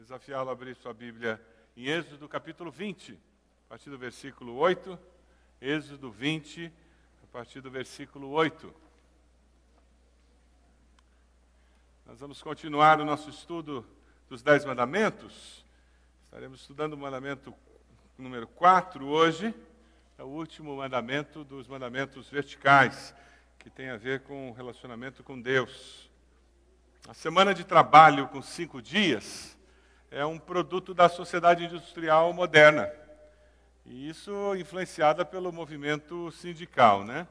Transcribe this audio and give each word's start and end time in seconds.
desafiá-lo 0.00 0.48
a 0.48 0.52
abrir 0.54 0.74
sua 0.76 0.94
Bíblia 0.94 1.38
em 1.76 1.84
Êxodo 1.84 2.26
capítulo 2.26 2.70
20, 2.70 3.12
a 3.12 3.68
partir 3.68 3.90
do 3.90 3.98
versículo 3.98 4.56
8. 4.56 4.98
Êxodo 5.60 6.10
20, 6.10 6.72
a 7.22 7.26
partir 7.26 7.60
do 7.60 7.70
versículo 7.70 8.30
8. 8.30 8.74
Nós 12.06 12.18
vamos 12.18 12.42
continuar 12.42 12.98
o 12.98 13.04
nosso 13.04 13.28
estudo 13.28 13.86
dos 14.26 14.42
Dez 14.42 14.64
Mandamentos. 14.64 15.66
Estaremos 16.24 16.62
estudando 16.62 16.94
o 16.94 16.96
mandamento 16.96 17.54
número 18.16 18.48
4 18.48 19.06
hoje. 19.06 19.54
É 20.16 20.22
o 20.22 20.28
último 20.28 20.76
mandamento 20.76 21.44
dos 21.44 21.68
mandamentos 21.68 22.26
verticais, 22.30 23.14
que 23.58 23.68
tem 23.68 23.90
a 23.90 23.98
ver 23.98 24.20
com 24.20 24.50
o 24.50 24.54
relacionamento 24.54 25.22
com 25.22 25.38
Deus. 25.38 26.10
A 27.06 27.12
semana 27.12 27.52
de 27.52 27.64
trabalho 27.64 28.28
com 28.28 28.40
cinco 28.40 28.80
dias 28.80 29.59
é 30.10 30.26
um 30.26 30.38
produto 30.38 30.92
da 30.92 31.08
sociedade 31.08 31.64
industrial 31.64 32.32
moderna. 32.32 32.90
E 33.86 34.08
isso 34.08 34.32
influenciada 34.56 35.24
pelo 35.24 35.52
movimento 35.52 36.32
sindical, 36.32 37.04
né? 37.04 37.28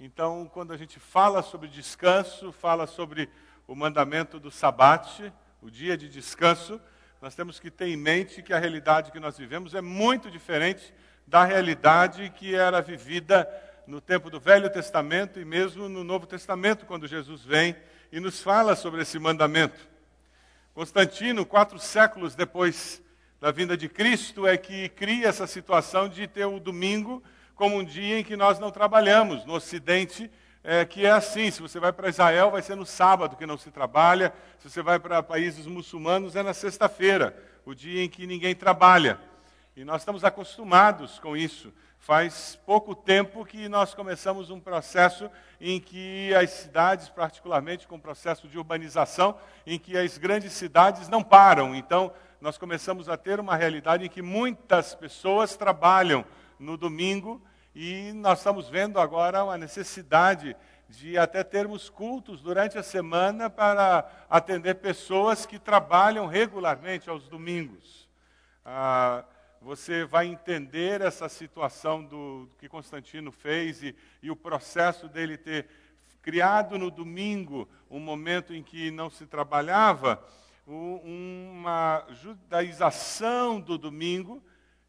Então, 0.00 0.50
quando 0.52 0.72
a 0.72 0.76
gente 0.76 0.98
fala 0.98 1.42
sobre 1.42 1.68
descanso, 1.68 2.50
fala 2.50 2.86
sobre 2.86 3.28
o 3.68 3.74
mandamento 3.74 4.40
do 4.40 4.50
sabate, 4.50 5.32
o 5.60 5.70
dia 5.70 5.96
de 5.96 6.08
descanso, 6.08 6.80
nós 7.20 7.34
temos 7.34 7.60
que 7.60 7.70
ter 7.70 7.86
em 7.86 7.96
mente 7.96 8.42
que 8.42 8.52
a 8.52 8.58
realidade 8.58 9.12
que 9.12 9.20
nós 9.20 9.38
vivemos 9.38 9.74
é 9.74 9.80
muito 9.80 10.30
diferente 10.30 10.92
da 11.26 11.44
realidade 11.44 12.30
que 12.30 12.54
era 12.54 12.80
vivida 12.80 13.48
no 13.86 14.00
tempo 14.00 14.30
do 14.30 14.40
Velho 14.40 14.68
Testamento 14.70 15.38
e 15.38 15.44
mesmo 15.44 15.88
no 15.88 16.02
Novo 16.02 16.26
Testamento, 16.26 16.86
quando 16.86 17.06
Jesus 17.06 17.44
vem 17.44 17.76
e 18.10 18.18
nos 18.18 18.42
fala 18.42 18.74
sobre 18.74 19.02
esse 19.02 19.18
mandamento. 19.18 19.91
Constantino, 20.74 21.44
quatro 21.44 21.78
séculos 21.78 22.34
depois 22.34 23.02
da 23.38 23.50
vinda 23.50 23.76
de 23.76 23.90
Cristo, 23.90 24.46
é 24.46 24.56
que 24.56 24.88
cria 24.88 25.28
essa 25.28 25.46
situação 25.46 26.08
de 26.08 26.26
ter 26.26 26.46
o 26.46 26.58
domingo 26.58 27.22
como 27.54 27.76
um 27.76 27.84
dia 27.84 28.18
em 28.18 28.24
que 28.24 28.36
nós 28.36 28.58
não 28.58 28.70
trabalhamos. 28.70 29.44
No 29.44 29.52
Ocidente, 29.52 30.30
é, 30.64 30.82
que 30.86 31.04
é 31.04 31.10
assim: 31.10 31.50
se 31.50 31.60
você 31.60 31.78
vai 31.78 31.92
para 31.92 32.08
Israel, 32.08 32.50
vai 32.50 32.62
ser 32.62 32.74
no 32.74 32.86
sábado 32.86 33.36
que 33.36 33.44
não 33.44 33.58
se 33.58 33.70
trabalha, 33.70 34.32
se 34.60 34.70
você 34.70 34.80
vai 34.80 34.98
para 34.98 35.22
países 35.22 35.66
muçulmanos, 35.66 36.36
é 36.36 36.42
na 36.42 36.54
sexta-feira, 36.54 37.36
o 37.66 37.74
dia 37.74 38.02
em 38.02 38.08
que 38.08 38.26
ninguém 38.26 38.54
trabalha. 38.54 39.20
E 39.76 39.84
nós 39.84 40.00
estamos 40.00 40.24
acostumados 40.24 41.18
com 41.18 41.36
isso. 41.36 41.70
Faz 42.02 42.58
pouco 42.66 42.96
tempo 42.96 43.44
que 43.44 43.68
nós 43.68 43.94
começamos 43.94 44.50
um 44.50 44.58
processo 44.58 45.30
em 45.60 45.78
que 45.78 46.34
as 46.34 46.50
cidades, 46.50 47.08
particularmente 47.08 47.86
com 47.86 47.94
o 47.94 48.00
processo 48.00 48.48
de 48.48 48.58
urbanização, 48.58 49.38
em 49.64 49.78
que 49.78 49.96
as 49.96 50.18
grandes 50.18 50.52
cidades 50.52 51.08
não 51.08 51.22
param. 51.22 51.76
Então, 51.76 52.12
nós 52.40 52.58
começamos 52.58 53.08
a 53.08 53.16
ter 53.16 53.38
uma 53.38 53.54
realidade 53.54 54.04
em 54.04 54.08
que 54.08 54.20
muitas 54.20 54.96
pessoas 54.96 55.56
trabalham 55.56 56.24
no 56.58 56.76
domingo 56.76 57.40
e 57.72 58.12
nós 58.14 58.38
estamos 58.38 58.68
vendo 58.68 58.98
agora 58.98 59.44
uma 59.44 59.56
necessidade 59.56 60.56
de 60.88 61.16
até 61.16 61.44
termos 61.44 61.88
cultos 61.88 62.42
durante 62.42 62.76
a 62.76 62.82
semana 62.82 63.48
para 63.48 64.10
atender 64.28 64.74
pessoas 64.74 65.46
que 65.46 65.56
trabalham 65.56 66.26
regularmente 66.26 67.08
aos 67.08 67.28
domingos. 67.28 68.08
Ah, 68.64 69.22
você 69.62 70.04
vai 70.04 70.26
entender 70.26 71.00
essa 71.00 71.28
situação 71.28 72.02
do, 72.02 72.48
que 72.58 72.68
Constantino 72.68 73.30
fez 73.30 73.82
e, 73.82 73.94
e, 74.20 74.30
o 74.30 74.36
processo 74.36 75.08
dele 75.08 75.36
ter 75.36 75.66
criado 76.20 76.76
no 76.76 76.90
domingo 76.90 77.68
um 77.88 78.00
momento 78.00 78.52
em 78.52 78.62
que 78.62 78.90
não 78.90 79.08
se 79.08 79.24
trabalhava, 79.24 80.22
uma 80.66 82.04
judaização 82.10 83.60
do 83.60 83.76
domingo, 83.78 84.42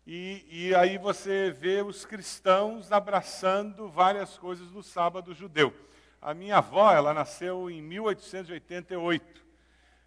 e, 0.06 0.46
e 0.50 0.76
aí 0.76 0.98
você 0.98 1.52
vê 1.52 1.82
os 1.82 2.06
cristãos 2.06 2.92
abraçando 2.92 3.88
várias 3.90 4.38
coisas 4.38 4.70
do 4.70 4.82
sábado 4.82 5.34
judeu. 5.34 5.74
A 6.22 6.34
minha 6.34 6.58
avó, 6.58 6.92
ela 6.92 7.14
nasceu 7.14 7.70
em 7.70 7.82
1888. 7.82 9.44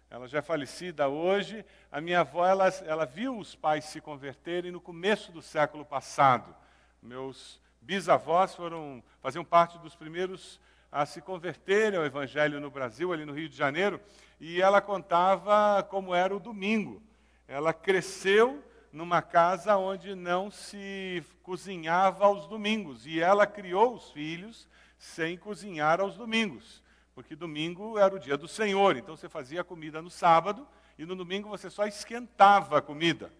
Ela 0.09 0.27
já 0.27 0.39
é 0.39 0.41
falecida 0.41 1.09
hoje. 1.09 1.65
A 1.91 1.99
minha 1.99 2.21
avó, 2.21 2.45
ela, 2.45 2.67
ela 2.85 3.05
viu 3.05 3.37
os 3.37 3.55
pais 3.55 3.85
se 3.85 3.99
converterem 3.99 4.71
no 4.71 4.79
começo 4.79 5.31
do 5.33 5.41
século 5.41 5.85
passado. 5.85 6.55
Meus 7.01 7.61
bisavós 7.81 8.55
foram, 8.55 9.03
faziam 9.21 9.43
parte 9.43 9.77
dos 9.79 9.95
primeiros 9.95 10.59
a 10.89 11.05
se 11.05 11.21
converterem 11.21 11.99
ao 11.99 12.05
Evangelho 12.05 12.61
no 12.61 12.71
Brasil, 12.71 13.11
ali 13.11 13.25
no 13.25 13.33
Rio 13.33 13.49
de 13.49 13.57
Janeiro, 13.57 13.99
e 14.39 14.61
ela 14.61 14.79
contava 14.79 15.83
como 15.83 16.15
era 16.15 16.33
o 16.33 16.39
domingo. 16.39 17.03
Ela 17.45 17.73
cresceu 17.73 18.63
numa 18.91 19.21
casa 19.21 19.75
onde 19.75 20.15
não 20.15 20.49
se 20.49 21.21
cozinhava 21.43 22.25
aos 22.25 22.47
domingos, 22.47 23.05
e 23.05 23.19
ela 23.19 23.45
criou 23.45 23.95
os 23.95 24.09
filhos 24.11 24.67
sem 24.97 25.37
cozinhar 25.37 25.99
aos 25.99 26.15
domingos 26.15 26.81
porque 27.17 27.35
domingo 27.35 27.97
era 27.97 28.13
o 28.13 28.19
dia 28.19 28.37
do 28.37 28.47
Senhor, 28.47 28.95
então 28.95 29.17
você 29.17 29.27
fazia 29.27 29.63
comida 29.63 30.03
no 30.03 30.09
sábado 30.09 30.67
e 30.99 31.03
no 31.03 31.15
domingo 31.15 31.49
você 31.49 31.67
só 31.67 31.87
esquentava 31.87 32.77
a 32.77 32.81
comida. 32.81 33.33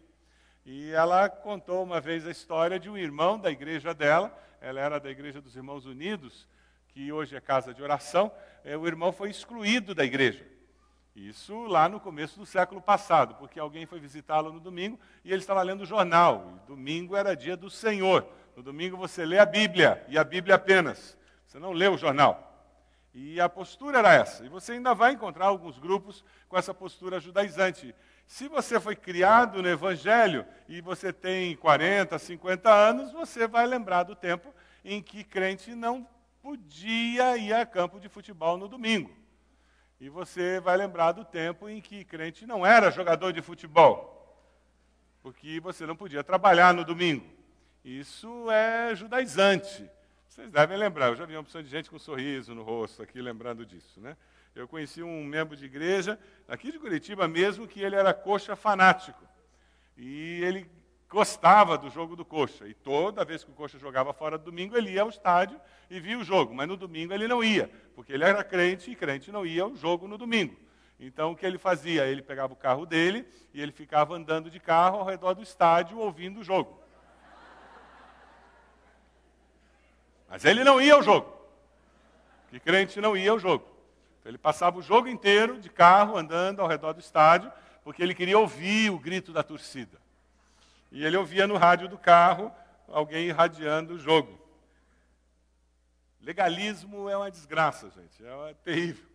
E 0.66 0.90
ela 0.94 1.30
contou 1.30 1.84
uma 1.84 2.02
vez 2.02 2.26
a 2.26 2.32
história 2.32 2.80
de 2.80 2.90
um 2.90 2.98
irmão 2.98 3.38
da 3.38 3.52
igreja 3.52 3.94
dela, 3.94 4.36
ela 4.60 4.80
era 4.80 5.00
da 5.00 5.12
Igreja 5.12 5.40
dos 5.40 5.56
Irmãos 5.56 5.86
Unidos, 5.86 6.48
que 6.88 7.12
hoje 7.12 7.36
é 7.36 7.40
casa 7.40 7.72
de 7.72 7.84
oração, 7.84 8.32
é, 8.64 8.76
o 8.76 8.88
irmão 8.88 9.12
foi 9.12 9.30
excluído 9.30 9.94
da 9.94 10.04
igreja. 10.04 10.44
Isso 11.16 11.66
lá 11.66 11.88
no 11.88 12.00
começo 12.00 12.40
do 12.40 12.48
século 12.48 12.82
passado, 12.82 13.36
porque 13.36 13.60
alguém 13.60 13.86
foi 13.86 14.00
visitá-lo 14.00 14.52
no 14.52 14.60
domingo 14.60 15.00
e 15.24 15.32
ele 15.32 15.42
estava 15.42 15.62
lendo 15.62 15.82
o 15.82 15.86
jornal. 15.86 16.64
Domingo 16.66 17.16
era 17.16 17.36
dia 17.36 17.56
do 17.56 17.70
Senhor. 17.70 18.28
No 18.56 18.64
domingo 18.64 18.98
você 18.98 19.24
lê 19.24 19.38
a 19.38 19.46
Bíblia, 19.46 20.04
e 20.10 20.18
a 20.18 20.24
Bíblia 20.24 20.56
apenas. 20.56 21.16
Você 21.46 21.60
não 21.60 21.74
lê 21.74 21.88
o 21.88 21.96
jornal. 21.96 22.47
E 23.20 23.42
a 23.42 23.50
postura 23.50 23.98
era 23.98 24.14
essa. 24.14 24.46
E 24.46 24.48
você 24.48 24.74
ainda 24.74 24.94
vai 24.94 25.14
encontrar 25.14 25.48
alguns 25.48 25.80
grupos 25.80 26.24
com 26.48 26.56
essa 26.56 26.72
postura 26.72 27.20
judaizante. 27.20 27.96
Se 28.28 28.48
você 28.48 28.80
foi 28.80 28.96
criado 28.96 29.60
no 29.60 29.68
Evangelho 29.68 30.46
e 30.70 30.82
você 30.82 31.12
tem 31.12 31.56
40, 31.56 32.20
50 32.20 32.72
anos, 32.72 33.12
você 33.12 33.48
vai 33.48 33.66
lembrar 33.66 34.04
do 34.04 34.16
tempo 34.16 34.54
em 34.86 35.02
que 35.02 35.24
crente 35.24 35.74
não 35.74 36.08
podia 36.44 37.36
ir 37.38 37.54
a 37.54 37.66
campo 37.66 38.00
de 38.00 38.08
futebol 38.08 38.56
no 38.56 38.68
domingo. 38.68 39.10
E 40.00 40.10
você 40.10 40.60
vai 40.60 40.78
lembrar 40.78 41.14
do 41.14 41.26
tempo 41.26 41.68
em 41.68 41.82
que 41.82 42.06
crente 42.06 42.46
não 42.46 42.64
era 42.64 42.92
jogador 42.92 43.34
de 43.34 43.42
futebol, 43.42 44.48
porque 45.24 45.60
você 45.60 45.88
não 45.88 45.96
podia 45.96 46.24
trabalhar 46.24 46.72
no 46.72 46.86
domingo. 46.86 47.26
Isso 47.84 48.52
é 48.52 48.96
judaizante. 48.96 49.90
Vocês 50.38 50.52
devem 50.52 50.78
lembrar, 50.78 51.08
eu 51.08 51.16
já 51.16 51.26
vi 51.26 51.34
uma 51.34 51.42
opção 51.42 51.64
de 51.64 51.68
gente 51.68 51.90
com 51.90 51.96
um 51.96 52.00
sorriso 52.00 52.54
no 52.54 52.62
rosto 52.62 53.02
aqui, 53.02 53.20
lembrando 53.20 53.66
disso. 53.66 54.00
Né? 54.00 54.16
Eu 54.54 54.68
conheci 54.68 55.02
um 55.02 55.24
membro 55.24 55.58
de 55.58 55.66
igreja, 55.66 56.20
aqui 56.48 56.72
de 56.72 56.78
Curitiba 56.78 57.28
mesmo, 57.28 57.68
que 57.68 57.82
ele 57.82 57.96
era 57.96 58.14
coxa 58.14 58.56
fanático. 58.56 59.20
E 59.98 60.40
ele 60.44 60.70
gostava 61.10 61.76
do 61.76 61.90
jogo 61.90 62.16
do 62.16 62.24
coxa. 62.24 62.68
E 62.68 62.76
toda 62.76 63.26
vez 63.26 63.44
que 63.44 63.50
o 63.50 63.54
coxa 63.56 63.80
jogava 63.80 64.14
fora 64.14 64.38
do 64.38 64.44
domingo, 64.44 64.78
ele 64.78 64.92
ia 64.92 65.02
ao 65.02 65.10
estádio 65.10 65.60
e 65.90 66.00
via 66.00 66.20
o 66.20 66.24
jogo. 66.24 66.54
Mas 66.54 66.68
no 66.68 66.78
domingo 66.78 67.16
ele 67.16 67.28
não 67.28 67.44
ia, 67.44 67.68
porque 67.96 68.14
ele 68.14 68.24
era 68.24 68.44
crente 68.44 68.92
e 68.92 68.96
crente 68.96 69.32
não 69.32 69.44
ia 69.44 69.64
ao 69.64 69.76
jogo 69.76 70.08
no 70.08 70.20
domingo. 70.20 70.56
Então 71.00 71.32
o 71.32 71.36
que 71.36 71.48
ele 71.48 71.58
fazia? 71.58 72.06
Ele 72.06 72.22
pegava 72.22 72.54
o 72.54 72.56
carro 72.56 72.86
dele 72.86 73.26
e 73.56 73.60
ele 73.60 73.72
ficava 73.72 74.14
andando 74.14 74.52
de 74.52 74.60
carro 74.60 75.00
ao 75.00 75.06
redor 75.06 75.34
do 75.34 75.42
estádio 75.42 75.98
ouvindo 75.98 76.42
o 76.42 76.44
jogo. 76.44 76.80
Mas 80.30 80.46
ele 80.46 80.64
não 80.64 80.82
ia 80.82 80.94
ao 80.94 81.04
jogo. 81.04 81.36
Que 82.50 82.60
crente 82.60 83.00
não 83.02 83.16
ia 83.16 83.32
ao 83.32 83.40
jogo. 83.40 83.66
Então, 84.20 84.30
ele 84.30 84.38
passava 84.38 84.78
o 84.78 84.82
jogo 84.82 85.08
inteiro 85.08 85.60
de 85.60 85.70
carro, 85.70 86.18
andando 86.18 86.62
ao 86.62 86.68
redor 86.68 86.94
do 86.94 87.00
estádio, 87.00 87.52
porque 87.84 88.02
ele 88.02 88.16
queria 88.16 88.38
ouvir 88.38 88.90
o 88.90 89.00
grito 89.00 89.32
da 89.32 89.44
torcida. 89.44 89.98
E 90.92 91.06
ele 91.06 91.18
ouvia 91.18 91.48
no 91.48 91.58
rádio 91.58 91.88
do 91.88 91.98
carro 91.98 92.54
alguém 92.88 93.28
irradiando 93.28 93.94
o 93.94 94.00
jogo. 94.00 94.40
Legalismo 96.22 97.10
é 97.10 97.16
uma 97.16 97.32
desgraça, 97.32 97.90
gente, 97.90 98.26
é 98.26 98.54
terrível. 98.64 99.06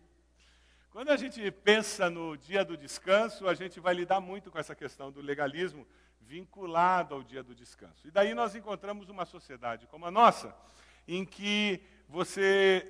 Quando 0.91 1.09
a 1.09 1.17
gente 1.17 1.49
pensa 1.49 2.09
no 2.09 2.37
dia 2.37 2.63
do 2.63 2.77
descanso, 2.77 3.47
a 3.47 3.53
gente 3.55 3.79
vai 3.79 3.95
lidar 3.95 4.19
muito 4.19 4.51
com 4.51 4.59
essa 4.59 4.75
questão 4.75 5.11
do 5.11 5.21
legalismo 5.21 5.87
vinculado 6.21 7.15
ao 7.15 7.23
dia 7.23 7.43
do 7.43 7.55
descanso. 7.55 8.07
E 8.07 8.11
daí 8.11 8.33
nós 8.33 8.55
encontramos 8.55 9.09
uma 9.09 9.25
sociedade 9.25 9.87
como 9.87 10.05
a 10.05 10.11
nossa, 10.11 10.55
em 11.07 11.25
que 11.25 11.81
você 12.07 12.87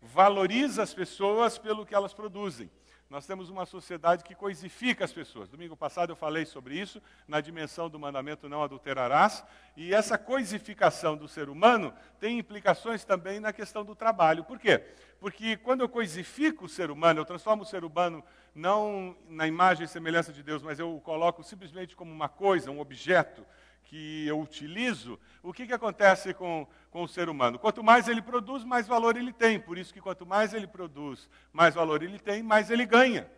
valoriza 0.00 0.82
as 0.82 0.92
pessoas 0.92 1.58
pelo 1.58 1.86
que 1.86 1.94
elas 1.94 2.12
produzem. 2.12 2.70
Nós 3.14 3.26
temos 3.26 3.48
uma 3.48 3.64
sociedade 3.64 4.24
que 4.24 4.34
coisifica 4.34 5.04
as 5.04 5.12
pessoas. 5.12 5.48
Domingo 5.48 5.76
passado 5.76 6.10
eu 6.10 6.16
falei 6.16 6.44
sobre 6.44 6.80
isso, 6.80 7.00
na 7.28 7.40
dimensão 7.40 7.88
do 7.88 7.98
mandamento 7.98 8.48
não 8.48 8.62
adulterarás. 8.62 9.44
E 9.76 9.94
essa 9.94 10.18
coisificação 10.18 11.16
do 11.16 11.28
ser 11.28 11.48
humano 11.48 11.94
tem 12.18 12.38
implicações 12.38 13.04
também 13.04 13.38
na 13.38 13.52
questão 13.52 13.84
do 13.84 13.94
trabalho. 13.94 14.42
Por 14.42 14.58
quê? 14.58 14.82
Porque 15.20 15.56
quando 15.56 15.82
eu 15.82 15.88
coisifico 15.88 16.64
o 16.64 16.68
ser 16.68 16.90
humano, 16.90 17.20
eu 17.20 17.24
transformo 17.24 17.62
o 17.62 17.66
ser 17.66 17.84
humano 17.84 18.24
não 18.54 19.16
na 19.28 19.46
imagem 19.46 19.84
e 19.84 19.88
semelhança 19.88 20.32
de 20.32 20.42
Deus, 20.42 20.62
mas 20.62 20.80
eu 20.80 20.96
o 20.96 21.00
coloco 21.00 21.44
simplesmente 21.44 21.94
como 21.94 22.10
uma 22.10 22.28
coisa, 22.28 22.70
um 22.70 22.80
objeto 22.80 23.46
que 23.84 24.26
eu 24.26 24.40
utilizo, 24.40 25.20
o 25.42 25.52
que, 25.52 25.66
que 25.66 25.72
acontece 25.72 26.34
com, 26.34 26.66
com 26.94 27.02
o 27.02 27.08
ser 27.08 27.28
humano? 27.28 27.58
Quanto 27.58 27.82
mais 27.82 28.06
ele 28.06 28.22
produz, 28.22 28.62
mais 28.62 28.86
valor 28.86 29.16
ele 29.16 29.32
tem. 29.32 29.58
Por 29.58 29.76
isso 29.76 29.92
que 29.92 30.00
quanto 30.00 30.24
mais 30.24 30.54
ele 30.54 30.68
produz, 30.68 31.28
mais 31.52 31.74
valor 31.74 32.04
ele 32.04 32.20
tem, 32.20 32.40
mais 32.40 32.70
ele 32.70 32.86
ganha. 32.86 33.28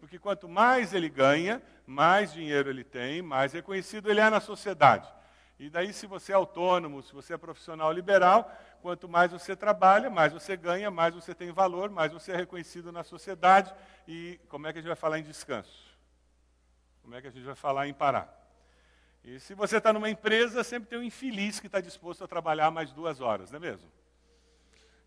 Porque 0.00 0.18
quanto 0.18 0.48
mais 0.48 0.92
ele 0.92 1.08
ganha, 1.08 1.62
mais 1.86 2.32
dinheiro 2.32 2.68
ele 2.68 2.82
tem, 2.82 3.22
mais 3.22 3.52
reconhecido 3.52 4.10
ele 4.10 4.18
é 4.18 4.28
na 4.28 4.40
sociedade. 4.40 5.08
E 5.60 5.70
daí, 5.70 5.92
se 5.92 6.08
você 6.08 6.32
é 6.32 6.34
autônomo, 6.34 7.00
se 7.00 7.14
você 7.14 7.34
é 7.34 7.38
profissional 7.38 7.92
liberal, 7.92 8.50
quanto 8.82 9.08
mais 9.08 9.30
você 9.30 9.54
trabalha, 9.54 10.10
mais 10.10 10.32
você 10.32 10.56
ganha, 10.56 10.90
mais 10.90 11.14
você 11.14 11.32
tem 11.32 11.52
valor, 11.52 11.90
mais 11.90 12.12
você 12.12 12.32
é 12.32 12.36
reconhecido 12.36 12.90
na 12.90 13.04
sociedade. 13.04 13.72
E 14.08 14.40
como 14.48 14.66
é 14.66 14.72
que 14.72 14.80
a 14.80 14.82
gente 14.82 14.88
vai 14.88 14.96
falar 14.96 15.20
em 15.20 15.22
descanso? 15.22 15.96
Como 17.00 17.14
é 17.14 17.20
que 17.20 17.28
a 17.28 17.30
gente 17.30 17.44
vai 17.44 17.54
falar 17.54 17.86
em 17.86 17.94
parar? 17.94 18.47
E 19.28 19.38
se 19.38 19.52
você 19.52 19.76
está 19.76 19.92
numa 19.92 20.08
empresa, 20.08 20.64
sempre 20.64 20.88
tem 20.88 20.98
um 20.98 21.02
infeliz 21.02 21.60
que 21.60 21.66
está 21.66 21.82
disposto 21.82 22.24
a 22.24 22.26
trabalhar 22.26 22.70
mais 22.70 22.94
duas 22.94 23.20
horas, 23.20 23.50
não 23.50 23.58
é 23.58 23.60
mesmo? 23.60 23.86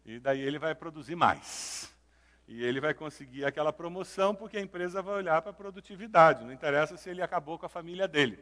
E 0.05 0.19
daí 0.19 0.39
ele 0.39 0.59
vai 0.59 0.75
produzir 0.75 1.15
mais. 1.15 1.91
E 2.47 2.63
ele 2.63 2.79
vai 2.79 2.93
conseguir 2.93 3.45
aquela 3.45 3.73
promoção 3.73 4.35
porque 4.35 4.57
a 4.57 4.61
empresa 4.61 5.01
vai 5.01 5.15
olhar 5.15 5.41
para 5.41 5.49
a 5.49 5.55
produtividade. 5.55 6.45
Não 6.45 6.53
interessa 6.53 6.95
se 6.97 7.09
ele 7.09 7.23
acabou 7.23 7.57
com 7.57 7.65
a 7.65 7.69
família 7.69 8.07
dele. 8.07 8.37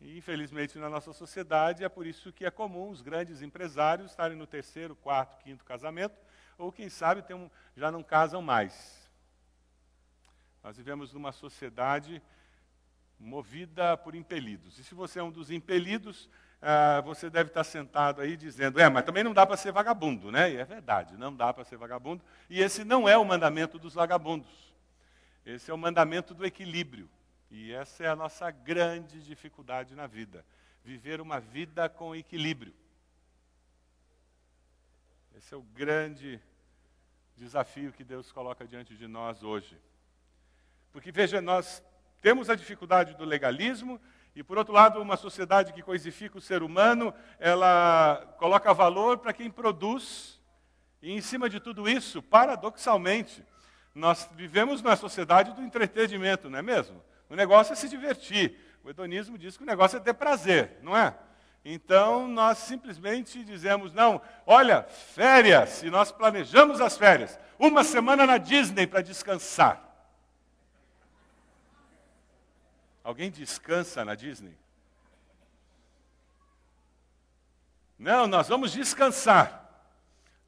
E, 0.00 0.18
infelizmente, 0.18 0.78
na 0.80 0.90
nossa 0.90 1.12
sociedade, 1.12 1.84
é 1.84 1.88
por 1.88 2.04
isso 2.04 2.32
que 2.32 2.44
é 2.44 2.50
comum 2.50 2.90
os 2.90 3.02
grandes 3.02 3.42
empresários 3.42 4.10
estarem 4.10 4.36
no 4.36 4.48
terceiro, 4.48 4.96
quarto, 4.96 5.38
quinto 5.44 5.64
casamento, 5.64 6.16
ou 6.58 6.72
quem 6.72 6.88
sabe 6.88 7.22
um, 7.32 7.48
já 7.76 7.92
não 7.92 8.02
casam 8.02 8.42
mais. 8.42 9.08
Nós 10.60 10.76
vivemos 10.76 11.12
numa 11.12 11.30
sociedade 11.30 12.20
movida 13.20 13.96
por 13.96 14.14
impelidos. 14.14 14.78
E 14.78 14.84
se 14.84 14.94
você 14.94 15.20
é 15.20 15.22
um 15.22 15.30
dos 15.30 15.50
impelidos, 15.50 16.28
ah, 16.62 17.00
você 17.02 17.28
deve 17.28 17.50
estar 17.50 17.64
sentado 17.64 18.20
aí 18.20 18.36
dizendo: 18.36 18.80
é, 18.80 18.88
mas 18.88 19.04
também 19.04 19.22
não 19.22 19.34
dá 19.34 19.46
para 19.46 19.56
ser 19.56 19.70
vagabundo, 19.70 20.32
né? 20.32 20.50
E 20.50 20.56
é 20.56 20.64
verdade, 20.64 21.16
não 21.16 21.34
dá 21.34 21.52
para 21.52 21.64
ser 21.64 21.76
vagabundo. 21.76 22.24
E 22.48 22.60
esse 22.60 22.82
não 22.82 23.08
é 23.08 23.16
o 23.16 23.24
mandamento 23.24 23.78
dos 23.78 23.94
vagabundos. 23.94 24.74
Esse 25.44 25.70
é 25.70 25.74
o 25.74 25.78
mandamento 25.78 26.34
do 26.34 26.44
equilíbrio. 26.44 27.08
E 27.50 27.72
essa 27.72 28.04
é 28.04 28.08
a 28.08 28.16
nossa 28.16 28.50
grande 28.50 29.22
dificuldade 29.22 29.94
na 29.94 30.06
vida: 30.06 30.44
viver 30.82 31.20
uma 31.20 31.38
vida 31.38 31.88
com 31.88 32.14
equilíbrio. 32.14 32.74
Esse 35.36 35.54
é 35.54 35.56
o 35.56 35.62
grande 35.62 36.40
desafio 37.36 37.92
que 37.92 38.04
Deus 38.04 38.30
coloca 38.30 38.66
diante 38.66 38.94
de 38.94 39.06
nós 39.06 39.42
hoje. 39.42 39.78
Porque, 40.92 41.10
veja, 41.10 41.40
nós 41.40 41.82
temos 42.20 42.50
a 42.50 42.54
dificuldade 42.54 43.14
do 43.14 43.24
legalismo 43.24 44.00
e, 44.34 44.42
por 44.42 44.58
outro 44.58 44.72
lado, 44.72 45.00
uma 45.00 45.16
sociedade 45.16 45.72
que 45.72 45.82
coisifica 45.82 46.38
o 46.38 46.40
ser 46.40 46.62
humano, 46.62 47.12
ela 47.38 48.34
coloca 48.38 48.72
valor 48.72 49.18
para 49.18 49.32
quem 49.32 49.50
produz. 49.50 50.40
E, 51.02 51.12
em 51.12 51.20
cima 51.20 51.48
de 51.48 51.58
tudo 51.58 51.88
isso, 51.88 52.22
paradoxalmente, 52.22 53.44
nós 53.94 54.28
vivemos 54.34 54.82
na 54.82 54.94
sociedade 54.96 55.52
do 55.52 55.62
entretenimento, 55.62 56.48
não 56.48 56.58
é 56.58 56.62
mesmo? 56.62 57.02
O 57.28 57.34
negócio 57.34 57.72
é 57.72 57.76
se 57.76 57.88
divertir. 57.88 58.56
O 58.84 58.90
hedonismo 58.90 59.36
diz 59.36 59.56
que 59.56 59.62
o 59.62 59.66
negócio 59.66 59.96
é 59.96 60.00
ter 60.00 60.14
prazer, 60.14 60.78
não 60.82 60.96
é? 60.96 61.14
Então, 61.64 62.26
nós 62.26 62.58
simplesmente 62.58 63.44
dizemos: 63.44 63.92
não, 63.92 64.20
olha, 64.46 64.82
férias, 64.82 65.82
e 65.82 65.90
nós 65.90 66.10
planejamos 66.10 66.80
as 66.80 66.96
férias. 66.96 67.38
Uma 67.58 67.84
semana 67.84 68.26
na 68.26 68.38
Disney 68.38 68.86
para 68.86 69.02
descansar. 69.02 69.89
Alguém 73.02 73.30
descansa 73.30 74.04
na 74.04 74.14
Disney? 74.14 74.56
Não, 77.98 78.26
nós 78.26 78.48
vamos 78.48 78.72
descansar. 78.72 79.68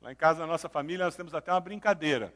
Lá 0.00 0.12
em 0.12 0.16
casa, 0.16 0.40
na 0.40 0.46
nossa 0.46 0.68
família, 0.68 1.04
nós 1.04 1.16
temos 1.16 1.34
até 1.34 1.52
uma 1.52 1.60
brincadeira. 1.60 2.32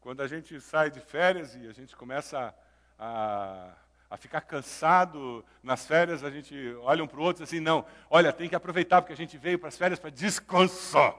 Quando 0.00 0.22
a 0.22 0.26
gente 0.26 0.60
sai 0.60 0.90
de 0.90 1.00
férias 1.00 1.54
e 1.54 1.68
a 1.68 1.72
gente 1.72 1.94
começa 1.96 2.54
a, 2.98 3.74
a 4.08 4.16
ficar 4.16 4.40
cansado 4.40 5.44
nas 5.62 5.86
férias, 5.86 6.24
a 6.24 6.30
gente 6.30 6.74
olha 6.80 7.04
um 7.04 7.06
para 7.06 7.20
o 7.20 7.22
outro 7.22 7.42
e 7.42 7.44
assim, 7.44 7.60
não, 7.60 7.84
olha, 8.08 8.32
tem 8.32 8.48
que 8.48 8.54
aproveitar 8.54 9.02
porque 9.02 9.12
a 9.12 9.16
gente 9.16 9.36
veio 9.36 9.58
para 9.58 9.68
as 9.68 9.76
férias 9.76 10.00
para 10.00 10.10
descansar. 10.10 11.14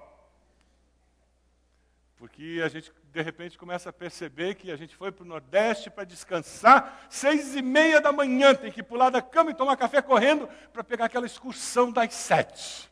Porque 2.22 2.62
a 2.64 2.68
gente 2.68 2.94
de 3.12 3.20
repente 3.24 3.58
começa 3.58 3.90
a 3.90 3.94
perceber 3.94 4.54
que 4.54 4.70
a 4.70 4.76
gente 4.76 4.96
foi 4.96 5.12
para 5.12 5.24
o 5.24 5.28
Nordeste 5.28 5.90
para 5.90 6.04
descansar, 6.04 7.08
seis 7.10 7.56
e 7.56 7.64
meia 7.64 8.00
da 8.00 8.12
manhã, 8.12 8.54
tem 8.54 8.72
que 8.72 8.84
pular 8.84 9.10
da 9.10 9.24
cama 9.24 9.50
e 9.50 9.56
tomar 9.56 9.76
café 9.76 10.04
correndo 10.04 10.48
para 10.72 10.84
pegar 10.84 11.06
aquela 11.06 11.26
excursão 11.26 11.92
das 11.92 12.14
sete. 12.14 12.88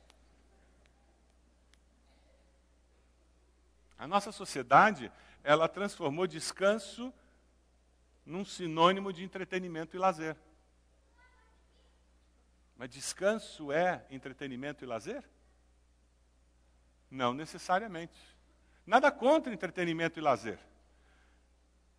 A 4.00 4.08
nossa 4.08 4.32
sociedade, 4.32 5.12
ela 5.44 5.70
transformou 5.70 6.26
descanso 6.26 7.14
num 8.26 8.44
sinônimo 8.44 9.14
de 9.14 9.24
entretenimento 9.24 9.96
e 9.96 10.00
lazer. 10.00 10.36
Mas 12.76 12.90
descanso 12.90 13.72
é 13.72 14.04
entretenimento 14.10 14.84
e 14.84 14.88
lazer? 14.88 15.24
Não 17.12 17.32
necessariamente. 17.32 18.39
Nada 18.90 19.12
contra 19.12 19.54
entretenimento 19.54 20.18
e 20.18 20.22
lazer. 20.22 20.58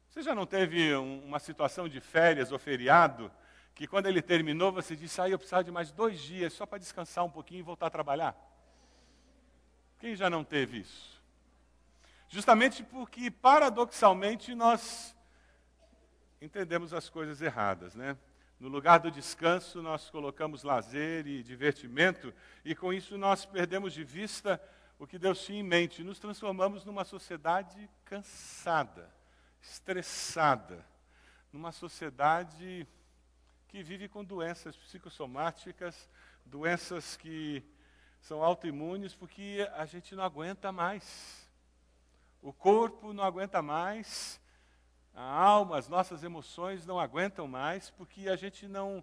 Você 0.09 0.23
já 0.23 0.35
não 0.35 0.45
teve 0.45 0.93
um, 0.97 1.25
uma 1.25 1.39
situação 1.39 1.89
de 1.89 2.01
férias 2.01 2.51
ou 2.51 2.59
feriado 2.59 3.31
que 3.77 3.87
quando 3.87 4.07
ele 4.07 4.21
terminou 4.21 4.73
você 4.73 4.97
disse, 4.97 5.21
ah, 5.21 5.29
eu 5.29 5.39
precisava 5.39 5.63
de 5.63 5.71
mais 5.71 5.93
dois 5.93 6.19
dias 6.19 6.53
só 6.53 6.67
para 6.67 6.81
descansar 6.81 7.25
um 7.25 7.31
pouquinho 7.31 7.61
e 7.61 7.63
voltar 7.63 7.87
a 7.87 7.91
trabalhar? 7.91 8.37
Quem 10.01 10.17
já 10.17 10.29
não 10.29 10.43
teve 10.43 10.81
isso? 10.81 11.23
Justamente 12.29 12.83
porque, 12.83 13.31
paradoxalmente, 13.31 14.53
nós 14.57 15.15
entendemos 16.43 16.93
as 16.93 17.09
coisas 17.09 17.41
erradas, 17.41 17.95
né? 17.95 18.17
No 18.59 18.67
lugar 18.69 18.99
do 18.99 19.13
descanso, 19.13 19.81
nós 19.81 20.11
colocamos 20.11 20.65
lazer 20.65 21.25
e 21.29 21.41
divertimento, 21.41 22.35
e 22.65 22.75
com 22.75 22.93
isso 22.93 23.17
nós 23.17 23.47
perdemos 23.47 23.93
de 23.93 24.03
vista 24.03 24.61
o 25.00 25.06
que 25.06 25.19
Deus 25.19 25.43
tinha 25.43 25.58
em 25.58 25.62
mente. 25.62 26.05
Nos 26.05 26.19
transformamos 26.19 26.85
numa 26.85 27.05
sociedade 27.05 27.88
cansada, 28.05 29.11
estressada, 29.58 30.85
numa 31.50 31.73
sociedade 31.73 32.87
que 33.66 33.83
vive 33.83 34.11
com 34.11 34.23
doenças 34.23 34.76
psicossomáticas, 34.76 36.07
doenças 36.45 37.16
que 37.16 37.64
são 38.21 38.42
autoimunes, 38.42 39.14
porque 39.14 39.66
a 39.75 39.87
gente 39.87 40.14
não 40.14 40.23
aguenta 40.23 40.71
mais. 40.71 41.49
O 42.42 42.52
corpo 42.52 43.14
não 43.14 43.25
aguenta 43.25 43.62
mais, 43.62 44.38
a 45.14 45.23
alma, 45.23 45.78
as 45.78 45.88
nossas 45.88 46.23
emoções 46.23 46.85
não 46.85 47.00
aguentam 47.00 47.49
mais, 47.49 47.88
porque 47.88 48.28
a 48.28 48.37
gente 48.37 48.69
não 48.69 49.02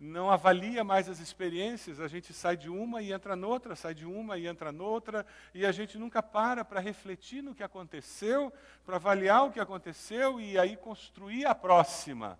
não 0.00 0.30
avalia 0.30 0.82
mais 0.82 1.10
as 1.10 1.20
experiências, 1.20 2.00
a 2.00 2.08
gente 2.08 2.32
sai 2.32 2.56
de 2.56 2.70
uma 2.70 3.02
e 3.02 3.12
entra 3.12 3.36
noutra, 3.36 3.76
sai 3.76 3.94
de 3.94 4.06
uma 4.06 4.38
e 4.38 4.46
entra 4.46 4.72
noutra, 4.72 5.26
e 5.52 5.66
a 5.66 5.70
gente 5.70 5.98
nunca 5.98 6.22
para 6.22 6.64
para 6.64 6.80
refletir 6.80 7.42
no 7.42 7.54
que 7.54 7.62
aconteceu, 7.62 8.50
para 8.86 8.96
avaliar 8.96 9.44
o 9.44 9.52
que 9.52 9.60
aconteceu 9.60 10.40
e 10.40 10.58
aí 10.58 10.74
construir 10.74 11.44
a 11.44 11.54
próxima. 11.54 12.38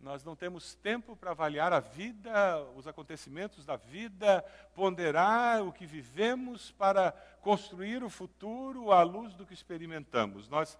Nós 0.00 0.24
não 0.24 0.34
temos 0.34 0.74
tempo 0.74 1.14
para 1.14 1.32
avaliar 1.32 1.72
a 1.72 1.80
vida, 1.80 2.62
os 2.76 2.86
acontecimentos 2.86 3.66
da 3.66 3.76
vida, 3.76 4.42
ponderar 4.74 5.62
o 5.62 5.72
que 5.72 5.86
vivemos 5.86 6.70
para 6.72 7.12
construir 7.42 8.02
o 8.02 8.10
futuro 8.10 8.90
à 8.90 9.02
luz 9.02 9.34
do 9.34 9.46
que 9.46 9.54
experimentamos. 9.54 10.48
Nós 10.48 10.78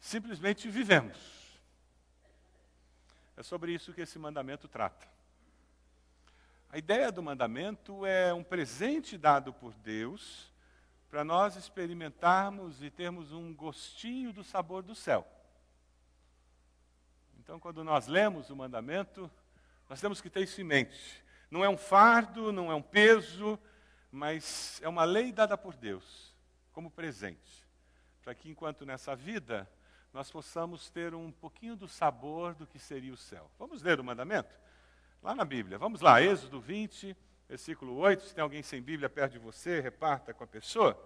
simplesmente 0.00 0.70
vivemos. 0.70 1.37
É 3.38 3.42
sobre 3.44 3.72
isso 3.72 3.92
que 3.92 4.00
esse 4.00 4.18
mandamento 4.18 4.66
trata. 4.66 5.06
A 6.70 6.76
ideia 6.76 7.12
do 7.12 7.22
mandamento 7.22 8.04
é 8.04 8.34
um 8.34 8.42
presente 8.42 9.16
dado 9.16 9.52
por 9.52 9.72
Deus 9.74 10.52
para 11.08 11.22
nós 11.22 11.54
experimentarmos 11.54 12.82
e 12.82 12.90
termos 12.90 13.30
um 13.30 13.54
gostinho 13.54 14.32
do 14.32 14.42
sabor 14.42 14.82
do 14.82 14.92
céu. 14.92 15.24
Então, 17.38 17.60
quando 17.60 17.84
nós 17.84 18.08
lemos 18.08 18.50
o 18.50 18.56
mandamento, 18.56 19.30
nós 19.88 20.00
temos 20.00 20.20
que 20.20 20.28
ter 20.28 20.40
isso 20.40 20.60
em 20.60 20.64
mente. 20.64 21.22
Não 21.48 21.64
é 21.64 21.68
um 21.68 21.78
fardo, 21.78 22.50
não 22.50 22.72
é 22.72 22.74
um 22.74 22.82
peso, 22.82 23.56
mas 24.10 24.80
é 24.82 24.88
uma 24.88 25.04
lei 25.04 25.30
dada 25.30 25.56
por 25.56 25.76
Deus 25.76 26.34
como 26.72 26.90
presente 26.90 27.68
para 28.28 28.34
que 28.34 28.50
enquanto 28.50 28.84
nessa 28.84 29.16
vida 29.16 29.66
nós 30.12 30.30
possamos 30.30 30.88
ter 30.90 31.14
um 31.14 31.30
pouquinho 31.30 31.76
do 31.76 31.86
sabor 31.86 32.54
do 32.54 32.66
que 32.66 32.78
seria 32.78 33.12
o 33.12 33.16
céu. 33.16 33.50
Vamos 33.58 33.82
ler 33.82 34.00
o 34.00 34.04
mandamento? 34.04 34.54
Lá 35.22 35.34
na 35.34 35.44
Bíblia. 35.44 35.78
Vamos 35.78 36.00
lá, 36.00 36.22
Êxodo 36.22 36.60
20, 36.60 37.16
versículo 37.48 37.96
8. 37.96 38.22
Se 38.22 38.34
tem 38.34 38.42
alguém 38.42 38.62
sem 38.62 38.80
Bíblia 38.80 39.08
perto 39.08 39.32
de 39.32 39.38
você, 39.38 39.80
reparta 39.80 40.32
com 40.32 40.44
a 40.44 40.46
pessoa. 40.46 40.98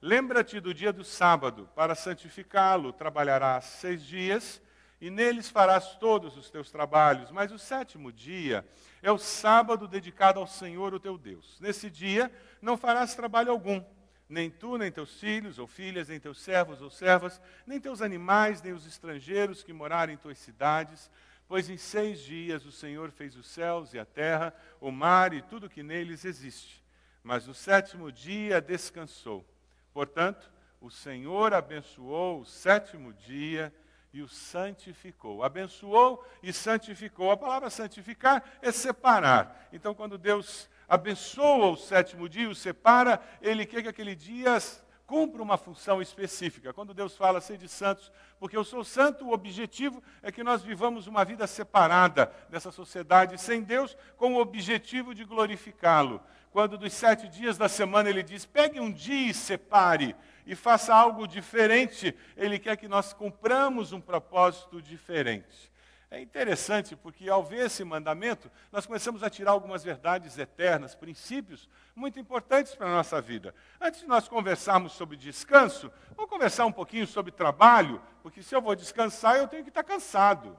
Lembra-te 0.00 0.60
do 0.60 0.74
dia 0.74 0.92
do 0.92 1.04
sábado, 1.04 1.68
para 1.74 1.94
santificá-lo, 1.94 2.92
trabalharás 2.92 3.64
seis 3.64 4.04
dias, 4.04 4.60
e 5.00 5.08
neles 5.10 5.48
farás 5.48 5.96
todos 5.96 6.36
os 6.36 6.50
teus 6.50 6.70
trabalhos. 6.70 7.30
Mas 7.30 7.52
o 7.52 7.58
sétimo 7.58 8.12
dia 8.12 8.66
é 9.02 9.10
o 9.10 9.18
sábado 9.18 9.88
dedicado 9.88 10.40
ao 10.40 10.46
Senhor, 10.46 10.92
o 10.92 11.00
teu 11.00 11.16
Deus. 11.16 11.58
Nesse 11.60 11.88
dia 11.88 12.30
não 12.60 12.76
farás 12.76 13.14
trabalho 13.14 13.50
algum 13.50 13.82
nem 14.28 14.50
tu, 14.50 14.78
nem 14.78 14.90
teus 14.90 15.20
filhos 15.20 15.58
ou 15.58 15.66
filhas, 15.66 16.08
nem 16.08 16.18
teus 16.18 16.40
servos 16.40 16.80
ou 16.80 16.90
servas, 16.90 17.40
nem 17.66 17.80
teus 17.80 18.00
animais, 18.00 18.62
nem 18.62 18.72
os 18.72 18.86
estrangeiros 18.86 19.62
que 19.62 19.72
morarem 19.72 20.14
em 20.14 20.18
tuas 20.18 20.38
cidades, 20.38 21.10
pois 21.46 21.68
em 21.68 21.76
seis 21.76 22.20
dias 22.20 22.64
o 22.64 22.72
Senhor 22.72 23.10
fez 23.10 23.36
os 23.36 23.46
céus 23.46 23.92
e 23.92 23.98
a 23.98 24.04
terra, 24.04 24.54
o 24.80 24.90
mar 24.90 25.32
e 25.32 25.42
tudo 25.42 25.68
que 25.68 25.82
neles 25.82 26.24
existe. 26.24 26.82
Mas 27.22 27.46
no 27.46 27.54
sétimo 27.54 28.10
dia 28.10 28.60
descansou. 28.60 29.44
Portanto, 29.92 30.50
o 30.80 30.90
Senhor 30.90 31.54
abençoou 31.54 32.40
o 32.40 32.44
sétimo 32.44 33.12
dia 33.12 33.72
e 34.12 34.22
o 34.22 34.28
santificou. 34.28 35.42
Abençoou 35.42 36.24
e 36.42 36.52
santificou. 36.52 37.30
A 37.30 37.36
palavra 37.36 37.70
santificar 37.70 38.44
é 38.62 38.70
separar. 38.70 39.68
Então, 39.72 39.94
quando 39.94 40.16
Deus 40.16 40.68
abençoa 40.88 41.70
o 41.70 41.76
sétimo 41.76 42.28
dia, 42.28 42.48
o 42.48 42.54
separa, 42.54 43.20
ele 43.40 43.66
quer 43.66 43.82
que 43.82 43.88
aquele 43.88 44.14
dia 44.14 44.58
cumpra 45.06 45.42
uma 45.42 45.56
função 45.56 46.00
específica. 46.00 46.72
Quando 46.72 46.94
Deus 46.94 47.16
fala, 47.16 47.40
sede 47.40 47.68
santos, 47.68 48.10
porque 48.38 48.56
eu 48.56 48.64
sou 48.64 48.82
santo, 48.82 49.26
o 49.26 49.32
objetivo 49.32 50.02
é 50.22 50.32
que 50.32 50.42
nós 50.42 50.62
vivamos 50.62 51.06
uma 51.06 51.24
vida 51.24 51.46
separada 51.46 52.32
dessa 52.48 52.72
sociedade 52.72 53.40
sem 53.40 53.62
Deus, 53.62 53.96
com 54.16 54.34
o 54.34 54.40
objetivo 54.40 55.14
de 55.14 55.24
glorificá-lo. 55.24 56.20
Quando 56.50 56.78
dos 56.78 56.92
sete 56.92 57.28
dias 57.28 57.58
da 57.58 57.68
semana 57.68 58.08
ele 58.08 58.22
diz, 58.22 58.46
pegue 58.46 58.80
um 58.80 58.90
dia 58.90 59.30
e 59.30 59.34
separe, 59.34 60.14
e 60.46 60.54
faça 60.54 60.94
algo 60.94 61.26
diferente, 61.26 62.14
ele 62.36 62.58
quer 62.58 62.76
que 62.76 62.86
nós 62.86 63.12
cumpramos 63.12 63.92
um 63.92 64.00
propósito 64.00 64.80
diferente. 64.80 65.72
É 66.10 66.20
interessante 66.20 66.94
porque, 66.94 67.28
ao 67.28 67.42
ver 67.42 67.66
esse 67.66 67.82
mandamento, 67.82 68.50
nós 68.70 68.86
começamos 68.86 69.22
a 69.22 69.30
tirar 69.30 69.50
algumas 69.50 69.82
verdades 69.82 70.38
eternas, 70.38 70.94
princípios 70.94 71.68
muito 71.94 72.20
importantes 72.20 72.74
para 72.74 72.86
a 72.86 72.92
nossa 72.92 73.20
vida. 73.20 73.54
Antes 73.80 74.00
de 74.00 74.06
nós 74.06 74.28
conversarmos 74.28 74.92
sobre 74.92 75.16
descanso, 75.16 75.90
vamos 76.16 76.30
conversar 76.30 76.66
um 76.66 76.72
pouquinho 76.72 77.06
sobre 77.06 77.32
trabalho, 77.32 78.00
porque 78.22 78.42
se 78.42 78.54
eu 78.54 78.62
vou 78.62 78.76
descansar, 78.76 79.36
eu 79.36 79.48
tenho 79.48 79.64
que 79.64 79.70
estar 79.70 79.82
cansado. 79.82 80.58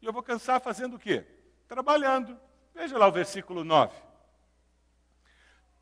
E 0.00 0.06
eu 0.06 0.12
vou 0.12 0.22
cansar 0.22 0.60
fazendo 0.60 0.96
o 0.96 0.98
quê? 0.98 1.26
Trabalhando. 1.68 2.38
Veja 2.74 2.96
lá 2.96 3.08
o 3.08 3.12
versículo 3.12 3.64
9. 3.64 3.94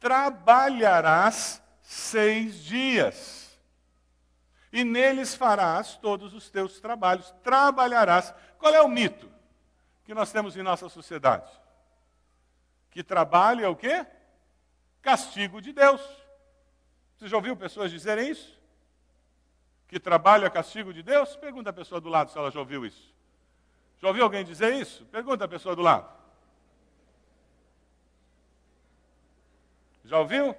Trabalharás 0.00 1.62
seis 1.80 2.62
dias 2.62 3.43
e 4.74 4.82
neles 4.82 5.36
farás 5.36 5.96
todos 5.96 6.34
os 6.34 6.50
teus 6.50 6.80
trabalhos, 6.80 7.30
trabalharás. 7.44 8.34
Qual 8.58 8.74
é 8.74 8.82
o 8.82 8.88
mito 8.88 9.30
que 10.04 10.12
nós 10.12 10.32
temos 10.32 10.56
em 10.56 10.64
nossa 10.64 10.88
sociedade? 10.88 11.48
Que 12.90 13.00
trabalho 13.00 13.64
é 13.64 13.68
o 13.68 13.76
quê? 13.76 14.04
Castigo 15.00 15.62
de 15.62 15.72
Deus. 15.72 16.00
Você 17.16 17.28
já 17.28 17.36
ouviu 17.36 17.56
pessoas 17.56 17.88
dizerem 17.88 18.28
isso? 18.28 18.60
Que 19.86 20.00
trabalho 20.00 20.44
é 20.44 20.50
castigo 20.50 20.92
de 20.92 21.04
Deus? 21.04 21.36
Pergunta 21.36 21.70
a 21.70 21.72
pessoa 21.72 22.00
do 22.00 22.08
lado 22.08 22.32
se 22.32 22.36
ela 22.36 22.50
já 22.50 22.58
ouviu 22.58 22.84
isso. 22.84 23.14
Já 24.00 24.08
ouviu 24.08 24.24
alguém 24.24 24.44
dizer 24.44 24.74
isso? 24.74 25.04
Pergunta 25.06 25.44
a 25.44 25.48
pessoa 25.48 25.76
do 25.76 25.82
lado. 25.82 26.12
Já 30.04 30.18
ouviu? 30.18 30.56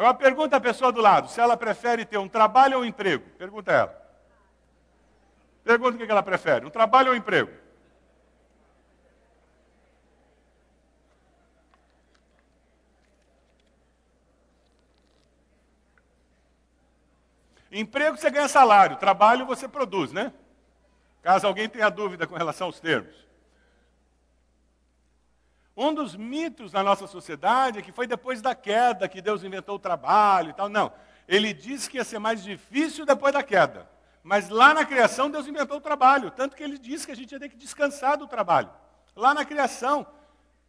Agora 0.00 0.14
pergunta 0.14 0.56
a 0.56 0.60
pessoa 0.60 0.90
do 0.90 0.98
lado 0.98 1.28
se 1.28 1.38
ela 1.38 1.58
prefere 1.58 2.06
ter 2.06 2.16
um 2.16 2.26
trabalho 2.26 2.78
ou 2.78 2.82
um 2.82 2.86
emprego. 2.86 3.28
Pergunta 3.36 3.70
a 3.70 3.74
ela. 3.74 4.10
Pergunta 5.62 6.02
o 6.02 6.06
que 6.06 6.10
ela 6.10 6.22
prefere, 6.22 6.64
um 6.64 6.70
trabalho 6.70 7.08
ou 7.08 7.12
um 7.12 7.18
emprego? 7.18 7.50
Emprego 17.70 18.16
você 18.16 18.30
ganha 18.30 18.48
salário, 18.48 18.96
trabalho 18.96 19.44
você 19.44 19.68
produz, 19.68 20.12
né? 20.12 20.32
Caso 21.20 21.46
alguém 21.46 21.68
tenha 21.68 21.90
dúvida 21.90 22.26
com 22.26 22.36
relação 22.36 22.68
aos 22.68 22.80
termos. 22.80 23.29
Um 25.82 25.94
dos 25.94 26.14
mitos 26.14 26.72
da 26.72 26.82
nossa 26.82 27.06
sociedade 27.06 27.78
é 27.78 27.82
que 27.82 27.90
foi 27.90 28.06
depois 28.06 28.42
da 28.42 28.54
queda 28.54 29.08
que 29.08 29.22
Deus 29.22 29.42
inventou 29.42 29.76
o 29.76 29.78
trabalho 29.78 30.50
e 30.50 30.52
tal. 30.52 30.68
Não. 30.68 30.92
Ele 31.26 31.54
disse 31.54 31.88
que 31.88 31.96
ia 31.96 32.04
ser 32.04 32.18
mais 32.18 32.42
difícil 32.44 33.06
depois 33.06 33.32
da 33.32 33.42
queda. 33.42 33.88
Mas 34.22 34.50
lá 34.50 34.74
na 34.74 34.84
criação 34.84 35.30
Deus 35.30 35.46
inventou 35.46 35.78
o 35.78 35.80
trabalho. 35.80 36.30
Tanto 36.30 36.54
que 36.54 36.62
ele 36.62 36.76
disse 36.76 37.06
que 37.06 37.12
a 37.12 37.16
gente 37.16 37.32
ia 37.32 37.40
ter 37.40 37.48
que 37.48 37.56
descansar 37.56 38.18
do 38.18 38.26
trabalho. 38.26 38.68
Lá 39.16 39.32
na 39.32 39.42
criação, 39.42 40.06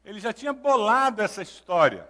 ele 0.05 0.17
já 0.17 0.31
tinha 0.31 0.53
bolado 0.53 1.21
essa 1.21 1.41
história. 1.41 2.09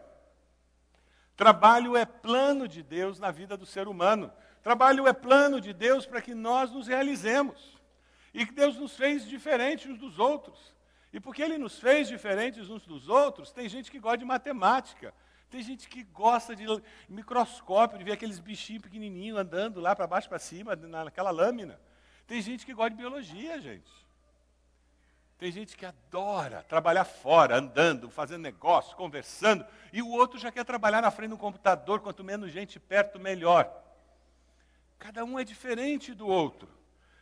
Trabalho 1.36 1.98
é 1.98 2.06
plano 2.06 2.68
de 2.68 2.84
Deus 2.84 3.18
na 3.18 3.32
vida 3.32 3.58
do 3.58 3.66
ser 3.66 3.88
humano. 3.88 4.32
Trabalho 4.62 5.08
é 5.08 5.14
plano 5.14 5.60
de 5.60 5.74
Deus 5.74 6.06
para 6.06 6.22
que 6.22 6.36
nós 6.36 6.70
nos 6.70 6.86
realizemos. 6.86 7.80
E 8.32 8.46
que 8.46 8.54
Deus 8.54 8.78
nos 8.78 8.96
fez 8.96 9.28
diferentes 9.28 9.90
uns 9.90 9.98
dos 9.98 10.20
outros. 10.20 10.72
E 11.14 11.20
porque 11.20 11.42
ele 11.42 11.58
nos 11.58 11.80
fez 11.80 12.08
diferentes 12.08 12.70
uns 12.70 12.86
dos 12.86 13.10
outros, 13.10 13.52
tem 13.52 13.68
gente 13.68 13.92
que 13.92 14.00
gosta 14.00 14.20
de 14.20 14.26
matemática, 14.26 15.14
tem 15.50 15.62
gente 15.62 15.90
que 15.90 16.04
gosta 16.04 16.56
de 16.56 16.66
microscópio, 17.10 17.98
de 17.98 18.04
ver 18.06 18.14
aqueles 18.14 18.40
bichinhos 18.40 18.82
pequenininhos 18.82 19.38
andando 19.38 19.82
lá 19.82 19.94
para 19.94 20.08
baixo 20.08 20.30
para 20.30 20.40
cima, 20.40 20.76
naquela 20.76 21.30
lâmina. 21.30 21.80
Tem 22.26 22.42
gente 22.42 22.66
que 22.66 22.74
gosta 22.74 22.92
de 22.92 22.96
biologia, 22.96 23.60
gente. 23.60 23.92
Tem 25.38 25.52
gente 25.52 25.76
que 25.76 25.86
adora 25.86 26.64
trabalhar 26.70 27.04
fora, 27.04 27.58
andando, 27.58 28.10
fazendo 28.10 28.44
negócio, 28.44 28.96
conversando, 28.96 29.66
e 29.92 30.02
o 30.02 30.10
outro 30.10 30.40
já 30.40 30.52
quer 30.52 30.64
trabalhar 30.64 31.02
na 31.02 31.12
frente 31.12 31.32
do 31.32 31.38
computador, 31.38 32.00
quanto 32.00 32.24
menos 32.24 32.52
gente 32.52 32.80
perto, 32.80 33.20
melhor. 33.20 33.70
Cada 34.98 35.26
um 35.26 35.38
é 35.38 35.44
diferente 35.44 36.14
do 36.14 36.28
outro. 36.28 36.70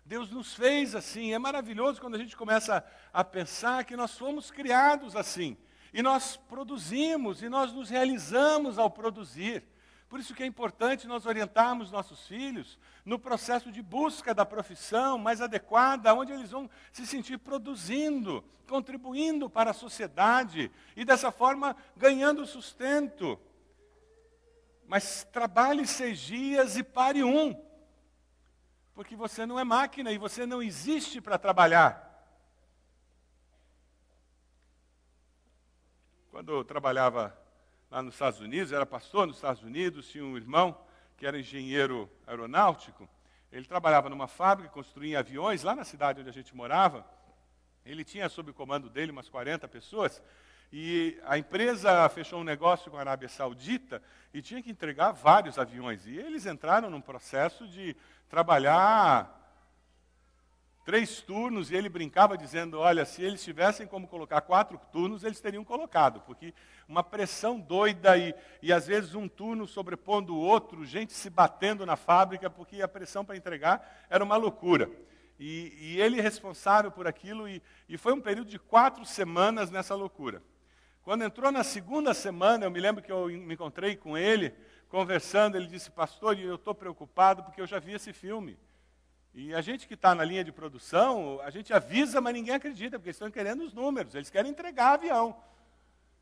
Deus 0.09 0.31
nos 0.31 0.55
fez 0.55 0.95
assim. 0.95 1.33
É 1.35 1.37
maravilhoso 1.37 2.01
quando 2.01 2.15
a 2.15 2.17
gente 2.17 2.35
começa 2.35 2.83
a 3.13 3.23
pensar 3.23 3.85
que 3.85 3.95
nós 3.95 4.17
fomos 4.17 4.49
criados 4.49 5.15
assim. 5.15 5.55
E 5.93 6.01
nós 6.01 6.35
produzimos 6.35 7.43
e 7.43 7.47
nós 7.47 7.71
nos 7.71 7.91
realizamos 7.91 8.79
ao 8.79 8.89
produzir. 8.89 9.63
Por 10.09 10.19
isso 10.19 10.33
que 10.33 10.41
é 10.41 10.47
importante 10.47 11.05
nós 11.05 11.27
orientarmos 11.27 11.91
nossos 11.91 12.25
filhos 12.25 12.79
no 13.05 13.19
processo 13.19 13.71
de 13.71 13.83
busca 13.83 14.33
da 14.33 14.43
profissão 14.43 15.19
mais 15.19 15.41
adequada, 15.41 16.11
onde 16.15 16.33
eles 16.33 16.49
vão 16.49 16.67
se 16.91 17.05
sentir 17.05 17.37
produzindo, 17.37 18.43
contribuindo 18.67 19.47
para 19.47 19.69
a 19.69 19.75
sociedade 19.75 20.71
e 20.95 21.05
dessa 21.05 21.31
forma 21.31 21.75
ganhando 21.95 22.47
sustento. 22.47 23.39
Mas 24.87 25.23
trabalhe 25.31 25.85
seis 25.85 26.17
dias 26.17 26.77
e 26.77 26.81
pare 26.81 27.23
um 27.23 27.68
porque 29.00 29.15
você 29.15 29.46
não 29.46 29.58
é 29.58 29.63
máquina 29.63 30.12
e 30.12 30.18
você 30.18 30.46
não 30.46 30.62
existe 30.62 31.22
para 31.22 31.38
trabalhar. 31.38 32.22
Quando 36.29 36.51
eu 36.51 36.65
trabalhava 36.65 37.34
lá 37.89 38.01
nos 38.01 38.15
Estados 38.15 38.41
Unidos, 38.41 38.74
era 38.74 38.86
pastor 38.86 39.25
nos 39.25 39.38
Estados 39.38 39.63
Unidos, 39.63 40.10
tinha 40.10 40.25
um 40.25 40.36
irmão 40.36 40.77
que 41.15 41.25
era 41.25 41.39
engenheiro 41.39 42.12
aeronáutico. 42.27 43.08
Ele 43.53 43.65
trabalhava 43.65 44.10
numa 44.10 44.27
fábrica, 44.27 44.70
construía 44.70 45.20
aviões 45.20 45.63
lá 45.63 45.74
na 45.74 45.86
cidade 45.86 46.20
onde 46.20 46.29
a 46.29 46.34
gente 46.34 46.53
morava. 46.53 47.10
Ele 47.86 48.03
tinha 48.03 48.27
sob 48.27 48.51
o 48.51 48.53
comando 48.53 48.89
dele 48.89 49.13
umas 49.13 49.29
40 49.29 49.65
pessoas. 49.70 50.22
E 50.71 51.19
a 51.25 51.38
empresa 51.38 52.07
fechou 52.09 52.39
um 52.39 52.43
negócio 52.43 52.91
com 52.91 52.97
a 52.97 52.99
Arábia 52.99 53.27
Saudita 53.27 54.01
e 54.33 54.41
tinha 54.41 54.61
que 54.61 54.69
entregar 54.69 55.11
vários 55.11 55.57
aviões. 55.57 56.05
E 56.05 56.15
eles 56.15 56.45
entraram 56.45 56.89
num 56.89 57.01
processo 57.01 57.67
de 57.67 57.95
trabalhar 58.29 59.35
três 60.85 61.21
turnos 61.21 61.69
e 61.69 61.75
ele 61.75 61.89
brincava 61.89 62.38
dizendo: 62.38 62.79
olha, 62.79 63.05
se 63.05 63.21
eles 63.21 63.43
tivessem 63.43 63.88
como 63.88 64.07
colocar 64.07 64.41
quatro 64.41 64.79
turnos, 64.91 65.23
eles 65.23 65.39
teriam 65.39 65.63
colocado, 65.63 66.21
porque 66.21 66.53
uma 66.88 67.03
pressão 67.03 67.59
doida 67.59 68.17
e, 68.17 68.33
e 68.61 68.73
às 68.73 68.88
vezes 68.88 69.13
um 69.15 69.27
turno 69.27 69.67
sobrepondo 69.67 70.35
o 70.35 70.39
outro, 70.39 70.85
gente 70.85 71.13
se 71.13 71.29
batendo 71.29 71.85
na 71.85 71.95
fábrica, 71.95 72.49
porque 72.49 72.81
a 72.81 72.88
pressão 72.88 73.23
para 73.23 73.38
entregar 73.38 74.05
era 74.09 74.23
uma 74.23 74.35
loucura. 74.35 74.89
E, 75.39 75.73
e 75.79 76.01
ele 76.01 76.19
responsável 76.19 76.91
por 76.91 77.07
aquilo, 77.07 77.47
e, 77.47 77.61
e 77.88 77.97
foi 77.97 78.11
um 78.11 78.19
período 78.19 78.49
de 78.49 78.59
quatro 78.59 79.05
semanas 79.05 79.71
nessa 79.71 79.95
loucura. 79.95 80.41
Quando 81.09 81.23
entrou 81.23 81.51
na 81.51 81.63
segunda 81.63 82.13
semana, 82.13 82.67
eu 82.67 82.69
me 82.69 82.79
lembro 82.79 83.01
que 83.01 83.11
eu 83.11 83.25
me 83.25 83.55
encontrei 83.55 83.95
com 83.95 84.15
ele, 84.15 84.53
conversando, 84.89 85.57
ele 85.57 85.65
disse, 85.65 85.89
pastor, 85.89 86.37
eu 86.37 86.53
estou 86.53 86.75
preocupado 86.75 87.41
porque 87.41 87.59
eu 87.59 87.65
já 87.65 87.79
vi 87.79 87.93
esse 87.93 88.13
filme. 88.13 88.59
E 89.33 89.51
a 89.55 89.59
gente 89.59 89.87
que 89.87 89.95
está 89.95 90.13
na 90.13 90.23
linha 90.23 90.43
de 90.43 90.51
produção, 90.51 91.41
a 91.41 91.49
gente 91.49 91.73
avisa, 91.73 92.21
mas 92.21 92.35
ninguém 92.35 92.53
acredita, 92.53 92.99
porque 92.99 93.09
eles 93.09 93.15
estão 93.15 93.31
querendo 93.31 93.63
os 93.63 93.73
números, 93.73 94.13
eles 94.13 94.29
querem 94.29 94.51
entregar 94.51 94.93
avião. 94.93 95.35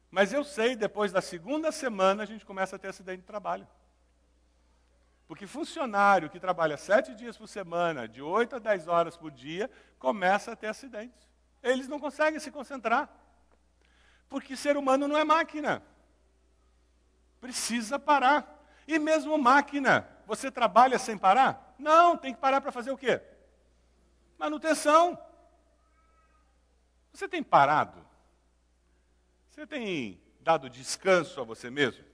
Mas 0.09 0.31
eu 0.31 0.45
sei, 0.45 0.73
depois 0.73 1.11
da 1.11 1.21
segunda 1.21 1.69
semana, 1.69 2.23
a 2.23 2.25
gente 2.25 2.45
começa 2.45 2.77
a 2.77 2.79
ter 2.79 2.87
acidente 2.87 3.19
de 3.19 3.27
trabalho. 3.27 3.67
Porque 5.27 5.45
funcionário 5.45 6.29
que 6.29 6.39
trabalha 6.39 6.77
sete 6.77 7.13
dias 7.13 7.37
por 7.37 7.49
semana, 7.49 8.07
de 8.07 8.21
oito 8.21 8.55
a 8.55 8.59
dez 8.59 8.87
horas 8.87 9.17
por 9.17 9.31
dia, 9.31 9.69
começa 9.99 10.53
a 10.53 10.55
ter 10.55 10.67
acidentes. 10.67 11.27
Eles 11.61 11.89
não 11.89 11.99
conseguem 11.99 12.39
se 12.39 12.49
concentrar. 12.49 13.26
Porque 14.29 14.55
ser 14.55 14.77
humano 14.77 15.07
não 15.07 15.17
é 15.17 15.23
máquina. 15.23 15.83
Precisa 17.39 17.97
parar. 17.97 18.65
E 18.87 18.97
mesmo 18.99 19.37
máquina, 19.37 20.07
você 20.25 20.49
trabalha 20.49 20.97
sem 20.97 21.17
parar? 21.17 21.75
Não, 21.77 22.17
tem 22.17 22.33
que 22.33 22.39
parar 22.39 22.61
para 22.61 22.71
fazer 22.71 22.91
o 22.91 22.97
quê? 22.97 23.21
Manutenção. 24.37 25.17
Você 27.11 27.27
tem 27.27 27.41
parado? 27.41 28.05
Você 29.49 29.65
tem 29.65 30.21
dado 30.39 30.69
descanso 30.69 31.41
a 31.41 31.43
você 31.43 31.69
mesmo? 31.69 32.05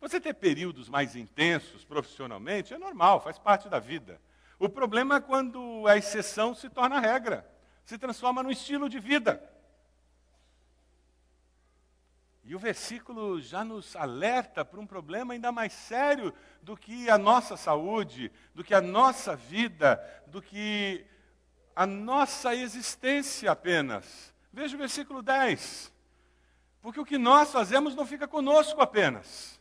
Você 0.00 0.20
ter 0.20 0.34
períodos 0.34 0.88
mais 0.88 1.14
intensos 1.14 1.84
profissionalmente 1.84 2.74
é 2.74 2.78
normal, 2.78 3.20
faz 3.20 3.38
parte 3.38 3.68
da 3.68 3.78
vida. 3.78 4.20
O 4.58 4.68
problema 4.68 5.16
é 5.16 5.20
quando 5.20 5.86
a 5.86 5.96
exceção 5.96 6.54
se 6.54 6.68
torna 6.68 6.98
regra, 6.98 7.48
se 7.84 7.98
transforma 7.98 8.42
num 8.42 8.50
estilo 8.50 8.88
de 8.88 8.98
vida. 8.98 9.51
E 12.52 12.54
o 12.54 12.58
versículo 12.58 13.40
já 13.40 13.64
nos 13.64 13.96
alerta 13.96 14.62
para 14.62 14.78
um 14.78 14.86
problema 14.86 15.32
ainda 15.32 15.50
mais 15.50 15.72
sério 15.72 16.34
do 16.60 16.76
que 16.76 17.08
a 17.08 17.16
nossa 17.16 17.56
saúde, 17.56 18.30
do 18.54 18.62
que 18.62 18.74
a 18.74 18.80
nossa 18.82 19.34
vida, 19.34 19.98
do 20.26 20.42
que 20.42 21.02
a 21.74 21.86
nossa 21.86 22.54
existência 22.54 23.50
apenas. 23.50 24.34
Veja 24.52 24.76
o 24.76 24.78
versículo 24.78 25.22
10. 25.22 25.90
Porque 26.82 27.00
o 27.00 27.06
que 27.06 27.16
nós 27.16 27.50
fazemos 27.50 27.94
não 27.94 28.04
fica 28.04 28.28
conosco 28.28 28.82
apenas. 28.82 29.58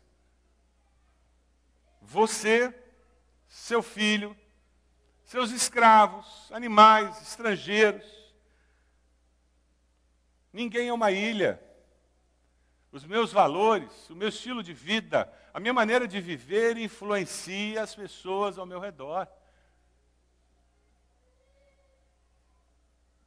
Você, 2.01 2.77
seu 3.47 3.81
filho, 3.81 4.35
seus 5.23 5.51
escravos, 5.51 6.51
animais, 6.51 7.21
estrangeiros. 7.21 8.05
Ninguém 10.51 10.89
é 10.89 10.93
uma 10.93 11.09
ilha. 11.09 11.70
Os 12.91 13.05
meus 13.05 13.31
valores, 13.31 14.09
o 14.09 14.15
meu 14.15 14.27
estilo 14.27 14.61
de 14.61 14.73
vida, 14.73 15.31
a 15.53 15.59
minha 15.59 15.73
maneira 15.73 16.05
de 16.05 16.19
viver 16.19 16.75
influencia 16.77 17.81
as 17.81 17.95
pessoas 17.95 18.57
ao 18.57 18.65
meu 18.65 18.79
redor. 18.81 19.27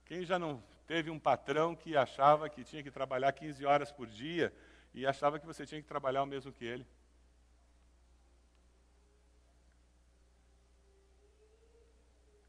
Quem 0.05 0.23
já 0.23 0.39
não 0.39 0.63
teve 0.87 1.11
um 1.11 1.19
patrão 1.19 1.75
que 1.75 1.97
achava 1.97 2.51
que 2.51 2.63
tinha 2.63 2.83
que 2.83 2.91
trabalhar 2.91 3.33
15 3.33 3.65
horas 3.65 3.91
por 3.91 4.07
dia 4.07 4.53
e 4.93 5.07
achava 5.07 5.39
que 5.39 5.47
você 5.47 5.65
tinha 5.65 5.81
que 5.81 5.89
trabalhar 5.89 6.23
o 6.23 6.27
mesmo 6.27 6.53
que 6.53 6.67
ele? 6.67 6.87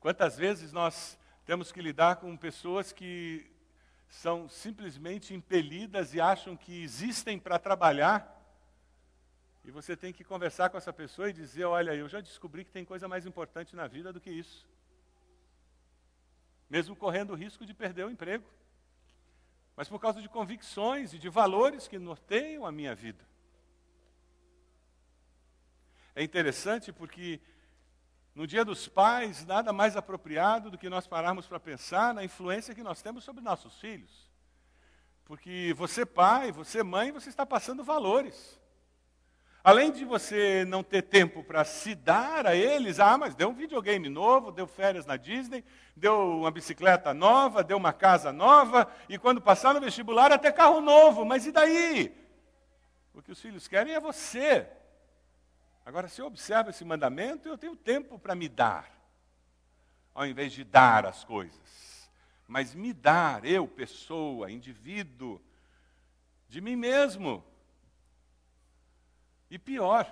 Quantas 0.02 0.38
vezes 0.38 0.74
nós 0.74 1.18
temos 1.46 1.72
que 1.72 1.82
lidar 1.82 2.18
com 2.18 2.36
pessoas 2.36 2.92
que 2.92 3.50
são 4.08 4.48
simplesmente 4.48 5.34
impelidas 5.34 6.14
e 6.14 6.22
acham 6.22 6.56
que 6.56 6.84
existem 6.84 7.40
para 7.40 7.60
trabalhar, 7.60 8.32
e 9.64 9.72
você 9.72 9.98
tem 9.98 10.14
que 10.14 10.24
conversar 10.24 10.70
com 10.70 10.78
essa 10.78 10.94
pessoa 10.94 11.30
e 11.30 11.34
dizer: 11.34 11.66
Olha, 11.66 11.96
eu 11.96 12.08
já 12.08 12.22
descobri 12.22 12.64
que 12.64 12.72
tem 12.72 12.86
coisa 12.86 13.08
mais 13.08 13.26
importante 13.26 13.76
na 13.76 13.88
vida 13.88 14.14
do 14.14 14.22
que 14.22 14.30
isso. 14.30 14.68
Mesmo 16.70 16.96
correndo 16.96 17.32
o 17.32 17.36
risco 17.36 17.66
de 17.66 17.74
perder 17.74 18.06
o 18.06 18.12
emprego. 18.12 18.46
Mas 19.76 19.90
por 19.90 20.00
causa 20.00 20.22
de 20.22 20.30
convicções 20.30 21.14
e 21.14 21.18
de 21.18 21.30
valores 21.30 21.88
que 21.88 21.98
norteiam 21.98 22.66
a 22.66 22.72
minha 22.72 22.94
vida. 22.94 23.26
É 26.16 26.24
interessante 26.24 26.94
porque 26.94 27.42
no 28.36 28.46
Dia 28.46 28.66
dos 28.66 28.86
Pais, 28.86 29.46
nada 29.46 29.72
mais 29.72 29.96
apropriado 29.96 30.70
do 30.70 30.78
que 30.78 30.90
nós 30.90 31.08
pararmos 31.08 31.48
para 31.48 31.58
pensar 31.58 32.14
na 32.14 32.24
influência 32.24 32.76
que 32.76 32.84
nós 32.84 33.02
temos 33.02 33.24
sobre 33.24 33.42
nossos 33.42 33.80
filhos. 33.80 34.30
Porque 35.24 35.74
você, 35.78 36.06
pai, 36.06 36.52
você, 36.52 36.84
mãe, 36.84 37.14
você 37.14 37.30
está 37.30 37.46
passando 37.46 37.82
valores. 37.82 38.60
Além 39.64 39.90
de 39.90 40.04
você 40.04 40.66
não 40.66 40.84
ter 40.84 41.02
tempo 41.02 41.44
para 41.44 41.64
se 41.64 41.96
dar 41.96 42.46
a 42.46 42.56
eles, 42.56 43.00
ah, 43.00 43.18
mas 43.18 43.34
deu 43.34 43.50
um 43.50 43.54
videogame 43.54 44.10
novo, 44.10 44.52
deu 44.52 44.68
férias 44.68 45.06
na 45.06 45.16
Disney, 45.16 45.64
deu 45.96 46.42
uma 46.42 46.52
bicicleta 46.52 47.14
nova, 47.14 47.64
deu 47.64 47.78
uma 47.78 47.94
casa 47.94 48.32
nova, 48.32 48.88
e 49.10 49.18
quando 49.18 49.42
passar 49.42 49.74
no 49.74 49.82
vestibular, 49.82 50.32
até 50.32 50.52
carro 50.52 50.82
novo, 50.82 51.26
mas 51.26 51.48
e 51.48 51.52
daí? 51.52 52.16
O 53.14 53.22
que 53.22 53.32
os 53.32 53.42
filhos 53.42 53.68
querem 53.68 53.94
é 53.94 54.00
você. 54.00 54.70
Agora, 55.86 56.08
se 56.08 56.20
eu 56.20 56.26
observo 56.26 56.72
esse 56.72 56.84
mandamento, 56.84 57.48
eu 57.48 57.58
tenho 57.58 57.76
tempo 57.76 58.18
para 58.18 58.34
me 58.34 58.50
dar, 58.50 58.92
ao 60.16 60.26
invés 60.26 60.52
de 60.52 60.64
dar 60.64 61.06
as 61.06 61.24
coisas. 61.24 62.10
Mas 62.48 62.74
me 62.74 62.92
dar, 62.92 63.46
eu, 63.46 63.68
pessoa, 63.68 64.52
indivíduo, 64.52 65.40
de 66.50 66.60
mim 66.60 66.76
mesmo. 66.76 67.44
E 69.50 69.60
pior, 69.60 70.12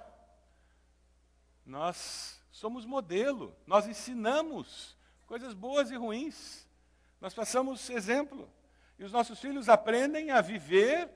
nós 1.65 2.39
somos 2.51 2.85
modelo, 2.85 3.55
nós 3.65 3.87
ensinamos 3.87 4.95
coisas 5.25 5.55
boas 5.55 5.89
e 5.89 5.95
ruins, 5.95 6.67
nós 7.19 7.33
passamos 7.33 7.89
exemplo. 7.89 8.47
E 8.99 9.03
os 9.03 9.11
nossos 9.11 9.39
filhos 9.39 9.69
aprendem 9.69 10.29
a 10.29 10.39
viver 10.39 11.09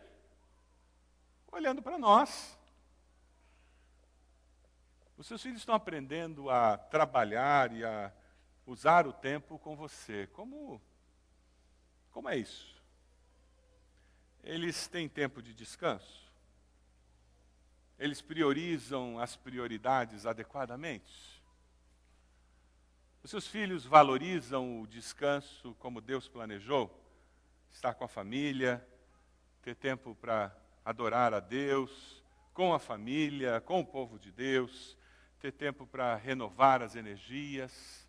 olhando 1.52 1.82
para 1.82 1.98
nós. 1.98 2.58
Os 5.18 5.26
seus 5.26 5.42
filhos 5.42 5.62
estão 5.62 5.74
aprendendo 5.74 6.48
a 6.48 6.78
trabalhar 6.78 7.74
e 7.74 7.84
a 7.84 8.14
usar 8.68 9.08
o 9.08 9.14
tempo 9.14 9.58
com 9.58 9.76
você. 9.76 10.28
Como, 10.28 10.80
como 12.12 12.30
é 12.30 12.38
isso? 12.38 12.80
Eles 14.44 14.88
têm 14.88 15.10
tempo 15.10 15.42
de 15.42 15.56
descanso? 15.56 16.32
Eles 17.98 18.22
priorizam 18.22 19.18
as 19.18 19.36
prioridades 19.36 20.28
adequadamente? 20.28 21.42
Os 23.24 23.32
seus 23.32 23.48
filhos 23.48 23.86
valorizam 23.86 24.82
o 24.82 24.88
descanso 24.88 25.76
como 25.80 26.00
Deus 26.00 26.28
planejou? 26.28 26.96
Estar 27.72 27.96
com 27.96 28.04
a 28.04 28.08
família, 28.08 28.88
ter 29.64 29.76
tempo 29.76 30.14
para 30.14 30.56
adorar 30.86 31.34
a 31.34 31.40
Deus, 31.40 32.24
com 32.54 32.72
a 32.72 32.80
família, 32.80 33.60
com 33.62 33.82
o 33.82 33.86
povo 33.86 34.20
de 34.20 34.32
Deus, 34.32 34.97
ter 35.40 35.52
tempo 35.52 35.86
para 35.86 36.16
renovar 36.16 36.82
as 36.82 36.96
energias. 36.96 38.08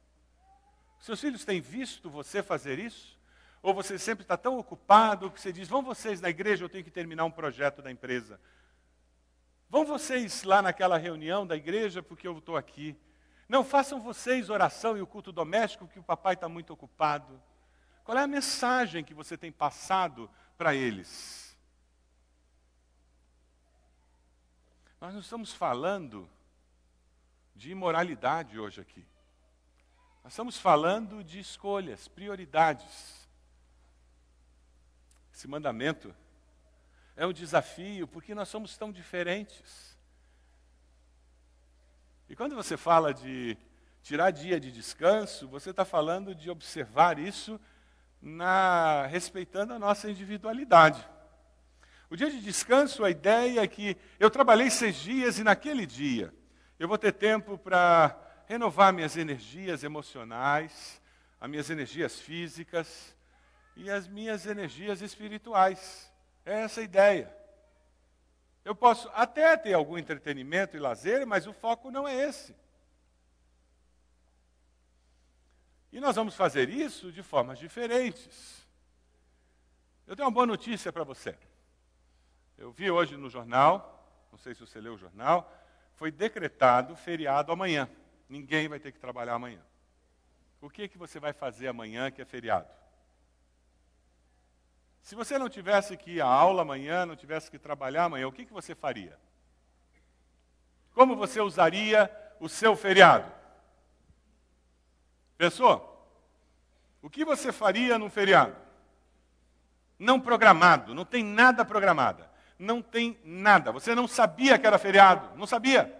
Seus 1.01 1.21
filhos 1.21 1.45
têm 1.45 1.61
visto 1.61 2.11
você 2.11 2.43
fazer 2.43 2.79
isso? 2.79 3.19
Ou 3.62 3.75
você 3.75 3.99
sempre 3.99 4.23
está 4.23 4.37
tão 4.37 4.59
ocupado 4.59 5.31
que 5.31 5.41
você 5.41 5.53
diz: 5.53 5.69
vão 5.69 5.83
vocês 5.83 6.21
na 6.21 6.31
igreja, 6.31 6.64
eu 6.64 6.69
tenho 6.69 6.85
que 6.85 6.91
terminar 6.91 7.25
um 7.25 7.31
projeto 7.31 7.83
da 7.83 7.91
empresa. 7.91 8.41
Vão 9.69 9.85
vocês 9.85 10.45
lá 10.45 10.62
naquela 10.62 10.97
reunião 10.97 11.47
da 11.47 11.57
igreja, 11.57 12.03
porque 12.03 12.27
eu 12.27 12.38
estou 12.38 12.57
aqui. 12.57 12.97
Não 13.49 13.64
façam 13.64 14.01
vocês 14.01 14.51
oração 14.51 14.97
e 14.97 15.03
o 15.03 15.07
culto 15.07 15.33
doméstico, 15.33 15.88
que 15.88 15.99
o 15.99 16.03
papai 16.03 16.35
está 16.35 16.49
muito 16.49 16.73
ocupado. 16.73 17.41
Qual 18.05 18.17
é 18.17 18.23
a 18.23 18.27
mensagem 18.27 19.05
que 19.05 19.12
você 19.12 19.37
tem 19.37 19.53
passado 19.53 20.31
para 20.57 20.75
eles? 20.75 21.57
Nós 25.01 25.12
não 25.12 25.21
estamos 25.21 25.53
falando 25.53 26.29
de 27.59 27.73
imoralidade 27.73 28.57
hoje 28.57 28.81
aqui. 28.81 29.05
Nós 30.23 30.33
estamos 30.33 30.57
falando 30.57 31.25
de 31.25 31.40
escolhas, 31.40 32.07
prioridades. 32.07 33.29
Esse 35.35 35.49
mandamento 35.49 36.14
é 37.16 37.27
um 37.27 37.33
desafio 37.33 38.07
porque 38.07 38.33
nós 38.33 38.49
somos 38.49 38.77
tão 38.77 38.92
diferentes. 38.92 39.99
E 42.29 42.37
quando 42.37 42.55
você 42.55 42.77
fala 42.77 43.12
de 43.12 43.59
tirar 44.05 44.31
dia 44.31 44.61
de 44.61 44.71
descanso, 44.71 45.49
você 45.49 45.71
está 45.71 45.85
falando 45.85 46.37
de 46.37 46.49
observar 46.49 47.18
isso 47.18 47.61
na, 48.23 49.05
respeitando 49.07 49.75
a 49.75 49.81
nossa 49.81 50.09
individualidade. 50.09 51.05
O 52.09 52.14
dia 52.14 52.31
de 52.31 52.40
descanso, 52.40 53.05
a 53.05 53.11
ideia 53.11 53.62
é 53.62 53.66
que 53.66 53.97
eu 54.21 54.31
trabalhei 54.31 54.71
seis 54.71 54.94
dias 54.94 55.40
e 55.40 55.44
naquele 55.44 55.85
dia 55.85 56.33
eu 56.79 56.87
vou 56.87 56.97
ter 56.97 57.12
tempo 57.12 57.59
para 57.59 58.17
renovar 58.47 58.93
minhas 58.93 59.17
energias 59.17 59.83
emocionais, 59.83 61.03
as 61.41 61.51
minhas 61.51 61.69
energias 61.71 62.21
físicas 62.21 63.17
e 63.77 63.91
as 63.91 64.07
minhas 64.07 64.47
energias 64.47 65.03
espirituais. 65.03 66.12
É 66.47 66.61
essa 66.62 66.81
a 66.81 66.85
ideia. 66.85 67.37
Eu 68.64 68.75
posso 68.75 69.11
até 69.14 69.57
ter 69.57 69.73
algum 69.73 69.99
entretenimento 69.99 70.77
e 70.77 70.81
lazer, 70.81 71.27
mas 71.27 71.47
o 71.47 71.53
foco 71.53 71.91
não 71.91 72.07
é 72.07 72.14
esse. 72.14 72.55
E 75.91 76.01
nós 76.01 76.17
vamos 76.17 76.35
fazer 76.35 76.69
isso 76.69 77.11
de 77.11 77.23
formas 77.23 77.59
diferentes. 77.59 78.67
Eu 80.07 80.14
tenho 80.14 80.27
uma 80.27 80.35
boa 80.35 80.47
notícia 80.47 80.93
para 80.93 81.05
você. 81.05 81.37
Eu 82.57 82.71
vi 82.73 82.91
hoje 82.91 83.17
no 83.17 83.31
jornal, 83.31 84.27
não 84.31 84.38
sei 84.38 84.55
se 84.55 84.61
você 84.61 84.81
leu 84.81 84.95
o 84.95 84.99
jornal, 84.99 85.53
foi 85.99 86.13
decretado 86.13 86.95
feriado 86.95 87.51
amanhã. 87.51 87.91
Ninguém 88.29 88.69
vai 88.69 88.79
ter 88.79 88.93
que 88.93 89.01
trabalhar 89.01 89.35
amanhã. 89.35 89.61
O 90.61 90.71
que, 90.71 90.89
que 90.89 90.97
você 90.97 91.19
vai 91.19 91.33
fazer 91.33 91.67
amanhã 91.67 92.09
que 92.09 92.23
é 92.23 92.25
feriado? 92.25 92.69
Se 95.03 95.17
você 95.17 95.37
não 95.39 95.49
tivesse 95.49 95.97
que 95.97 96.13
ir 96.13 96.21
à 96.21 96.27
aula 96.27 96.63
amanhã, 96.63 97.05
não 97.05 97.17
tivesse 97.17 97.51
que 97.51 97.59
trabalhar 97.59 98.05
amanhã, 98.05 98.29
o 98.29 98.33
que, 98.33 98.47
que 98.47 98.53
você 98.53 98.77
faria? 98.77 99.19
Como 100.93 101.17
você 101.17 101.41
usaria 101.41 102.09
o 102.39 102.49
seu 102.49 102.77
feriado? 102.77 103.33
Pensou? 105.37 105.95
O 107.03 107.11
que 107.11 107.25
você 107.25 107.51
faria 107.51 107.99
num 107.99 108.11
feriado? 108.11 108.57
Não 109.99 110.21
programado, 110.21 110.95
não 110.95 111.05
tem 111.05 111.25
nada 111.25 111.65
programado. 111.65 112.28
Não 112.59 112.83
tem 112.83 113.18
nada. 113.23 113.71
Você 113.71 113.94
não 113.94 114.09
sabia 114.09 114.59
que 114.59 114.66
era 114.66 114.79
feriado, 114.79 115.37
não 115.37 115.47
sabia. 115.47 115.94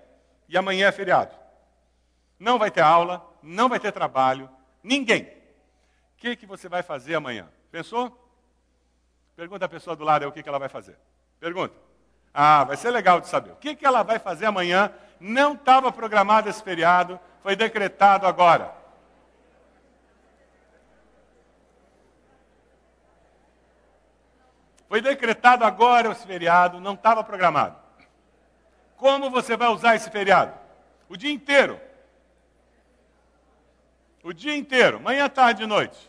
E 0.49 0.57
amanhã 0.57 0.89
é 0.89 0.93
feriado. 0.93 1.35
Não 2.39 2.59
vai 2.59 2.71
ter 2.71 2.81
aula, 2.81 3.25
não 3.43 3.69
vai 3.69 3.79
ter 3.79 3.93
trabalho, 3.93 4.51
ninguém. 4.83 5.23
O 5.23 6.17
que, 6.17 6.37
que 6.37 6.47
você 6.47 6.69
vai 6.69 6.83
fazer 6.83 7.15
amanhã? 7.15 7.49
Pensou? 7.71 8.27
Pergunta 9.37 9.67
a 9.67 9.69
pessoa 9.69 9.95
do 9.95 10.05
lado 10.05 10.27
o 10.27 10.33
que, 10.33 10.43
que 10.43 10.49
ela 10.49 10.59
vai 10.59 10.69
fazer. 10.69 10.99
Pergunta. 11.39 11.75
Ah, 12.35 12.65
vai 12.65 12.77
ser 12.77 12.91
legal 12.91 13.21
de 13.21 13.29
saber. 13.29 13.53
O 13.53 13.57
que, 13.57 13.75
que 13.75 13.87
ela 13.87 14.03
vai 14.03 14.19
fazer 14.19 14.47
amanhã? 14.47 14.93
Não 15.21 15.55
estava 15.55 15.93
programado 15.93 16.49
esse 16.49 16.63
feriado, 16.63 17.19
foi 17.43 17.55
decretado 17.55 18.27
agora. 18.27 18.73
Foi 24.89 25.03
decretado 25.03 25.65
agora 25.65 26.11
esse 26.11 26.27
feriado, 26.27 26.81
não 26.81 26.95
estava 26.95 27.23
programado. 27.23 27.77
Como 28.97 29.31
você 29.31 29.57
vai 29.57 29.69
usar 29.69 29.95
esse 29.95 30.11
feriado? 30.11 30.55
O 31.09 31.17
dia 31.17 31.31
inteiro. 31.31 31.79
O 34.23 34.33
dia 34.33 34.57
inteiro, 34.57 34.99
manhã, 34.99 35.29
tarde 35.29 35.63
e 35.63 35.67
noite. 35.67 36.09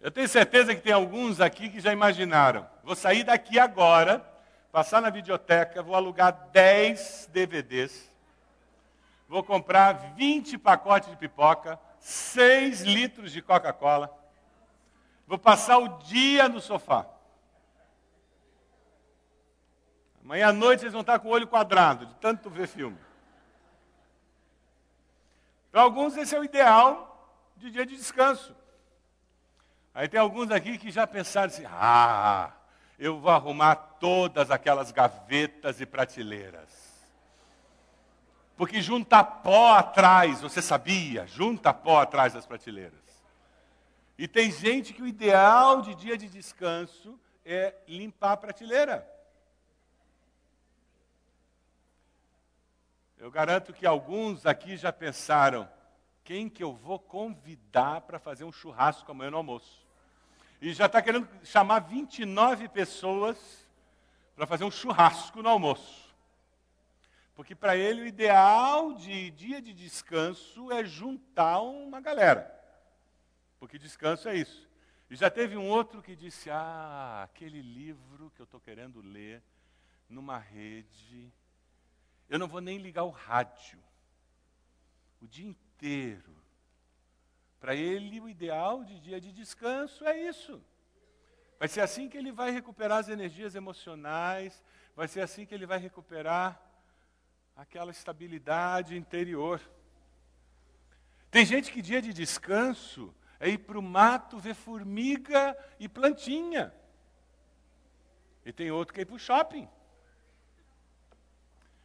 Eu 0.00 0.10
tenho 0.12 0.28
certeza 0.28 0.72
que 0.72 0.80
tem 0.80 0.92
alguns 0.92 1.40
aqui 1.40 1.68
que 1.68 1.80
já 1.80 1.92
imaginaram. 1.92 2.64
Vou 2.84 2.94
sair 2.94 3.24
daqui 3.24 3.58
agora, 3.58 4.24
passar 4.70 5.02
na 5.02 5.10
videoteca, 5.10 5.82
vou 5.82 5.96
alugar 5.96 6.48
10 6.52 7.28
DVDs, 7.32 8.08
vou 9.28 9.42
comprar 9.42 10.14
20 10.14 10.58
pacotes 10.58 11.10
de 11.10 11.16
pipoca, 11.16 11.78
6 11.98 12.82
litros 12.82 13.32
de 13.32 13.42
Coca-Cola, 13.42 14.16
vou 15.26 15.38
passar 15.38 15.78
o 15.78 15.98
dia 15.98 16.48
no 16.48 16.60
sofá. 16.60 17.06
Amanhã 20.22 20.48
à 20.48 20.52
noite 20.52 20.80
vocês 20.80 20.92
vão 20.92 21.02
estar 21.02 21.18
com 21.18 21.28
o 21.28 21.32
olho 21.32 21.46
quadrado, 21.46 22.06
de 22.06 22.14
tanto 22.16 22.50
ver 22.50 22.66
filme. 22.66 22.98
Para 25.70 25.82
alguns, 25.82 26.16
esse 26.16 26.34
é 26.34 26.40
o 26.40 26.44
ideal 26.44 27.30
de 27.56 27.70
dia 27.70 27.86
de 27.86 27.96
descanso. 27.96 28.54
Aí 29.94 30.08
tem 30.08 30.18
alguns 30.18 30.50
aqui 30.50 30.78
que 30.78 30.90
já 30.90 31.06
pensaram 31.06 31.46
assim: 31.46 31.64
ah, 31.66 32.52
eu 32.98 33.20
vou 33.20 33.30
arrumar 33.30 33.76
todas 33.76 34.50
aquelas 34.50 34.90
gavetas 34.90 35.80
e 35.80 35.86
prateleiras. 35.86 36.85
Porque 38.56 38.80
junta 38.80 39.22
pó 39.22 39.74
atrás, 39.74 40.40
você 40.40 40.62
sabia? 40.62 41.26
Junta 41.26 41.72
pó 41.74 42.00
atrás 42.00 42.32
das 42.32 42.46
prateleiras. 42.46 42.98
E 44.18 44.26
tem 44.26 44.50
gente 44.50 44.94
que 44.94 45.02
o 45.02 45.06
ideal 45.06 45.82
de 45.82 45.94
dia 45.94 46.16
de 46.16 46.28
descanso 46.28 47.18
é 47.44 47.74
limpar 47.86 48.32
a 48.32 48.36
prateleira. 48.36 49.06
Eu 53.18 53.30
garanto 53.30 53.72
que 53.72 53.86
alguns 53.86 54.46
aqui 54.46 54.76
já 54.76 54.92
pensaram: 54.92 55.68
quem 56.24 56.48
que 56.48 56.64
eu 56.64 56.72
vou 56.72 56.98
convidar 56.98 58.00
para 58.02 58.18
fazer 58.18 58.44
um 58.44 58.52
churrasco 58.52 59.10
amanhã 59.10 59.30
no 59.30 59.36
almoço? 59.36 59.86
e 60.60 60.72
já 60.72 60.86
está 60.86 61.02
querendo 61.02 61.28
chamar 61.44 61.80
29 61.80 62.68
pessoas 62.68 63.36
para 64.34 64.46
fazer 64.46 64.64
um 64.64 64.70
churrasco 64.70 65.42
no 65.42 65.48
almoço. 65.48 66.05
Porque 67.36 67.54
para 67.54 67.76
ele 67.76 68.00
o 68.00 68.06
ideal 68.06 68.94
de 68.94 69.30
dia 69.30 69.60
de 69.60 69.74
descanso 69.74 70.72
é 70.72 70.82
juntar 70.82 71.60
uma 71.60 72.00
galera. 72.00 72.50
Porque 73.60 73.78
descanso 73.78 74.26
é 74.28 74.34
isso. 74.34 74.66
E 75.10 75.14
já 75.14 75.30
teve 75.30 75.54
um 75.54 75.68
outro 75.68 76.02
que 76.02 76.16
disse: 76.16 76.48
Ah, 76.50 77.22
aquele 77.24 77.60
livro 77.60 78.32
que 78.34 78.40
eu 78.40 78.44
estou 78.44 78.58
querendo 78.58 79.02
ler 79.02 79.42
numa 80.08 80.38
rede, 80.38 81.30
eu 82.28 82.38
não 82.38 82.48
vou 82.48 82.62
nem 82.62 82.78
ligar 82.78 83.04
o 83.04 83.10
rádio. 83.10 83.78
O 85.20 85.28
dia 85.28 85.46
inteiro 85.46 86.34
para 87.60 87.74
ele, 87.74 88.20
o 88.20 88.28
ideal 88.28 88.82
de 88.82 88.98
dia 88.98 89.20
de 89.20 89.30
descanso 89.30 90.06
é 90.06 90.18
isso. 90.18 90.62
Vai 91.58 91.68
ser 91.68 91.80
assim 91.80 92.08
que 92.08 92.16
ele 92.16 92.32
vai 92.32 92.50
recuperar 92.50 92.98
as 92.98 93.08
energias 93.08 93.54
emocionais, 93.54 94.62
vai 94.94 95.08
ser 95.08 95.20
assim 95.20 95.44
que 95.44 95.54
ele 95.54 95.66
vai 95.66 95.78
recuperar 95.78 96.65
aquela 97.56 97.90
estabilidade 97.90 98.96
interior. 98.96 99.60
Tem 101.30 101.44
gente 101.44 101.72
que 101.72 101.80
dia 101.80 102.02
de 102.02 102.12
descanso 102.12 103.14
é 103.40 103.48
ir 103.48 103.58
para 103.58 103.78
o 103.78 103.82
mato 103.82 104.38
ver 104.38 104.54
formiga 104.54 105.56
e 105.80 105.88
plantinha. 105.88 106.72
E 108.44 108.52
tem 108.52 108.70
outro 108.70 108.92
que 108.92 109.00
é 109.00 109.02
ir 109.02 109.06
para 109.06 109.16
o 109.16 109.18
shopping. 109.18 109.66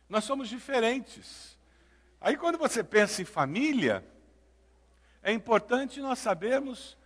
Nós 0.09 0.25
somos 0.25 0.49
diferentes. 0.49 1.57
Aí 2.19 2.35
quando 2.35 2.57
você 2.57 2.83
pensa 2.83 3.21
em 3.21 3.25
família, 3.25 4.05
é 5.23 5.31
importante 5.31 6.01
nós 6.01 6.19
sabermos 6.19 6.97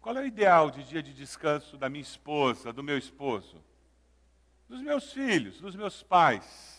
qual 0.00 0.16
é 0.16 0.20
o 0.20 0.26
ideal 0.26 0.70
de 0.70 0.84
dia 0.84 1.02
de 1.02 1.12
descanso 1.12 1.76
da 1.76 1.88
minha 1.88 2.02
esposa, 2.02 2.72
do 2.72 2.82
meu 2.82 2.96
esposo, 2.96 3.62
dos 4.68 4.80
meus 4.80 5.12
filhos, 5.12 5.60
dos 5.60 5.74
meus 5.74 6.02
pais. 6.02 6.73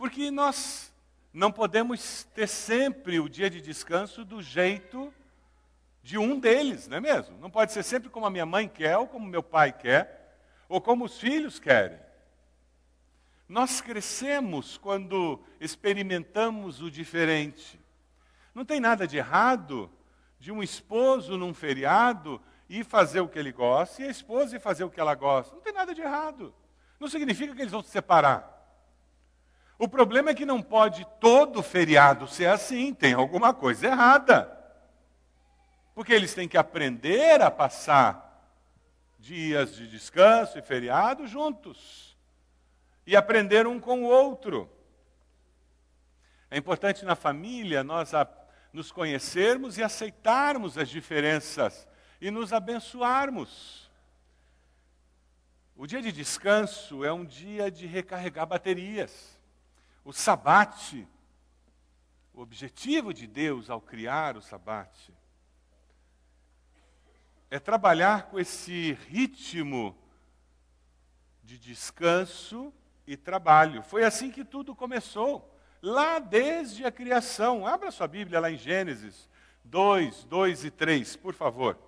Porque 0.00 0.30
nós 0.30 0.90
não 1.30 1.52
podemos 1.52 2.24
ter 2.34 2.46
sempre 2.46 3.20
o 3.20 3.28
dia 3.28 3.50
de 3.50 3.60
descanso 3.60 4.24
do 4.24 4.40
jeito 4.40 5.12
de 6.02 6.16
um 6.16 6.40
deles, 6.40 6.88
não 6.88 6.96
é 6.96 7.00
mesmo? 7.00 7.36
Não 7.36 7.50
pode 7.50 7.70
ser 7.70 7.82
sempre 7.82 8.08
como 8.08 8.24
a 8.24 8.30
minha 8.30 8.46
mãe 8.46 8.66
quer, 8.66 8.96
ou 8.96 9.06
como 9.06 9.28
meu 9.28 9.42
pai 9.42 9.72
quer, 9.72 10.38
ou 10.70 10.80
como 10.80 11.04
os 11.04 11.20
filhos 11.20 11.58
querem. 11.58 11.98
Nós 13.46 13.82
crescemos 13.82 14.78
quando 14.78 15.38
experimentamos 15.60 16.80
o 16.80 16.90
diferente. 16.90 17.78
Não 18.54 18.64
tem 18.64 18.80
nada 18.80 19.06
de 19.06 19.18
errado 19.18 19.90
de 20.38 20.50
um 20.50 20.62
esposo 20.62 21.36
num 21.36 21.52
feriado 21.52 22.40
ir 22.70 22.86
fazer 22.86 23.20
o 23.20 23.28
que 23.28 23.38
ele 23.38 23.52
gosta 23.52 24.00
e 24.00 24.06
a 24.06 24.10
esposa 24.10 24.56
ir 24.56 24.60
fazer 24.60 24.82
o 24.82 24.90
que 24.90 24.98
ela 24.98 25.14
gosta. 25.14 25.54
Não 25.54 25.60
tem 25.60 25.74
nada 25.74 25.94
de 25.94 26.00
errado. 26.00 26.54
Não 26.98 27.06
significa 27.06 27.54
que 27.54 27.60
eles 27.60 27.72
vão 27.72 27.82
se 27.82 27.90
separar. 27.90 28.59
O 29.80 29.88
problema 29.88 30.28
é 30.28 30.34
que 30.34 30.44
não 30.44 30.60
pode 30.60 31.06
todo 31.18 31.62
feriado 31.62 32.28
ser 32.28 32.50
assim, 32.50 32.92
tem 32.92 33.14
alguma 33.14 33.54
coisa 33.54 33.86
errada. 33.86 34.54
Porque 35.94 36.12
eles 36.12 36.34
têm 36.34 36.46
que 36.46 36.58
aprender 36.58 37.40
a 37.40 37.50
passar 37.50 38.46
dias 39.18 39.74
de 39.74 39.88
descanso 39.88 40.58
e 40.58 40.62
feriado 40.62 41.26
juntos. 41.26 42.14
E 43.06 43.16
aprender 43.16 43.66
um 43.66 43.80
com 43.80 44.02
o 44.02 44.06
outro. 44.06 44.70
É 46.50 46.58
importante 46.58 47.02
na 47.06 47.16
família 47.16 47.82
nós 47.82 48.12
nos 48.74 48.92
conhecermos 48.92 49.78
e 49.78 49.82
aceitarmos 49.82 50.76
as 50.76 50.90
diferenças 50.90 51.88
e 52.20 52.30
nos 52.30 52.52
abençoarmos. 52.52 53.90
O 55.74 55.86
dia 55.86 56.02
de 56.02 56.12
descanso 56.12 57.02
é 57.02 57.10
um 57.10 57.24
dia 57.24 57.70
de 57.70 57.86
recarregar 57.86 58.46
baterias. 58.46 59.39
O 60.04 60.12
sabate, 60.12 61.06
o 62.32 62.40
objetivo 62.40 63.12
de 63.12 63.26
Deus 63.26 63.68
ao 63.68 63.80
criar 63.80 64.36
o 64.36 64.42
sabate, 64.42 65.12
é 67.50 67.58
trabalhar 67.58 68.30
com 68.30 68.38
esse 68.38 68.92
ritmo 69.08 69.96
de 71.42 71.58
descanso 71.58 72.72
e 73.06 73.16
trabalho. 73.16 73.82
Foi 73.82 74.04
assim 74.04 74.30
que 74.30 74.44
tudo 74.44 74.74
começou. 74.74 75.48
lá 75.82 76.18
desde 76.18 76.84
a 76.84 76.92
criação. 76.92 77.66
Abra 77.66 77.90
sua 77.90 78.06
Bíblia 78.06 78.38
lá 78.38 78.50
em 78.50 78.56
Gênesis 78.58 79.28
2, 79.64 80.24
2 80.24 80.64
e 80.64 80.70
3, 80.70 81.16
por 81.16 81.34
favor. 81.34 81.78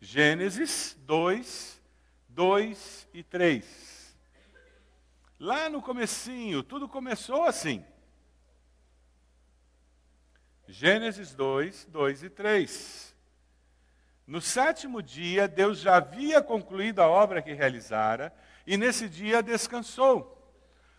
Gênesis 0.00 0.96
2, 1.00 1.80
2 2.28 3.08
e 3.14 3.22
3. 3.22 3.87
Lá 5.38 5.68
no 5.68 5.80
comecinho, 5.80 6.62
tudo 6.62 6.88
começou 6.88 7.44
assim. 7.44 7.84
Gênesis 10.66 11.34
2, 11.34 11.86
2 11.86 12.22
e 12.24 12.30
3. 12.30 13.16
No 14.26 14.40
sétimo 14.40 15.00
dia, 15.00 15.48
Deus 15.48 15.78
já 15.78 15.96
havia 15.96 16.42
concluído 16.42 17.00
a 17.00 17.08
obra 17.08 17.40
que 17.40 17.52
realizara, 17.52 18.34
e 18.66 18.76
nesse 18.76 19.08
dia 19.08 19.42
descansou. 19.42 20.34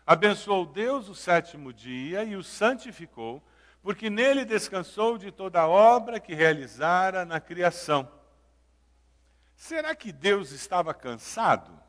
Abençoou 0.06 0.66
Deus 0.66 1.08
o 1.08 1.14
sétimo 1.14 1.72
dia 1.72 2.24
e 2.24 2.36
o 2.36 2.44
santificou, 2.44 3.44
porque 3.84 4.10
nele 4.10 4.44
descansou 4.44 5.18
de 5.18 5.32
toda 5.32 5.62
a 5.62 5.68
obra 5.68 6.20
que 6.20 6.34
realizara 6.34 7.24
na 7.26 7.40
criação. 7.40 8.12
Será 9.56 9.94
que 9.94 10.12
Deus 10.12 10.52
estava 10.52 10.94
cansado? 10.94 11.80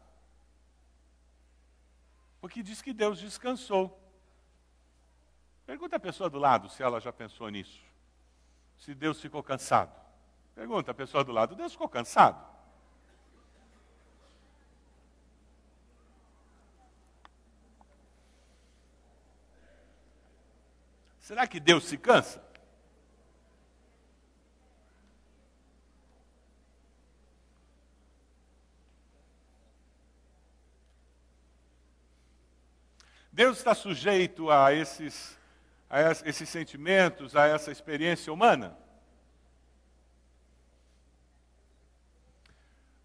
Porque 2.41 2.63
diz 2.63 2.81
que 2.81 2.93
Deus 2.93 3.21
descansou. 3.21 3.97
Pergunta 5.67 5.97
a 5.97 6.01
pessoa 6.01 6.31
do 6.31 6.39
lado 6.39 6.69
se 6.69 6.83
ela 6.83 7.01
já 7.01 7.13
pensou 7.13 7.49
nisso. 7.49 7.81
Se 8.77 8.95
Deus 8.95 9.21
ficou 9.21 9.43
cansado. 9.43 9.95
Pergunta 10.55 10.91
a 10.91 10.95
pessoa 10.95 11.23
do 11.23 11.33
lado: 11.33 11.55
Deus 11.55 11.73
ficou 11.73 11.89
cansado? 11.89 12.45
Será 21.21 21.47
que 21.47 21.61
Deus 21.61 21.85
se 21.85 21.97
cansa? 21.97 22.50
Deus 33.41 33.57
está 33.57 33.75
sujeito 33.75 34.51
a 34.51 34.75
esses, 34.75 35.39
a 35.89 35.99
esses 36.27 36.47
sentimentos, 36.47 37.35
a 37.35 37.47
essa 37.47 37.73
experiência 37.73 38.31
humana? 38.31 38.77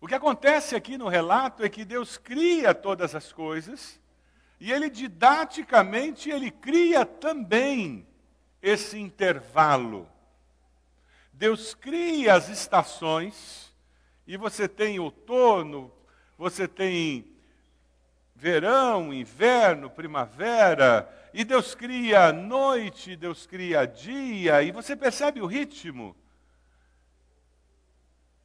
O 0.02 0.06
que 0.06 0.14
acontece 0.14 0.76
aqui 0.76 0.98
no 0.98 1.08
relato 1.08 1.64
é 1.64 1.70
que 1.70 1.86
Deus 1.86 2.18
cria 2.18 2.74
todas 2.74 3.16
as 3.16 3.32
coisas 3.32 3.98
e 4.60 4.74
ele 4.74 4.90
didaticamente 4.90 6.30
ele 6.30 6.52
cria 6.52 7.06
também 7.06 8.06
esse 8.62 9.00
intervalo. 9.00 10.06
Deus 11.32 11.74
cria 11.74 12.34
as 12.34 12.50
estações, 12.50 13.74
e 14.28 14.36
você 14.36 14.68
tem 14.68 15.00
outono, 15.00 15.94
você 16.38 16.68
tem 16.68 17.35
verão, 18.36 19.14
inverno, 19.14 19.90
primavera, 19.90 21.10
e 21.34 21.44
Deus 21.44 21.74
cria 21.74 22.34
noite, 22.34 23.16
Deus 23.16 23.48
cria 23.48 23.86
dia, 23.86 24.62
e 24.62 24.72
você 24.72 24.96
percebe 24.96 25.42
o 25.42 25.46
ritmo. 25.46 26.16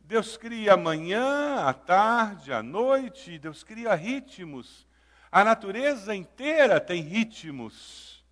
Deus 0.01 0.37
cria 0.37 0.77
manhã, 0.77 1.65
a 1.65 1.73
tarde, 1.73 2.53
a 2.53 2.63
noite, 2.63 3.39
Deus 3.39 3.63
cria 3.63 3.95
ritmos. 3.95 4.87
A 5.31 5.45
natureza 5.45 6.15
inteira 6.15 6.81
tem 6.81 7.03
ritmos. 7.03 8.25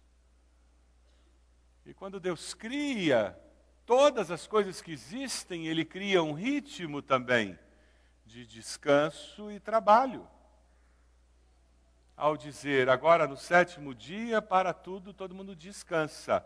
E 1.87 1.95
quando 1.95 2.19
Deus 2.19 2.53
cria 2.53 3.39
todas 3.87 4.31
as 4.31 4.47
coisas 4.47 4.83
que 4.83 4.93
existem, 4.93 5.69
Ele 5.69 5.85
cria 5.85 6.23
um 6.23 6.33
ritmo 6.33 7.01
também 7.01 7.57
de 8.27 8.45
descanso 8.45 9.51
e 9.51 9.61
trabalho. 9.61 10.29
Ao 12.19 12.37
dizer, 12.37 12.89
agora 12.89 13.29
no 13.29 13.37
sétimo 13.37 13.95
dia, 13.95 14.43
para 14.43 14.75
tudo, 14.75 15.15
todo 15.15 15.37
mundo 15.37 15.55
descansa. 15.55 16.45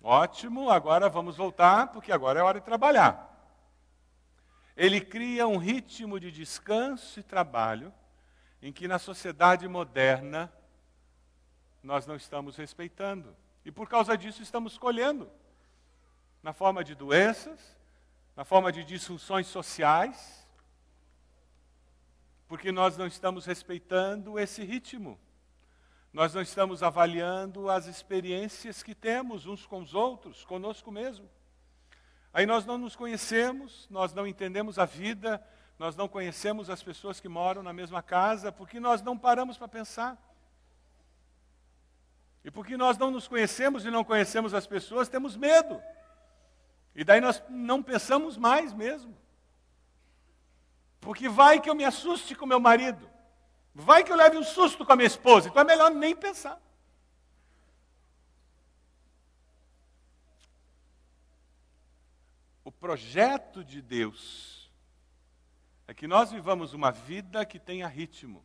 Ótimo, 0.00 0.70
agora 0.70 1.08
vamos 1.08 1.36
voltar, 1.36 1.88
porque 1.88 2.12
agora 2.12 2.38
é 2.38 2.42
hora 2.44 2.60
de 2.60 2.64
trabalhar. 2.64 3.26
Ele 4.76 5.00
cria 5.00 5.48
um 5.48 5.56
ritmo 5.56 6.20
de 6.20 6.30
descanso 6.30 7.18
e 7.18 7.24
trabalho 7.24 7.92
em 8.62 8.72
que 8.72 8.86
na 8.86 9.00
sociedade 9.00 9.66
moderna 9.66 10.52
nós 11.82 12.06
não 12.06 12.14
estamos 12.14 12.56
respeitando. 12.56 13.36
E 13.64 13.72
por 13.72 13.88
causa 13.88 14.16
disso 14.16 14.44
estamos 14.44 14.78
colhendo 14.78 15.28
na 16.40 16.52
forma 16.52 16.84
de 16.84 16.94
doenças, 16.94 17.76
na 18.36 18.44
forma 18.44 18.70
de 18.70 18.84
disfunções 18.84 19.48
sociais, 19.48 20.47
porque 22.48 22.72
nós 22.72 22.96
não 22.96 23.06
estamos 23.06 23.44
respeitando 23.44 24.38
esse 24.38 24.64
ritmo. 24.64 25.20
Nós 26.10 26.32
não 26.32 26.40
estamos 26.40 26.82
avaliando 26.82 27.68
as 27.68 27.86
experiências 27.86 28.82
que 28.82 28.94
temos 28.94 29.46
uns 29.46 29.66
com 29.66 29.82
os 29.82 29.94
outros, 29.94 30.44
conosco 30.46 30.90
mesmo. 30.90 31.28
Aí 32.32 32.46
nós 32.46 32.64
não 32.64 32.78
nos 32.78 32.96
conhecemos, 32.96 33.86
nós 33.90 34.14
não 34.14 34.26
entendemos 34.26 34.78
a 34.78 34.86
vida, 34.86 35.44
nós 35.78 35.94
não 35.94 36.08
conhecemos 36.08 36.70
as 36.70 36.82
pessoas 36.82 37.20
que 37.20 37.28
moram 37.28 37.62
na 37.62 37.72
mesma 37.72 38.02
casa, 38.02 38.50
porque 38.50 38.80
nós 38.80 39.02
não 39.02 39.18
paramos 39.18 39.58
para 39.58 39.68
pensar. 39.68 40.16
E 42.42 42.50
porque 42.50 42.78
nós 42.78 42.96
não 42.96 43.10
nos 43.10 43.28
conhecemos 43.28 43.84
e 43.84 43.90
não 43.90 44.02
conhecemos 44.02 44.54
as 44.54 44.66
pessoas, 44.66 45.08
temos 45.08 45.36
medo. 45.36 45.80
E 46.94 47.04
daí 47.04 47.20
nós 47.20 47.42
não 47.50 47.82
pensamos 47.82 48.38
mais 48.38 48.72
mesmo. 48.72 49.14
Porque 51.00 51.28
vai 51.28 51.60
que 51.60 51.70
eu 51.70 51.74
me 51.74 51.84
assuste 51.84 52.34
com 52.34 52.46
meu 52.46 52.60
marido. 52.60 53.08
Vai 53.74 54.02
que 54.02 54.10
eu 54.10 54.16
leve 54.16 54.36
um 54.36 54.44
susto 54.44 54.84
com 54.84 54.92
a 54.92 54.96
minha 54.96 55.06
esposa. 55.06 55.48
Então 55.48 55.62
é 55.62 55.64
melhor 55.64 55.90
nem 55.90 56.14
pensar. 56.14 56.60
O 62.64 62.72
projeto 62.72 63.64
de 63.64 63.80
Deus 63.80 64.70
é 65.86 65.94
que 65.94 66.06
nós 66.06 66.30
vivamos 66.30 66.74
uma 66.74 66.90
vida 66.90 67.46
que 67.46 67.58
tenha 67.58 67.88
ritmo. 67.88 68.44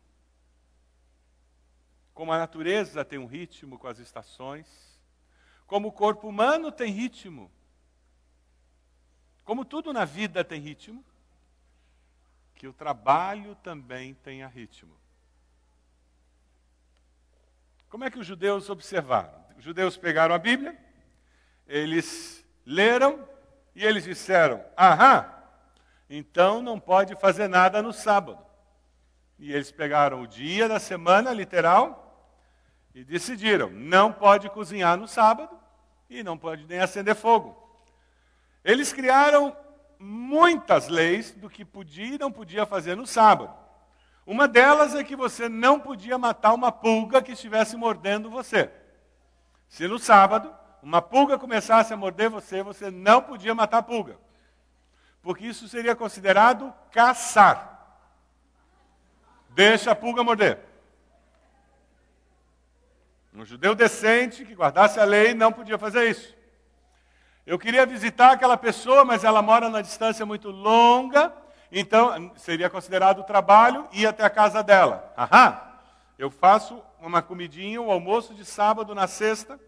Como 2.14 2.32
a 2.32 2.38
natureza 2.38 3.04
tem 3.04 3.18
um 3.18 3.26
ritmo 3.26 3.78
com 3.78 3.86
as 3.86 3.98
estações, 3.98 4.66
como 5.66 5.88
o 5.88 5.92
corpo 5.92 6.28
humano 6.28 6.72
tem 6.72 6.90
ritmo, 6.90 7.50
como 9.44 9.64
tudo 9.64 9.92
na 9.92 10.04
vida 10.04 10.42
tem 10.42 10.60
ritmo, 10.60 11.04
que 12.64 12.68
o 12.68 12.72
trabalho 12.72 13.54
também 13.56 14.14
tenha 14.14 14.48
ritmo. 14.48 14.96
Como 17.90 18.04
é 18.04 18.10
que 18.10 18.18
os 18.18 18.26
judeus 18.26 18.70
observaram? 18.70 19.38
Os 19.58 19.62
judeus 19.62 19.98
pegaram 19.98 20.34
a 20.34 20.38
Bíblia, 20.38 20.74
eles 21.66 22.42
leram 22.64 23.28
e 23.74 23.84
eles 23.84 24.04
disseram: 24.04 24.64
Aham, 24.78 25.30
então 26.08 26.62
não 26.62 26.80
pode 26.80 27.14
fazer 27.16 27.48
nada 27.48 27.82
no 27.82 27.92
sábado. 27.92 28.42
E 29.38 29.52
eles 29.52 29.70
pegaram 29.70 30.22
o 30.22 30.26
dia 30.26 30.66
da 30.66 30.80
semana, 30.80 31.34
literal, 31.34 32.34
e 32.94 33.04
decidiram: 33.04 33.68
não 33.68 34.10
pode 34.10 34.48
cozinhar 34.48 34.96
no 34.96 35.06
sábado 35.06 35.54
e 36.08 36.22
não 36.22 36.38
pode 36.38 36.64
nem 36.64 36.78
acender 36.78 37.14
fogo. 37.14 37.62
Eles 38.64 38.90
criaram 38.90 39.54
muitas 40.04 40.88
leis 40.88 41.32
do 41.32 41.48
que 41.48 41.64
podia 41.64 42.14
e 42.16 42.18
não 42.18 42.30
podia 42.30 42.66
fazer 42.66 42.94
no 42.94 43.06
sábado. 43.06 43.50
Uma 44.26 44.46
delas 44.46 44.94
é 44.94 45.02
que 45.02 45.16
você 45.16 45.48
não 45.48 45.80
podia 45.80 46.18
matar 46.18 46.52
uma 46.52 46.70
pulga 46.70 47.22
que 47.22 47.32
estivesse 47.32 47.74
mordendo 47.76 48.28
você. 48.28 48.70
Se 49.68 49.88
no 49.88 49.98
sábado 49.98 50.54
uma 50.82 51.00
pulga 51.00 51.38
começasse 51.38 51.94
a 51.94 51.96
morder 51.96 52.28
você, 52.28 52.62
você 52.62 52.90
não 52.90 53.22
podia 53.22 53.54
matar 53.54 53.78
a 53.78 53.82
pulga. 53.82 54.18
Porque 55.22 55.46
isso 55.46 55.66
seria 55.68 55.96
considerado 55.96 56.72
caçar. 56.90 57.70
Deixa 59.48 59.92
a 59.92 59.96
pulga 59.96 60.22
morder. 60.22 60.58
Um 63.32 63.44
judeu 63.44 63.74
decente 63.74 64.44
que 64.44 64.54
guardasse 64.54 65.00
a 65.00 65.04
lei 65.04 65.32
não 65.32 65.50
podia 65.50 65.78
fazer 65.78 66.10
isso. 66.10 66.34
Eu 67.46 67.58
queria 67.58 67.84
visitar 67.84 68.32
aquela 68.32 68.56
pessoa, 68.56 69.04
mas 69.04 69.22
ela 69.22 69.42
mora 69.42 69.68
na 69.68 69.82
distância 69.82 70.24
muito 70.24 70.50
longa, 70.50 71.30
então 71.70 72.32
seria 72.36 72.70
considerado 72.70 73.22
trabalho 73.22 73.86
ir 73.92 74.06
até 74.06 74.24
a 74.24 74.30
casa 74.30 74.62
dela. 74.62 75.12
Aham, 75.16 75.60
eu 76.18 76.30
faço 76.30 76.82
uma 76.98 77.20
comidinha, 77.20 77.82
um 77.82 77.90
almoço 77.90 78.32
de 78.32 78.46
sábado 78.46 78.94
na 78.94 79.06
sexta, 79.06 79.60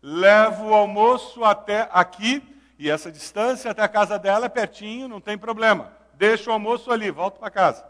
levo 0.00 0.68
o 0.68 0.74
almoço 0.74 1.44
até 1.44 1.88
aqui, 1.92 2.40
e 2.78 2.88
essa 2.88 3.10
distância 3.10 3.68
até 3.68 3.82
a 3.82 3.88
casa 3.88 4.16
dela 4.16 4.46
é 4.46 4.48
pertinho, 4.48 5.08
não 5.08 5.20
tem 5.20 5.36
problema. 5.36 5.92
Deixo 6.12 6.50
o 6.50 6.52
almoço 6.52 6.92
ali, 6.92 7.10
volto 7.10 7.40
para 7.40 7.50
casa. 7.50 7.84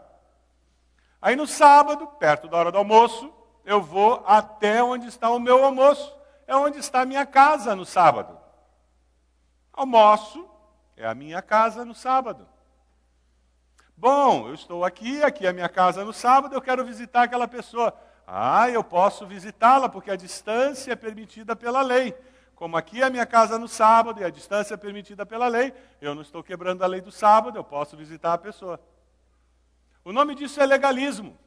Aí 1.21 1.35
no 1.35 1.45
sábado, 1.45 2.07
perto 2.07 2.47
da 2.47 2.57
hora 2.57 2.71
do 2.71 2.79
almoço, 2.79 3.31
eu 3.63 3.79
vou 3.79 4.23
até 4.25 4.81
onde 4.81 5.07
está 5.07 5.29
o 5.29 5.39
meu 5.39 5.63
almoço, 5.63 6.15
é 6.47 6.55
onde 6.55 6.79
está 6.79 7.01
a 7.01 7.05
minha 7.05 7.27
casa 7.27 7.75
no 7.75 7.85
sábado. 7.85 8.44
Almoço 9.75 10.47
é 10.95 11.05
a 11.05 11.13
minha 11.13 11.41
casa 11.41 11.83
no 11.83 11.93
sábado. 11.93 12.47
Bom, 13.97 14.47
eu 14.47 14.53
estou 14.53 14.85
aqui, 14.85 15.21
aqui 15.21 15.45
é 15.45 15.49
a 15.49 15.53
minha 15.53 15.67
casa 15.67 16.05
no 16.05 16.13
sábado, 16.13 16.55
eu 16.55 16.61
quero 16.61 16.85
visitar 16.85 17.23
aquela 17.23 17.45
pessoa. 17.45 17.93
Ah, 18.25 18.69
eu 18.69 18.83
posso 18.83 19.27
visitá-la 19.27 19.89
porque 19.89 20.09
a 20.09 20.15
distância 20.15 20.93
é 20.93 20.95
permitida 20.95 21.57
pela 21.57 21.81
lei. 21.81 22.15
Como 22.55 22.77
aqui 22.77 23.01
é 23.01 23.05
a 23.05 23.09
minha 23.09 23.25
casa 23.25 23.59
no 23.59 23.67
sábado 23.67 24.21
e 24.21 24.23
a 24.23 24.29
distância 24.29 24.75
é 24.75 24.77
permitida 24.77 25.25
pela 25.25 25.47
lei, 25.49 25.73
eu 25.99 26.15
não 26.15 26.21
estou 26.21 26.41
quebrando 26.41 26.81
a 26.81 26.87
lei 26.87 27.01
do 27.01 27.11
sábado, 27.11 27.57
eu 27.57 27.63
posso 27.63 27.97
visitar 27.97 28.33
a 28.33 28.37
pessoa. 28.37 28.79
O 30.05 30.13
nome 30.13 30.35
disso 30.35 30.61
é 30.61 30.65
legalismo. 30.65 31.37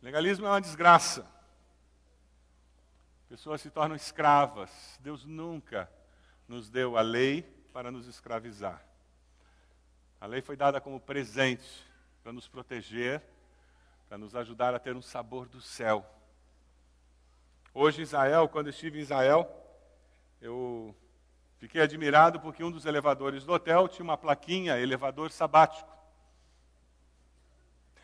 Legalismo 0.00 0.46
é 0.46 0.50
uma 0.50 0.60
desgraça. 0.60 1.26
Pessoas 3.30 3.60
se 3.60 3.70
tornam 3.70 3.94
escravas. 3.94 4.98
Deus 5.00 5.24
nunca 5.24 5.88
nos 6.48 6.68
deu 6.68 6.96
a 6.96 7.00
lei 7.00 7.42
para 7.72 7.88
nos 7.88 8.08
escravizar. 8.08 8.84
A 10.20 10.26
lei 10.26 10.42
foi 10.42 10.56
dada 10.56 10.80
como 10.80 10.98
presente 10.98 11.86
para 12.24 12.32
nos 12.32 12.48
proteger, 12.48 13.22
para 14.08 14.18
nos 14.18 14.34
ajudar 14.34 14.74
a 14.74 14.80
ter 14.80 14.96
um 14.96 15.00
sabor 15.00 15.48
do 15.48 15.60
céu. 15.60 16.04
Hoje 17.72 18.02
Israel, 18.02 18.48
quando 18.48 18.68
estive 18.68 18.98
em 18.98 19.02
Israel, 19.02 19.48
eu 20.40 20.92
fiquei 21.56 21.80
admirado 21.80 22.40
porque 22.40 22.64
um 22.64 22.70
dos 22.72 22.84
elevadores 22.84 23.44
do 23.44 23.52
hotel 23.52 23.86
tinha 23.86 24.02
uma 24.02 24.18
plaquinha 24.18 24.76
elevador 24.76 25.30
sabático. 25.30 25.88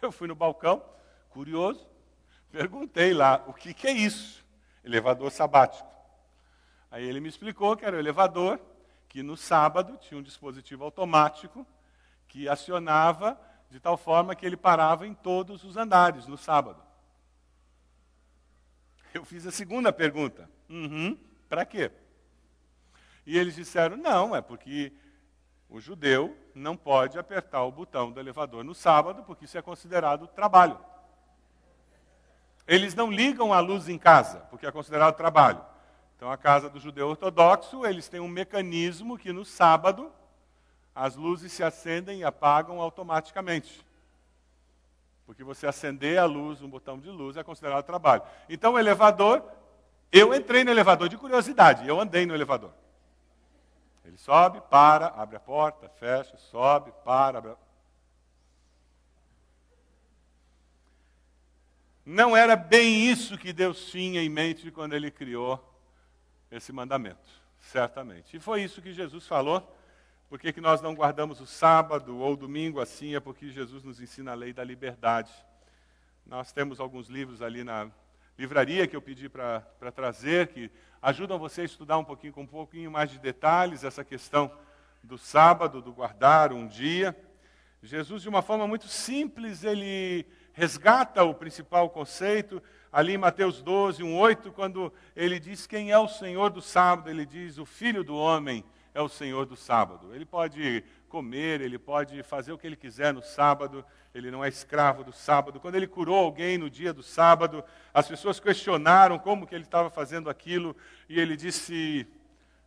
Eu 0.00 0.12
fui 0.12 0.28
no 0.28 0.36
balcão, 0.36 0.80
curioso, 1.30 1.84
perguntei 2.52 3.12
lá 3.12 3.44
o 3.48 3.52
que, 3.52 3.74
que 3.74 3.88
é 3.88 3.92
isso, 3.92 4.45
elevador 4.86 5.30
sabático. 5.30 5.90
Aí 6.90 7.04
ele 7.04 7.20
me 7.20 7.28
explicou 7.28 7.76
que 7.76 7.84
era 7.84 7.96
o 7.96 7.98
elevador 7.98 8.58
que 9.08 9.22
no 9.22 9.36
sábado 9.36 9.98
tinha 9.98 10.18
um 10.18 10.22
dispositivo 10.22 10.84
automático 10.84 11.66
que 12.28 12.48
acionava 12.48 13.38
de 13.68 13.80
tal 13.80 13.96
forma 13.96 14.34
que 14.34 14.46
ele 14.46 14.56
parava 14.56 15.06
em 15.06 15.12
todos 15.12 15.64
os 15.64 15.76
andares 15.76 16.26
no 16.26 16.38
sábado. 16.38 16.82
Eu 19.12 19.24
fiz 19.24 19.46
a 19.46 19.50
segunda 19.50 19.92
pergunta. 19.92 20.48
Uhum, 20.68 21.18
para 21.48 21.64
quê? 21.64 21.90
E 23.26 23.36
eles 23.36 23.56
disseram: 23.56 23.96
não, 23.96 24.36
é 24.36 24.40
porque 24.40 24.92
o 25.68 25.80
judeu 25.80 26.36
não 26.54 26.76
pode 26.76 27.18
apertar 27.18 27.64
o 27.64 27.72
botão 27.72 28.12
do 28.12 28.20
elevador 28.20 28.62
no 28.62 28.74
sábado, 28.74 29.24
porque 29.24 29.46
isso 29.46 29.58
é 29.58 29.62
considerado 29.62 30.28
trabalho. 30.28 30.78
Eles 32.66 32.94
não 32.94 33.10
ligam 33.10 33.52
a 33.52 33.60
luz 33.60 33.88
em 33.88 33.98
casa, 33.98 34.38
porque 34.50 34.66
é 34.66 34.72
considerado 34.72 35.16
trabalho. 35.16 35.60
Então, 36.16 36.30
a 36.30 36.36
casa 36.36 36.68
do 36.68 36.80
judeu 36.80 37.08
ortodoxo, 37.08 37.84
eles 37.86 38.08
têm 38.08 38.20
um 38.20 38.28
mecanismo 38.28 39.18
que 39.18 39.32
no 39.32 39.44
sábado 39.44 40.10
as 40.94 41.14
luzes 41.14 41.52
se 41.52 41.62
acendem 41.62 42.20
e 42.20 42.24
apagam 42.24 42.80
automaticamente. 42.80 43.86
Porque 45.26 45.44
você 45.44 45.66
acender 45.66 46.18
a 46.18 46.24
luz, 46.24 46.62
um 46.62 46.68
botão 46.68 46.98
de 46.98 47.10
luz, 47.10 47.36
é 47.36 47.42
considerado 47.42 47.84
trabalho. 47.84 48.22
Então, 48.48 48.74
o 48.74 48.78
elevador, 48.78 49.44
eu 50.10 50.34
entrei 50.34 50.64
no 50.64 50.70
elevador 50.70 51.08
de 51.08 51.18
curiosidade, 51.18 51.86
eu 51.86 52.00
andei 52.00 52.24
no 52.24 52.34
elevador. 52.34 52.72
Ele 54.04 54.16
sobe, 54.16 54.60
para, 54.70 55.08
abre 55.08 55.36
a 55.36 55.40
porta, 55.40 55.88
fecha, 55.88 56.36
sobe, 56.36 56.92
para, 57.04 57.38
abre 57.38 57.50
a... 57.52 57.65
Não 62.06 62.34
era 62.34 62.56
bem 62.56 63.10
isso 63.10 63.36
que 63.36 63.52
Deus 63.52 63.90
tinha 63.90 64.22
em 64.22 64.30
mente 64.30 64.70
quando 64.70 64.94
ele 64.94 65.10
criou 65.10 65.62
esse 66.50 66.72
mandamento, 66.72 67.28
certamente. 67.60 68.36
E 68.36 68.40
foi 68.40 68.62
isso 68.62 68.80
que 68.80 68.94
Jesus 68.94 69.26
falou 69.26 69.76
por 70.28 70.40
que, 70.40 70.52
que 70.52 70.60
nós 70.60 70.82
não 70.82 70.92
guardamos 70.92 71.40
o 71.40 71.46
sábado 71.46 72.18
ou 72.18 72.32
o 72.32 72.36
domingo 72.36 72.80
assim? 72.80 73.14
É 73.14 73.20
porque 73.20 73.48
Jesus 73.48 73.84
nos 73.84 74.00
ensina 74.00 74.32
a 74.32 74.34
lei 74.34 74.52
da 74.52 74.64
liberdade. 74.64 75.32
Nós 76.26 76.50
temos 76.50 76.80
alguns 76.80 77.08
livros 77.08 77.40
ali 77.40 77.62
na 77.62 77.88
livraria 78.36 78.88
que 78.88 78.96
eu 78.96 79.00
pedi 79.00 79.28
para 79.28 79.62
trazer, 79.94 80.48
que 80.48 80.68
ajudam 81.00 81.38
você 81.38 81.60
a 81.60 81.64
estudar 81.64 81.96
um 81.98 82.04
pouquinho, 82.04 82.32
com 82.32 82.42
um 82.42 82.46
pouquinho 82.46 82.90
mais 82.90 83.08
de 83.08 83.20
detalhes, 83.20 83.84
essa 83.84 84.04
questão 84.04 84.50
do 85.00 85.16
sábado, 85.16 85.80
do 85.80 85.92
guardar 85.92 86.52
um 86.52 86.66
dia. 86.66 87.16
Jesus, 87.80 88.22
de 88.22 88.28
uma 88.28 88.42
forma 88.42 88.66
muito 88.66 88.88
simples, 88.88 89.62
ele 89.62 90.26
resgata 90.56 91.22
o 91.22 91.34
principal 91.34 91.90
conceito. 91.90 92.62
Ali 92.90 93.12
em 93.12 93.18
Mateus 93.18 93.60
12, 93.60 94.02
1, 94.02 94.18
8, 94.18 94.52
quando 94.52 94.90
ele 95.14 95.38
diz 95.38 95.66
quem 95.66 95.90
é 95.90 95.98
o 95.98 96.08
Senhor 96.08 96.48
do 96.48 96.62
sábado, 96.62 97.10
ele 97.10 97.26
diz 97.26 97.58
o 97.58 97.66
Filho 97.66 98.02
do 98.02 98.16
Homem 98.16 98.64
é 98.94 99.00
o 99.00 99.08
Senhor 99.08 99.44
do 99.44 99.54
sábado. 99.54 100.14
Ele 100.14 100.24
pode 100.24 100.82
comer, 101.10 101.60
ele 101.60 101.78
pode 101.78 102.22
fazer 102.22 102.52
o 102.52 102.58
que 102.58 102.66
ele 102.66 102.74
quiser 102.74 103.12
no 103.12 103.20
sábado, 103.20 103.84
ele 104.14 104.30
não 104.30 104.42
é 104.42 104.48
escravo 104.48 105.04
do 105.04 105.12
sábado. 105.12 105.60
Quando 105.60 105.74
ele 105.74 105.86
curou 105.86 106.16
alguém 106.16 106.56
no 106.56 106.70
dia 106.70 106.94
do 106.94 107.02
sábado, 107.02 107.62
as 107.92 108.08
pessoas 108.08 108.40
questionaram 108.40 109.18
como 109.18 109.46
que 109.46 109.54
ele 109.54 109.64
estava 109.64 109.90
fazendo 109.90 110.30
aquilo, 110.30 110.74
e 111.06 111.20
ele 111.20 111.36
disse: 111.36 112.08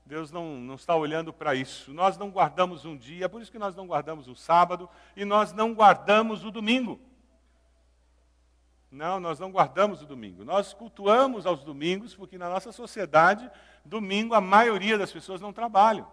Deus 0.06 0.32
não, 0.32 0.58
não 0.58 0.76
está 0.76 0.96
olhando 0.96 1.34
para 1.34 1.56
isso. 1.56 1.92
Nós 1.92 2.20
não 2.20 2.30
guardamos 2.30 2.86
um 2.86 2.96
dia, 2.96 3.26
é 3.26 3.28
por 3.28 3.42
isso 3.42 3.52
que 3.52 3.58
nós 3.58 3.76
não 3.76 3.88
guardamos 3.88 4.28
o 4.28 4.36
sábado 4.36 4.88
e 5.16 5.26
nós 5.26 5.52
não 5.54 5.74
guardamos 5.74 6.46
o 6.46 6.52
domingo. 6.52 7.09
Não, 8.92 9.20
nós 9.20 9.40
não 9.40 9.52
guardamos 9.52 10.02
o 10.02 10.06
domingo. 10.06 10.44
Nós 10.44 10.74
cultuamos 10.74 11.46
aos 11.46 11.64
domingos, 11.64 12.16
porque 12.16 12.38
na 12.38 12.50
nossa 12.50 12.72
sociedade, 12.72 13.50
domingo 13.86 14.34
a 14.34 14.42
maioria 14.42 14.98
das 14.98 15.12
pessoas 15.12 15.40
não 15.40 15.54
trabalham. 15.54 16.08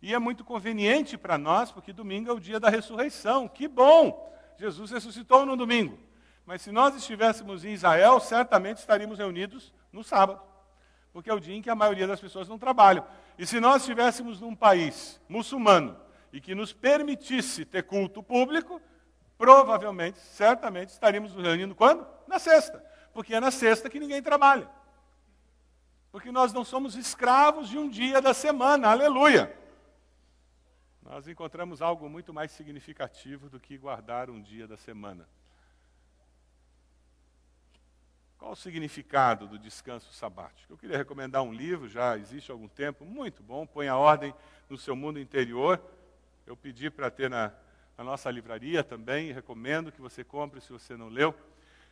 E 0.00 0.12
é 0.12 0.18
muito 0.18 0.44
conveniente 0.44 1.16
para 1.16 1.38
nós, 1.38 1.70
porque 1.70 1.92
domingo 1.92 2.28
é 2.28 2.32
o 2.32 2.40
dia 2.40 2.60
da 2.60 2.68
ressurreição. 2.68 3.48
Que 3.48 3.66
bom! 3.66 4.30
Jesus 4.58 4.90
ressuscitou 4.90 5.46
no 5.46 5.56
domingo. 5.56 5.98
Mas 6.44 6.62
se 6.62 6.72
nós 6.72 6.94
estivéssemos 6.94 7.64
em 7.64 7.72
Israel, 7.72 8.20
certamente 8.20 8.78
estaríamos 8.78 9.18
reunidos 9.18 9.72
no 9.92 10.02
sábado, 10.02 10.40
porque 11.12 11.30
é 11.30 11.34
o 11.34 11.40
dia 11.40 11.54
em 11.54 11.62
que 11.62 11.70
a 11.70 11.74
maioria 11.74 12.06
das 12.06 12.20
pessoas 12.20 12.48
não 12.48 12.58
trabalham. 12.58 13.06
E 13.38 13.46
se 13.46 13.60
nós 13.60 13.82
estivéssemos 13.82 14.40
num 14.40 14.54
país 14.54 15.20
muçulmano 15.28 15.96
e 16.32 16.40
que 16.40 16.54
nos 16.54 16.72
permitisse 16.72 17.64
ter 17.64 17.84
culto 17.84 18.22
público, 18.22 18.80
provavelmente, 19.42 20.20
certamente, 20.20 20.90
estaríamos 20.90 21.34
nos 21.34 21.42
reunindo 21.44 21.74
quando? 21.74 22.06
Na 22.28 22.38
sexta. 22.38 22.80
Porque 23.12 23.34
é 23.34 23.40
na 23.40 23.50
sexta 23.50 23.90
que 23.90 23.98
ninguém 23.98 24.22
trabalha. 24.22 24.70
Porque 26.12 26.30
nós 26.30 26.52
não 26.52 26.62
somos 26.62 26.94
escravos 26.94 27.68
de 27.68 27.76
um 27.76 27.88
dia 27.88 28.22
da 28.22 28.32
semana, 28.32 28.88
aleluia 28.88 29.60
nós 31.12 31.28
encontramos 31.28 31.82
algo 31.82 32.08
muito 32.08 32.32
mais 32.32 32.50
significativo 32.52 33.50
do 33.50 33.60
que 33.60 33.76
guardar 33.76 34.30
um 34.30 34.40
dia 34.40 34.66
da 34.66 34.78
semana. 34.78 35.28
Qual 38.38 38.52
o 38.52 38.56
significado 38.56 39.46
do 39.46 39.58
descanso 39.58 40.10
sabático? 40.14 40.72
Eu 40.72 40.78
queria 40.78 40.96
recomendar 40.96 41.42
um 41.42 41.52
livro, 41.52 41.86
já 41.86 42.16
existe 42.16 42.50
há 42.50 42.54
algum 42.54 42.66
tempo, 42.66 43.04
muito 43.04 43.42
bom, 43.42 43.66
põe 43.66 43.88
a 43.88 43.96
ordem 43.96 44.34
no 44.70 44.78
seu 44.78 44.96
mundo 44.96 45.20
interior. 45.20 45.78
Eu 46.46 46.56
pedi 46.56 46.88
para 46.88 47.10
ter 47.10 47.28
na, 47.28 47.52
na 47.96 48.04
nossa 48.04 48.30
livraria 48.30 48.82
também, 48.82 49.32
recomendo 49.32 49.92
que 49.92 50.00
você 50.00 50.24
compre 50.24 50.60
se 50.60 50.72
você 50.72 50.96
não 50.96 51.08
leu. 51.08 51.34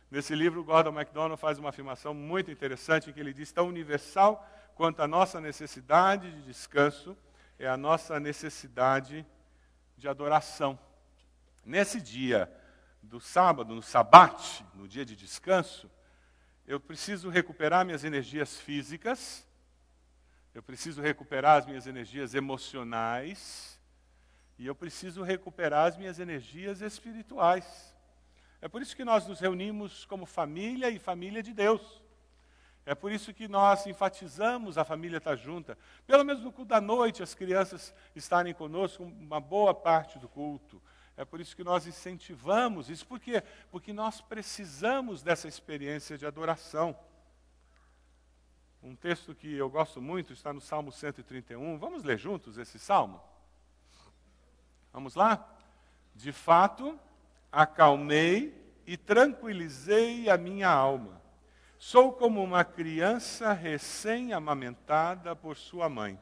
Nesse 0.09 0.35
livro, 0.35 0.63
Gordon 0.63 0.91
MacDonald 0.91 1.39
faz 1.39 1.57
uma 1.57 1.69
afirmação 1.69 2.13
muito 2.13 2.51
interessante, 2.51 3.09
em 3.09 3.13
que 3.13 3.19
ele 3.19 3.33
diz 3.33 3.51
tão 3.51 3.67
universal 3.67 4.45
quanto 4.75 5.01
a 5.01 5.07
nossa 5.07 5.39
necessidade 5.39 6.31
de 6.31 6.41
descanso 6.41 7.15
é 7.57 7.67
a 7.67 7.77
nossa 7.77 8.19
necessidade 8.19 9.25
de 9.95 10.07
adoração. 10.07 10.77
Nesse 11.63 12.01
dia 12.01 12.51
do 13.01 13.19
sábado, 13.19 13.75
no 13.75 13.81
sabate, 13.81 14.65
no 14.73 14.87
dia 14.87 15.05
de 15.05 15.15
descanso, 15.15 15.89
eu 16.65 16.79
preciso 16.79 17.29
recuperar 17.29 17.85
minhas 17.85 18.03
energias 18.03 18.59
físicas, 18.59 19.45
eu 20.53 20.63
preciso 20.63 21.01
recuperar 21.01 21.59
as 21.59 21.65
minhas 21.65 21.85
energias 21.85 22.33
emocionais 22.33 23.79
e 24.57 24.65
eu 24.65 24.75
preciso 24.75 25.23
recuperar 25.23 25.87
as 25.87 25.97
minhas 25.97 26.19
energias 26.19 26.81
espirituais. 26.81 27.95
É 28.61 28.67
por 28.67 28.81
isso 28.81 28.95
que 28.95 29.03
nós 29.03 29.25
nos 29.25 29.39
reunimos 29.39 30.05
como 30.05 30.25
família 30.25 30.89
e 30.89 30.99
família 30.99 31.41
de 31.41 31.53
Deus. 31.53 32.01
É 32.85 32.95
por 32.95 33.11
isso 33.11 33.33
que 33.33 33.47
nós 33.47 33.85
enfatizamos 33.85 34.77
a 34.77 34.83
família 34.83 35.17
estar 35.17 35.35
junta. 35.35 35.77
Pelo 36.05 36.23
menos 36.23 36.43
no 36.43 36.51
culto 36.51 36.69
da 36.69 36.81
noite, 36.81 37.23
as 37.23 37.33
crianças 37.33 37.93
estarem 38.15 38.53
conosco 38.53 39.03
uma 39.03 39.39
boa 39.39 39.73
parte 39.73 40.17
do 40.19 40.27
culto. 40.27 40.81
É 41.15 41.23
por 41.23 41.39
isso 41.39 41.55
que 41.55 41.63
nós 41.63 41.85
incentivamos 41.85 42.89
isso. 42.89 43.05
Por 43.05 43.19
quê? 43.19 43.43
Porque 43.69 43.93
nós 43.93 44.21
precisamos 44.21 45.21
dessa 45.21 45.47
experiência 45.47 46.17
de 46.17 46.25
adoração. 46.25 46.97
Um 48.81 48.95
texto 48.95 49.35
que 49.35 49.53
eu 49.55 49.69
gosto 49.69 50.01
muito 50.01 50.33
está 50.33 50.51
no 50.51 50.61
Salmo 50.61 50.91
131. 50.91 51.77
Vamos 51.77 52.03
ler 52.03 52.17
juntos 52.17 52.57
esse 52.57 52.79
salmo? 52.79 53.21
Vamos 54.93 55.15
lá? 55.15 55.47
De 56.13 56.31
fato, 56.31 56.99
acalmei 57.51 58.53
e 58.85 58.97
tranquilizei 58.97 60.29
a 60.29 60.37
minha 60.37 60.69
alma. 60.69 61.21
Sou 61.77 62.11
como 62.11 62.43
uma 62.43 62.63
criança 62.63 63.53
recém-amamentada 63.53 65.35
por 65.35 65.57
sua 65.57 65.89
mãe. 65.89 66.19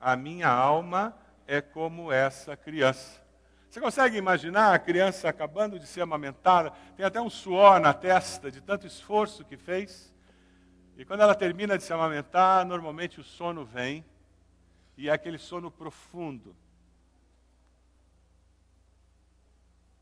A 0.00 0.16
minha 0.16 0.48
alma 0.48 1.16
é 1.46 1.60
como 1.60 2.10
essa 2.10 2.56
criança. 2.56 3.20
Você 3.68 3.80
consegue 3.80 4.16
imaginar 4.16 4.74
a 4.74 4.78
criança 4.78 5.28
acabando 5.28 5.78
de 5.78 5.86
ser 5.86 6.00
amamentada? 6.00 6.72
Tem 6.96 7.06
até 7.06 7.20
um 7.20 7.30
suor 7.30 7.78
na 7.78 7.94
testa 7.94 8.50
de 8.50 8.60
tanto 8.60 8.86
esforço 8.86 9.44
que 9.44 9.56
fez. 9.56 10.12
E 10.96 11.04
quando 11.04 11.20
ela 11.20 11.36
termina 11.36 11.78
de 11.78 11.84
se 11.84 11.92
amamentar, 11.92 12.66
normalmente 12.66 13.20
o 13.20 13.24
sono 13.24 13.64
vem. 13.64 14.04
E 14.96 15.08
é 15.08 15.12
aquele 15.12 15.38
sono 15.38 15.70
profundo. 15.70 16.56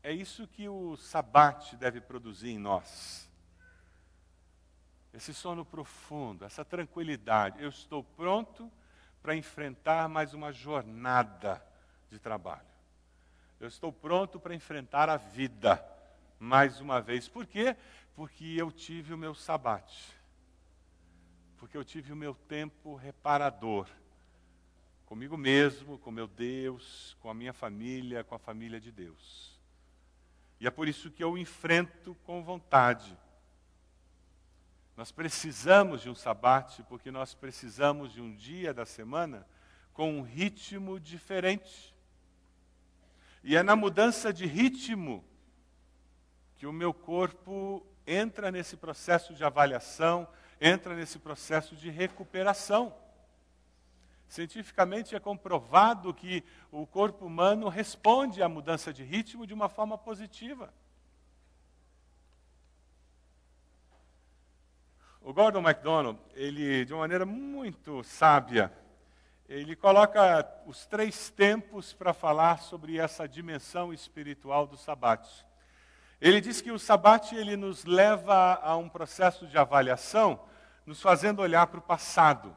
É 0.09 0.11
isso 0.11 0.47
que 0.47 0.67
o 0.67 0.97
sabate 0.97 1.75
deve 1.75 2.01
produzir 2.01 2.49
em 2.49 2.57
nós. 2.57 3.29
Esse 5.13 5.35
sono 5.35 5.63
profundo, 5.63 6.45
essa 6.45 6.65
tranquilidade. 6.65 7.61
Eu 7.61 7.69
estou 7.69 8.03
pronto 8.03 8.71
para 9.21 9.35
enfrentar 9.35 10.09
mais 10.09 10.33
uma 10.33 10.51
jornada 10.51 11.63
de 12.09 12.17
trabalho. 12.17 12.65
Eu 13.59 13.67
estou 13.67 13.93
pronto 13.93 14.39
para 14.39 14.55
enfrentar 14.55 15.09
a 15.09 15.17
vida 15.17 15.79
mais 16.39 16.81
uma 16.81 16.99
vez. 16.99 17.27
Por 17.27 17.45
quê? 17.45 17.77
Porque 18.15 18.55
eu 18.57 18.71
tive 18.71 19.13
o 19.13 19.17
meu 19.17 19.35
sabate. 19.35 20.11
Porque 21.55 21.77
eu 21.77 21.85
tive 21.85 22.11
o 22.13 22.15
meu 22.15 22.33
tempo 22.33 22.95
reparador. 22.95 23.87
Comigo 25.05 25.37
mesmo, 25.37 25.99
com 25.99 26.09
meu 26.09 26.25
Deus, 26.25 27.15
com 27.19 27.29
a 27.29 27.33
minha 27.35 27.53
família, 27.53 28.23
com 28.23 28.33
a 28.33 28.39
família 28.39 28.81
de 28.81 28.91
Deus. 28.91 29.58
E 30.59 30.67
é 30.67 30.71
por 30.71 30.87
isso 30.87 31.09
que 31.09 31.23
eu 31.23 31.37
enfrento 31.37 32.15
com 32.25 32.43
vontade. 32.43 33.17
Nós 34.97 35.11
precisamos 35.11 36.01
de 36.01 36.09
um 36.09 36.15
sabate, 36.15 36.83
porque 36.83 37.09
nós 37.09 37.33
precisamos 37.33 38.11
de 38.11 38.21
um 38.21 38.35
dia 38.35 38.73
da 38.73 38.85
semana 38.85 39.47
com 39.93 40.19
um 40.19 40.21
ritmo 40.21 40.99
diferente. 40.99 41.95
E 43.41 43.55
é 43.55 43.63
na 43.63 43.75
mudança 43.75 44.33
de 44.33 44.45
ritmo 44.45 45.23
que 46.57 46.67
o 46.67 46.73
meu 46.73 46.93
corpo 46.93 47.85
entra 48.05 48.51
nesse 48.51 48.75
processo 48.75 49.33
de 49.33 49.43
avaliação, 49.45 50.27
entra 50.59 50.93
nesse 50.93 51.17
processo 51.17 51.75
de 51.75 51.89
recuperação. 51.89 52.93
Cientificamente 54.29 55.15
é 55.15 55.19
comprovado 55.19 56.13
que 56.13 56.43
o 56.71 56.85
corpo 56.85 57.25
humano 57.25 57.67
responde 57.67 58.43
à 58.43 58.47
mudança 58.47 58.93
de 58.93 59.03
ritmo 59.03 59.47
de 59.47 59.55
uma 59.55 59.67
forma 59.67 59.97
positiva. 59.97 60.71
O 65.19 65.33
Gordon 65.33 65.61
MacDonald, 65.61 66.19
ele, 66.35 66.85
de 66.85 66.93
uma 66.93 66.99
maneira 66.99 67.25
muito 67.25 68.03
sábia, 68.03 68.71
ele 69.47 69.75
coloca 69.75 70.47
os 70.67 70.85
três 70.85 71.31
tempos 71.31 71.91
para 71.91 72.13
falar 72.13 72.59
sobre 72.59 72.99
essa 72.99 73.27
dimensão 73.27 73.91
espiritual 73.91 74.67
do 74.67 74.77
sabate. 74.77 75.43
Ele 76.21 76.39
diz 76.39 76.61
que 76.61 76.71
o 76.71 76.77
sabate 76.77 77.35
ele 77.35 77.57
nos 77.57 77.83
leva 77.83 78.59
a 78.61 78.77
um 78.77 78.87
processo 78.87 79.47
de 79.47 79.57
avaliação, 79.57 80.39
nos 80.85 81.01
fazendo 81.01 81.41
olhar 81.41 81.65
para 81.65 81.79
o 81.79 81.83
passado. 81.83 82.55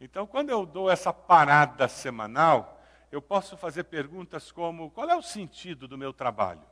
Então, 0.00 0.26
quando 0.26 0.50
eu 0.50 0.66
dou 0.66 0.90
essa 0.90 1.12
parada 1.12 1.88
semanal, 1.88 2.82
eu 3.10 3.22
posso 3.22 3.56
fazer 3.56 3.84
perguntas 3.84 4.52
como: 4.52 4.90
qual 4.90 5.08
é 5.08 5.16
o 5.16 5.22
sentido 5.22 5.88
do 5.88 5.96
meu 5.96 6.12
trabalho? 6.12 6.62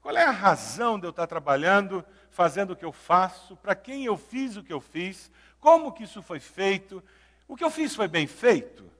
Qual 0.00 0.16
é 0.16 0.24
a 0.24 0.30
razão 0.30 0.98
de 0.98 1.06
eu 1.06 1.10
estar 1.10 1.26
trabalhando, 1.26 2.04
fazendo 2.30 2.72
o 2.72 2.76
que 2.76 2.84
eu 2.84 2.92
faço? 2.92 3.56
Para 3.56 3.74
quem 3.74 4.04
eu 4.04 4.16
fiz 4.16 4.56
o 4.56 4.62
que 4.62 4.72
eu 4.72 4.80
fiz? 4.80 5.30
Como 5.60 5.92
que 5.92 6.02
isso 6.02 6.20
foi 6.22 6.40
feito? 6.40 7.02
O 7.46 7.56
que 7.56 7.62
eu 7.62 7.70
fiz 7.70 7.94
foi 7.94 8.08
bem 8.08 8.26
feito? 8.26 8.90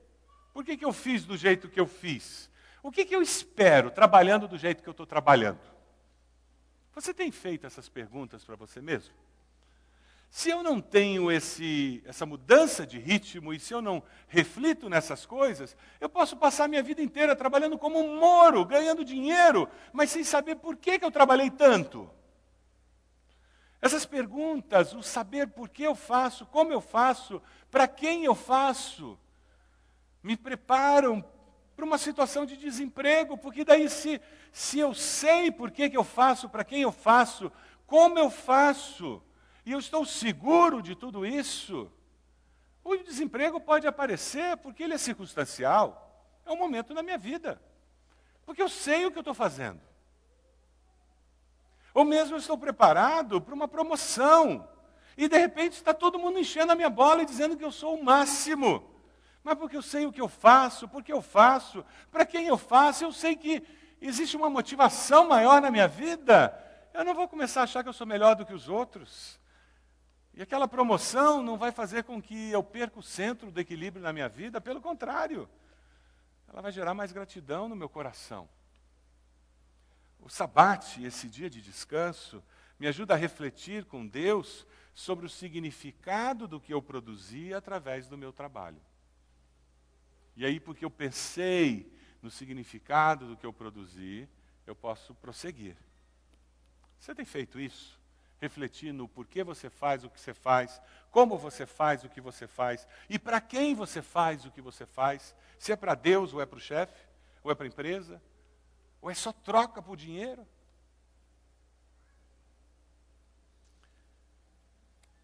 Por 0.52 0.64
que, 0.64 0.76
que 0.76 0.84
eu 0.84 0.92
fiz 0.92 1.24
do 1.24 1.36
jeito 1.36 1.68
que 1.68 1.80
eu 1.80 1.86
fiz? 1.86 2.50
O 2.82 2.90
que, 2.90 3.04
que 3.04 3.16
eu 3.16 3.22
espero 3.22 3.90
trabalhando 3.90 4.46
do 4.46 4.58
jeito 4.58 4.82
que 4.82 4.88
eu 4.88 4.92
estou 4.92 5.06
trabalhando? 5.06 5.60
Você 6.94 7.14
tem 7.14 7.30
feito 7.30 7.66
essas 7.66 7.88
perguntas 7.88 8.44
para 8.44 8.54
você 8.54 8.80
mesmo? 8.80 9.14
Se 10.32 10.48
eu 10.48 10.62
não 10.62 10.80
tenho 10.80 11.30
esse, 11.30 12.02
essa 12.06 12.24
mudança 12.24 12.86
de 12.86 12.98
ritmo 12.98 13.52
e 13.52 13.60
se 13.60 13.74
eu 13.74 13.82
não 13.82 14.02
reflito 14.26 14.88
nessas 14.88 15.26
coisas, 15.26 15.76
eu 16.00 16.08
posso 16.08 16.38
passar 16.38 16.70
minha 16.70 16.82
vida 16.82 17.02
inteira 17.02 17.36
trabalhando 17.36 17.76
como 17.76 17.98
um 17.98 18.18
moro, 18.18 18.64
ganhando 18.64 19.04
dinheiro, 19.04 19.68
mas 19.92 20.08
sem 20.08 20.24
saber 20.24 20.56
por 20.56 20.78
que, 20.78 20.98
que 20.98 21.04
eu 21.04 21.10
trabalhei 21.10 21.50
tanto. 21.50 22.08
Essas 23.78 24.06
perguntas, 24.06 24.94
o 24.94 25.02
saber 25.02 25.48
por 25.48 25.68
que 25.68 25.82
eu 25.82 25.94
faço, 25.94 26.46
como 26.46 26.72
eu 26.72 26.80
faço, 26.80 27.42
para 27.70 27.86
quem 27.86 28.24
eu 28.24 28.34
faço, 28.34 29.18
me 30.22 30.34
preparam 30.34 31.22
para 31.76 31.84
uma 31.84 31.98
situação 31.98 32.46
de 32.46 32.56
desemprego, 32.56 33.36
porque 33.36 33.66
daí 33.66 33.86
se, 33.86 34.18
se 34.50 34.78
eu 34.78 34.94
sei 34.94 35.50
por 35.50 35.70
que, 35.70 35.90
que 35.90 35.96
eu 35.96 36.04
faço, 36.04 36.48
para 36.48 36.64
quem 36.64 36.80
eu 36.80 36.90
faço, 36.90 37.52
como 37.86 38.18
eu 38.18 38.30
faço, 38.30 39.22
e 39.64 39.72
eu 39.72 39.78
estou 39.78 40.04
seguro 40.04 40.82
de 40.82 40.94
tudo 40.94 41.24
isso, 41.24 41.90
o 42.84 42.96
desemprego 42.96 43.60
pode 43.60 43.86
aparecer 43.86 44.56
porque 44.58 44.82
ele 44.82 44.94
é 44.94 44.98
circunstancial, 44.98 46.30
é 46.44 46.50
um 46.50 46.56
momento 46.56 46.92
na 46.92 47.02
minha 47.02 47.18
vida, 47.18 47.62
porque 48.44 48.60
eu 48.62 48.68
sei 48.68 49.06
o 49.06 49.10
que 49.10 49.18
eu 49.18 49.22
estou 49.22 49.34
fazendo. 49.34 49.80
Ou 51.94 52.04
mesmo 52.04 52.34
eu 52.34 52.38
estou 52.38 52.56
preparado 52.56 53.40
para 53.40 53.54
uma 53.54 53.68
promoção. 53.68 54.68
E 55.16 55.28
de 55.28 55.36
repente 55.36 55.74
está 55.74 55.92
todo 55.92 56.18
mundo 56.18 56.38
enchendo 56.38 56.72
a 56.72 56.74
minha 56.74 56.88
bola 56.88 57.22
e 57.22 57.26
dizendo 57.26 57.56
que 57.56 57.64
eu 57.64 57.70
sou 57.70 57.94
o 57.94 58.04
máximo. 58.04 58.90
Mas 59.44 59.58
porque 59.58 59.76
eu 59.76 59.82
sei 59.82 60.06
o 60.06 60.12
que 60.12 60.20
eu 60.20 60.28
faço, 60.28 60.88
porque 60.88 61.12
eu 61.12 61.20
faço, 61.20 61.84
para 62.10 62.24
quem 62.24 62.46
eu 62.46 62.56
faço, 62.56 63.04
eu 63.04 63.12
sei 63.12 63.36
que 63.36 63.62
existe 64.00 64.36
uma 64.36 64.48
motivação 64.48 65.28
maior 65.28 65.60
na 65.60 65.70
minha 65.70 65.88
vida. 65.88 66.58
Eu 66.94 67.04
não 67.04 67.14
vou 67.14 67.28
começar 67.28 67.60
a 67.60 67.64
achar 67.64 67.82
que 67.82 67.88
eu 67.88 67.92
sou 67.92 68.06
melhor 68.06 68.34
do 68.34 68.46
que 68.46 68.54
os 68.54 68.68
outros. 68.68 69.38
E 70.34 70.42
aquela 70.42 70.66
promoção 70.66 71.42
não 71.42 71.58
vai 71.58 71.70
fazer 71.70 72.04
com 72.04 72.20
que 72.20 72.50
eu 72.50 72.62
perca 72.62 72.98
o 72.98 73.02
centro 73.02 73.50
do 73.50 73.60
equilíbrio 73.60 74.02
na 74.02 74.12
minha 74.12 74.28
vida, 74.28 74.60
pelo 74.60 74.80
contrário, 74.80 75.48
ela 76.48 76.62
vai 76.62 76.72
gerar 76.72 76.94
mais 76.94 77.12
gratidão 77.12 77.68
no 77.68 77.76
meu 77.76 77.88
coração. 77.88 78.48
O 80.20 80.28
sabate, 80.28 81.04
esse 81.04 81.28
dia 81.28 81.50
de 81.50 81.60
descanso, 81.60 82.42
me 82.78 82.86
ajuda 82.86 83.14
a 83.14 83.16
refletir 83.16 83.84
com 83.84 84.06
Deus 84.06 84.66
sobre 84.94 85.26
o 85.26 85.28
significado 85.28 86.46
do 86.46 86.60
que 86.60 86.72
eu 86.72 86.80
produzi 86.80 87.52
através 87.52 88.06
do 88.06 88.16
meu 88.16 88.32
trabalho. 88.32 88.80
E 90.36 90.44
aí, 90.46 90.58
porque 90.58 90.84
eu 90.84 90.90
pensei 90.90 91.92
no 92.22 92.30
significado 92.30 93.26
do 93.26 93.36
que 93.36 93.44
eu 93.44 93.52
produzi, 93.52 94.28
eu 94.66 94.74
posso 94.74 95.14
prosseguir. 95.14 95.76
Você 96.98 97.14
tem 97.14 97.24
feito 97.24 97.60
isso? 97.60 98.01
Refletir 98.42 98.92
no 98.92 99.06
porquê 99.06 99.44
você 99.44 99.70
faz 99.70 100.02
o 100.02 100.10
que 100.10 100.20
você 100.20 100.34
faz, 100.34 100.82
como 101.12 101.38
você 101.38 101.64
faz 101.64 102.02
o 102.02 102.08
que 102.08 102.20
você 102.20 102.48
faz 102.48 102.88
e 103.08 103.16
para 103.16 103.40
quem 103.40 103.72
você 103.72 104.02
faz 104.02 104.44
o 104.44 104.50
que 104.50 104.60
você 104.60 104.84
faz. 104.84 105.32
Se 105.60 105.70
é 105.70 105.76
para 105.76 105.94
Deus 105.94 106.34
ou 106.34 106.42
é 106.42 106.44
para 106.44 106.56
o 106.56 106.60
chefe, 106.60 107.06
ou 107.44 107.52
é 107.52 107.54
para 107.54 107.66
a 107.66 107.68
empresa, 107.68 108.20
ou 109.00 109.08
é 109.08 109.14
só 109.14 109.32
troca 109.32 109.80
por 109.80 109.96
dinheiro? 109.96 110.44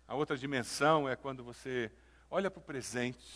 A 0.07 0.15
outra 0.15 0.39
dimensão 0.39 1.09
é 1.09 1.17
quando 1.17 1.43
você 1.43 1.91
olha 2.31 2.49
para 2.49 2.61
o 2.61 2.63
presente 2.63 3.35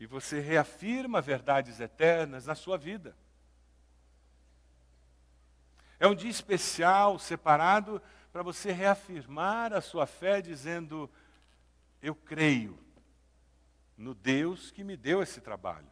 e 0.00 0.04
você 0.04 0.40
reafirma 0.40 1.20
verdades 1.20 1.78
eternas 1.78 2.44
na 2.44 2.56
sua 2.56 2.76
vida. 2.76 3.14
É 6.00 6.08
um 6.08 6.14
dia 6.14 6.30
especial, 6.30 7.18
separado, 7.20 8.02
para 8.32 8.42
você 8.42 8.72
reafirmar 8.72 9.72
a 9.72 9.80
sua 9.80 10.06
fé, 10.06 10.40
dizendo: 10.40 11.10
Eu 12.02 12.14
creio 12.14 12.78
no 13.96 14.14
Deus 14.14 14.70
que 14.70 14.84
me 14.84 14.96
deu 14.96 15.22
esse 15.22 15.40
trabalho, 15.40 15.90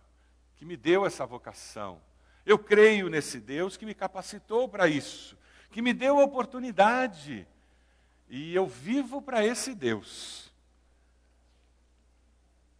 que 0.56 0.64
me 0.64 0.76
deu 0.76 1.04
essa 1.04 1.26
vocação, 1.26 2.00
eu 2.48 2.58
creio 2.58 3.10
nesse 3.10 3.38
Deus 3.38 3.76
que 3.76 3.84
me 3.84 3.92
capacitou 3.92 4.66
para 4.66 4.88
isso, 4.88 5.36
que 5.70 5.82
me 5.82 5.92
deu 5.92 6.18
a 6.18 6.24
oportunidade. 6.24 7.46
E 8.26 8.54
eu 8.54 8.66
vivo 8.66 9.20
para 9.20 9.44
esse 9.44 9.74
Deus. 9.74 10.50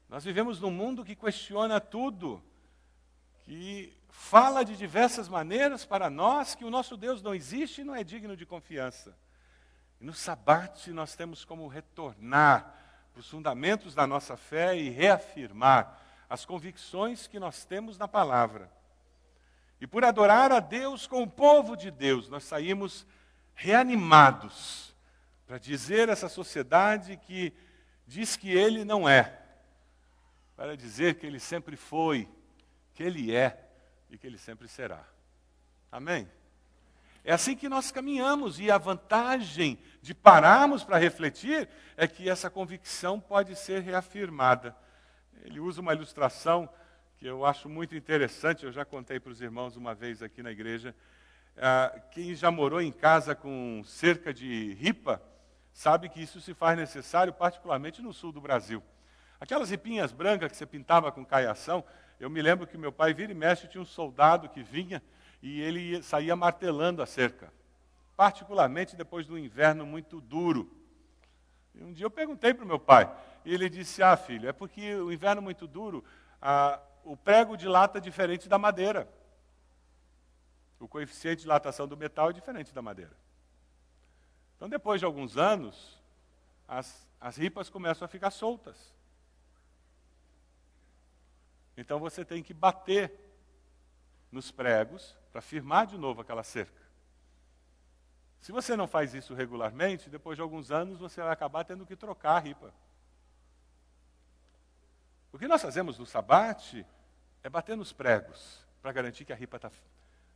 Nós 0.09 0.25
vivemos 0.25 0.59
num 0.59 0.71
mundo 0.71 1.05
que 1.05 1.15
questiona 1.15 1.79
tudo, 1.83 2.43
que 3.45 3.95
fala 4.09 4.65
de 4.65 4.75
diversas 4.75 5.29
maneiras 5.29 5.85
para 5.85 6.09
nós 6.09 6.55
que 6.55 6.65
o 6.65 6.71
nosso 6.71 6.97
Deus 6.97 7.21
não 7.21 7.35
existe 7.35 7.83
e 7.83 7.85
não 7.85 7.95
é 7.95 8.03
digno 8.03 8.35
de 8.35 8.47
confiança. 8.47 9.15
E 10.01 10.05
no 10.05 10.13
sabate 10.13 10.91
nós 10.93 11.15
temos 11.15 11.45
como 11.45 11.67
retornar 11.67 12.75
para 13.13 13.21
os 13.21 13.29
fundamentos 13.29 13.95
da 13.95 14.07
nossa 14.07 14.37
fé 14.37 14.77
e 14.77 14.91
reafirmar 14.91 16.01
as 16.29 16.45
convicções 16.45 17.27
que 17.27 17.41
nós 17.41 17.65
temos 17.65 17.99
na 17.99 18.07
palavra. 18.07 18.71
E 19.81 19.87
por 19.87 20.05
adorar 20.05 20.53
a 20.53 20.61
Deus 20.61 21.07
com 21.07 21.23
o 21.23 21.31
povo 21.31 21.77
de 21.77 21.91
Deus, 21.91 22.29
nós 22.29 22.45
saímos 22.45 23.07
reanimados 23.55 24.95
para 25.47 25.59
dizer 25.59 26.09
a 26.09 26.13
essa 26.13 26.29
sociedade 26.29 27.17
que 27.17 27.53
diz 28.07 28.37
que 28.37 28.51
ele 28.51 28.85
não 28.85 29.09
é, 29.09 29.41
para 30.57 30.77
dizer 30.77 31.15
que 31.15 31.27
ele 31.27 31.41
sempre 31.41 31.77
foi, 31.77 32.29
que 32.95 33.03
ele 33.03 33.35
é 33.35 33.69
e 34.11 34.19
que 34.19 34.27
ele 34.27 34.39
sempre 34.39 34.69
será. 34.69 35.05
Amém? 35.91 36.29
É 37.25 37.33
assim 37.33 37.57
que 37.57 37.69
nós 37.69 37.91
caminhamos, 37.91 38.59
e 38.59 38.71
a 38.71 38.79
vantagem 38.79 39.79
de 40.01 40.15
pararmos 40.15 40.85
para 40.85 40.99
refletir 40.99 41.69
é 41.97 42.07
que 42.07 42.29
essa 42.29 42.49
convicção 42.49 43.21
pode 43.21 43.55
ser 43.57 43.83
reafirmada. 43.83 44.75
Ele 45.45 45.61
usa 45.61 45.81
uma 45.81 45.93
ilustração 45.93 46.69
que 47.19 47.27
eu 47.27 47.45
acho 47.45 47.69
muito 47.69 47.97
interessante, 47.97 48.65
eu 48.65 48.73
já 48.73 48.85
contei 48.85 49.19
para 49.19 49.33
os 49.33 49.41
irmãos 49.41 49.77
uma 49.77 49.95
vez 49.95 50.23
aqui 50.23 50.43
na 50.43 50.53
igreja. 50.53 50.95
Ah, 51.57 52.01
quem 52.13 52.35
já 52.35 52.51
morou 52.51 52.81
em 52.81 52.93
casa 52.93 53.35
com 53.35 53.83
cerca 53.85 54.33
de 54.33 54.75
ripa, 54.75 55.21
sabe 55.73 56.09
que 56.09 56.23
isso 56.23 56.41
se 56.41 56.55
faz 56.55 56.79
necessário, 56.79 57.33
particularmente 57.33 58.01
no 58.01 58.13
sul 58.13 58.31
do 58.31 58.41
Brasil. 58.41 58.83
Aquelas 59.41 59.71
ripinhas 59.71 60.13
brancas 60.13 60.51
que 60.51 60.57
você 60.57 60.67
pintava 60.67 61.11
com 61.11 61.25
caiação, 61.25 61.85
eu 62.21 62.31
me 62.31 62.41
lembro 62.41 62.67
que 62.67 62.79
meu 62.79 62.93
pai 62.93 63.13
vira 63.13 63.33
e 63.33 63.35
mexe, 63.35 63.69
tinha 63.69 63.81
um 63.81 63.85
soldado 63.85 64.49
que 64.49 64.63
vinha 64.63 65.03
e 65.43 65.61
ele 65.61 66.03
saía 66.03 66.35
martelando 66.35 67.03
a 67.03 67.07
cerca, 67.07 67.53
particularmente 68.17 68.97
depois 68.97 69.27
do 69.27 69.39
inverno 69.39 69.87
muito 69.87 70.21
duro. 70.21 70.71
E 71.75 71.83
um 71.83 71.93
dia 71.93 72.07
eu 72.07 72.11
perguntei 72.11 72.53
para 72.53 72.65
o 72.65 72.69
meu 72.69 72.79
pai, 72.79 73.11
e 73.45 73.55
ele 73.55 73.69
disse: 73.69 74.03
Ah, 74.03 74.17
filho, 74.17 74.49
é 74.49 74.53
porque 74.53 74.95
o 74.97 75.13
inverno 75.13 75.41
muito 75.41 75.67
duro, 75.67 76.05
ah, 76.43 76.81
o 77.05 77.17
prego 77.17 77.57
dilata 77.57 78.01
diferente 78.01 78.49
da 78.49 78.59
madeira. 78.59 79.09
O 80.81 80.87
coeficiente 80.87 81.39
de 81.39 81.43
dilatação 81.43 81.89
do 81.89 81.97
metal 81.97 82.31
é 82.31 82.33
diferente 82.33 82.73
da 82.73 82.83
madeira. 82.83 83.17
Então, 84.57 84.69
depois 84.69 85.01
de 85.01 85.05
alguns 85.05 85.37
anos, 85.37 86.01
as, 86.67 87.09
as 87.21 87.37
ripas 87.37 87.71
começam 87.71 88.05
a 88.05 88.09
ficar 88.09 88.31
soltas. 88.31 88.93
Então, 91.77 91.99
você 92.01 92.25
tem 92.25 92.43
que 92.43 92.53
bater 92.53 93.13
nos 94.31 94.51
pregos 94.51 95.17
para 95.33 95.41
firmar 95.41 95.87
de 95.87 95.99
novo 95.99 96.21
aquela 96.21 96.43
cerca. 96.43 96.83
Se 98.41 98.53
você 98.53 98.77
não 98.77 98.87
faz 98.87 99.15
isso 99.15 99.35
regularmente, 99.35 100.09
depois 100.09 100.37
de 100.37 100.43
alguns 100.43 100.71
anos 100.71 100.99
você 100.99 101.21
vai 101.21 101.33
acabar 101.33 101.65
tendo 101.65 101.85
que 101.85 101.97
trocar 101.97 102.37
a 102.37 102.39
ripa. 102.39 102.73
O 105.33 105.39
que 105.39 105.49
nós 105.49 105.61
fazemos 105.61 105.99
no 105.99 106.07
sabate 106.07 106.87
é 107.43 107.49
bater 107.51 107.77
nos 107.77 107.93
pregos 107.93 108.67
para 108.81 108.93
garantir 108.93 109.25
que 109.25 109.33
a 109.33 109.37
ripa 109.37 109.57
está 109.57 109.71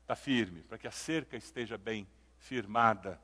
tá 0.06 0.16
firme, 0.16 0.62
para 0.62 0.78
que 0.78 0.86
a 0.86 0.90
cerca 0.90 1.36
esteja 1.36 1.78
bem 1.78 2.06
firmada, 2.36 3.20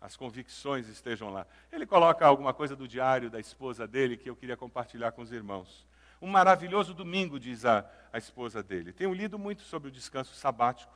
as 0.00 0.16
convicções 0.16 0.88
estejam 0.88 1.30
lá. 1.30 1.46
Ele 1.70 1.86
coloca 1.86 2.26
alguma 2.26 2.54
coisa 2.54 2.74
do 2.74 2.88
diário 2.88 3.30
da 3.30 3.38
esposa 3.38 3.86
dele 3.86 4.16
que 4.16 4.28
eu 4.28 4.36
queria 4.36 4.56
compartilhar 4.56 5.12
com 5.12 5.22
os 5.22 5.32
irmãos. 5.32 5.86
Um 6.20 6.28
maravilhoso 6.28 6.94
domingo, 6.94 7.38
diz 7.38 7.64
a, 7.64 7.88
a 8.12 8.18
esposa 8.18 8.62
dele. 8.62 8.92
Tenho 8.92 9.12
lido 9.12 9.38
muito 9.38 9.62
sobre 9.62 9.88
o 9.88 9.92
descanso 9.92 10.34
sabático. 10.34 10.92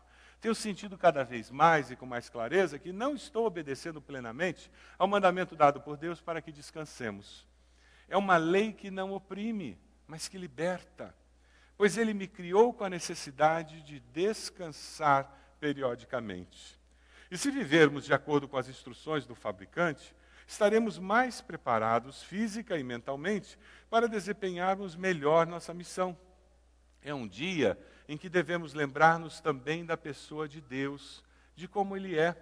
Tenho 0.46 0.54
sentido 0.54 0.96
cada 0.96 1.24
vez 1.24 1.50
mais 1.50 1.90
e 1.90 1.96
com 1.96 2.06
mais 2.06 2.28
clareza 2.28 2.78
que 2.78 2.92
não 2.92 3.16
estou 3.16 3.46
obedecendo 3.46 4.00
plenamente 4.00 4.70
ao 4.96 5.08
mandamento 5.08 5.56
dado 5.56 5.80
por 5.80 5.96
Deus 5.96 6.20
para 6.20 6.40
que 6.40 6.52
descansemos. 6.52 7.44
É 8.06 8.16
uma 8.16 8.36
lei 8.36 8.72
que 8.72 8.88
não 8.88 9.10
oprime, 9.10 9.76
mas 10.06 10.28
que 10.28 10.38
liberta 10.38 11.12
pois 11.76 11.98
ele 11.98 12.14
me 12.14 12.28
criou 12.28 12.72
com 12.72 12.84
a 12.84 12.88
necessidade 12.88 13.82
de 13.82 13.98
descansar 13.98 15.56
periodicamente. 15.58 16.78
E 17.28 17.36
se 17.36 17.50
vivermos 17.50 18.04
de 18.04 18.14
acordo 18.14 18.46
com 18.46 18.56
as 18.56 18.68
instruções 18.68 19.26
do 19.26 19.34
fabricante, 19.34 20.14
estaremos 20.46 20.96
mais 20.96 21.40
preparados 21.40 22.22
física 22.22 22.78
e 22.78 22.84
mentalmente 22.84 23.58
para 23.90 24.06
desempenharmos 24.06 24.94
melhor 24.94 25.44
nossa 25.44 25.74
missão. 25.74 26.16
É 27.02 27.12
um 27.12 27.26
dia 27.26 27.76
em 28.08 28.16
que 28.16 28.28
devemos 28.28 28.74
lembrar-nos 28.74 29.40
também 29.40 29.84
da 29.84 29.96
pessoa 29.96 30.48
de 30.48 30.60
Deus, 30.60 31.24
de 31.54 31.66
como 31.66 31.96
Ele 31.96 32.18
é. 32.18 32.36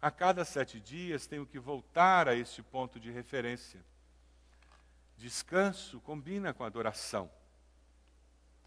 A 0.00 0.10
cada 0.10 0.44
sete 0.44 0.80
dias 0.80 1.26
tenho 1.26 1.44
que 1.44 1.58
voltar 1.58 2.28
a 2.28 2.34
este 2.34 2.62
ponto 2.62 2.98
de 2.98 3.10
referência. 3.10 3.84
Descanso 5.18 6.00
combina 6.00 6.54
com 6.54 6.64
adoração. 6.64 7.30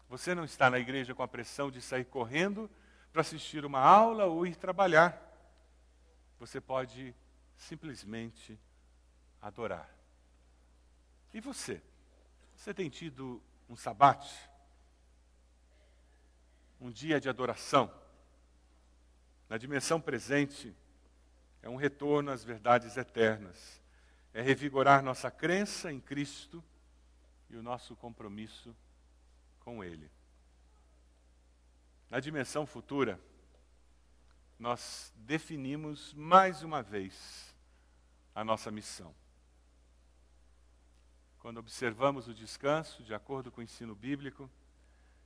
Você 0.08 0.34
não 0.34 0.44
está 0.44 0.70
na 0.70 0.78
igreja 0.78 1.14
com 1.14 1.22
a 1.22 1.28
pressão 1.28 1.70
de 1.70 1.80
sair 1.80 2.04
correndo 2.04 2.70
para 3.12 3.22
assistir 3.22 3.64
uma 3.64 3.80
aula 3.80 4.26
ou 4.26 4.46
ir 4.46 4.54
trabalhar. 4.54 5.20
Você 6.38 6.60
pode 6.60 7.14
simplesmente 7.56 8.58
adorar. 9.40 9.88
E 11.32 11.40
você? 11.40 11.82
Você 12.54 12.72
tem 12.72 12.88
tido 12.88 13.42
um 13.68 13.74
sabate? 13.74 14.32
Um 16.84 16.90
dia 16.90 17.18
de 17.18 17.30
adoração? 17.30 17.90
Na 19.48 19.56
dimensão 19.56 19.98
presente, 19.98 20.76
é 21.62 21.68
um 21.70 21.76
retorno 21.76 22.30
às 22.30 22.44
verdades 22.44 22.98
eternas. 22.98 23.80
É 24.34 24.42
revigorar 24.42 25.02
nossa 25.02 25.30
crença 25.30 25.90
em 25.90 25.98
Cristo 25.98 26.62
e 27.48 27.56
o 27.56 27.62
nosso 27.62 27.96
compromisso 27.96 28.76
com 29.60 29.82
Ele. 29.82 30.10
Na 32.10 32.20
dimensão 32.20 32.66
futura, 32.66 33.18
nós 34.58 35.10
definimos 35.16 36.12
mais 36.12 36.62
uma 36.62 36.82
vez 36.82 37.56
a 38.34 38.44
nossa 38.44 38.70
missão. 38.70 39.14
Quando 41.38 41.56
observamos 41.56 42.28
o 42.28 42.34
descanso, 42.34 43.02
de 43.02 43.14
acordo 43.14 43.50
com 43.50 43.62
o 43.62 43.64
ensino 43.64 43.94
bíblico, 43.94 44.50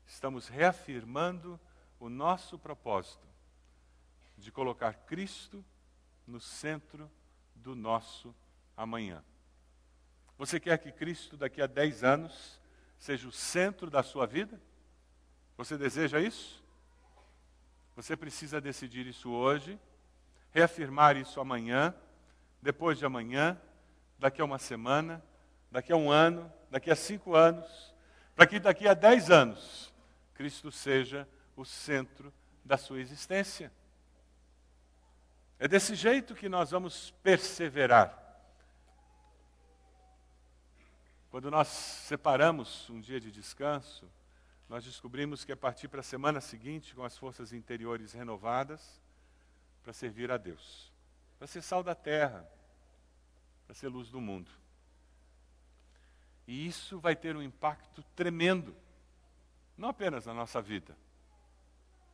estamos 0.09 0.49
reafirmando 0.49 1.61
o 2.01 2.09
nosso 2.09 2.59
propósito 2.59 3.27
de 4.37 4.51
colocar 4.51 4.95
Cristo 4.95 5.65
no 6.27 6.41
centro 6.41 7.11
do 7.55 7.75
nosso 7.75 8.35
amanhã. 8.77 9.23
Você 10.39 10.59
quer 10.59 10.79
que 10.79 10.91
Cristo, 10.91 11.37
daqui 11.37 11.61
a 11.61 11.67
10 11.67 12.05
anos, 12.05 12.61
seja 12.99 13.29
o 13.29 13.33
centro 13.33 13.91
da 13.91 14.03
sua 14.03 14.27
vida? 14.27 14.61
Você 15.57 15.77
deseja 15.77 16.21
isso? 16.21 16.65
Você 17.95 18.17
precisa 18.17 18.61
decidir 18.61 19.07
isso 19.07 19.31
hoje, 19.31 19.79
reafirmar 20.53 21.17
isso 21.17 21.41
amanhã, 21.41 21.95
depois 22.63 22.99
de 22.99 23.05
amanhã, 23.05 23.61
daqui 24.19 24.41
a 24.41 24.45
uma 24.45 24.59
semana, 24.59 25.23
daqui 25.71 25.93
a 25.93 25.97
um 25.97 26.11
ano, 26.11 26.51
daqui 26.71 26.91
a 26.91 26.97
cinco 26.97 27.35
anos, 27.35 27.95
para 28.35 28.47
que 28.47 28.61
daqui 28.61 28.87
a 28.87 28.95
dez 28.95 29.31
anos 29.31 29.93
Cristo 30.39 30.71
seja 30.71 31.29
o 31.57 31.65
centro 31.65 32.33
da 32.65 32.77
sua 32.77 33.01
existência. 33.01 33.73
É 35.59 35.67
desse 35.67 35.97
jeito 35.97 36.33
que 36.33 36.49
nós 36.49 36.71
vamos 36.71 37.11
perseverar. 37.25 38.17
Quando 41.29 41.51
nós 41.51 41.67
separamos 41.67 42.89
um 42.89 43.01
dia 43.01 43.19
de 43.19 43.33
descanso, 43.33 44.09
nós 44.69 44.85
descobrimos 44.85 45.45
que 45.45 45.51
é 45.51 45.57
partir 45.57 45.89
para 45.89 46.01
a 46.01 46.05
semana 46.05 46.41
seguinte 46.41 46.95
com 46.95 47.03
as 47.03 47.19
forças 47.19 47.53
interiores 47.53 48.13
renovadas 48.13 49.03
para 49.83 49.93
servir 49.93 50.31
a 50.31 50.37
Deus, 50.37 50.93
para 51.37 51.49
ser 51.49 51.63
sal 51.63 51.83
da 51.83 51.97
terra, 51.97 52.49
para 53.67 53.75
ser 53.75 53.89
luz 53.89 54.09
do 54.09 54.21
mundo. 54.21 54.53
E 56.47 56.65
isso 56.65 57.01
vai 57.01 57.17
ter 57.17 57.35
um 57.35 57.43
impacto 57.43 58.05
tremendo, 58.15 58.77
não 59.79 59.89
apenas 59.89 60.27
na 60.27 60.35
nossa 60.35 60.61
vida, 60.61 60.97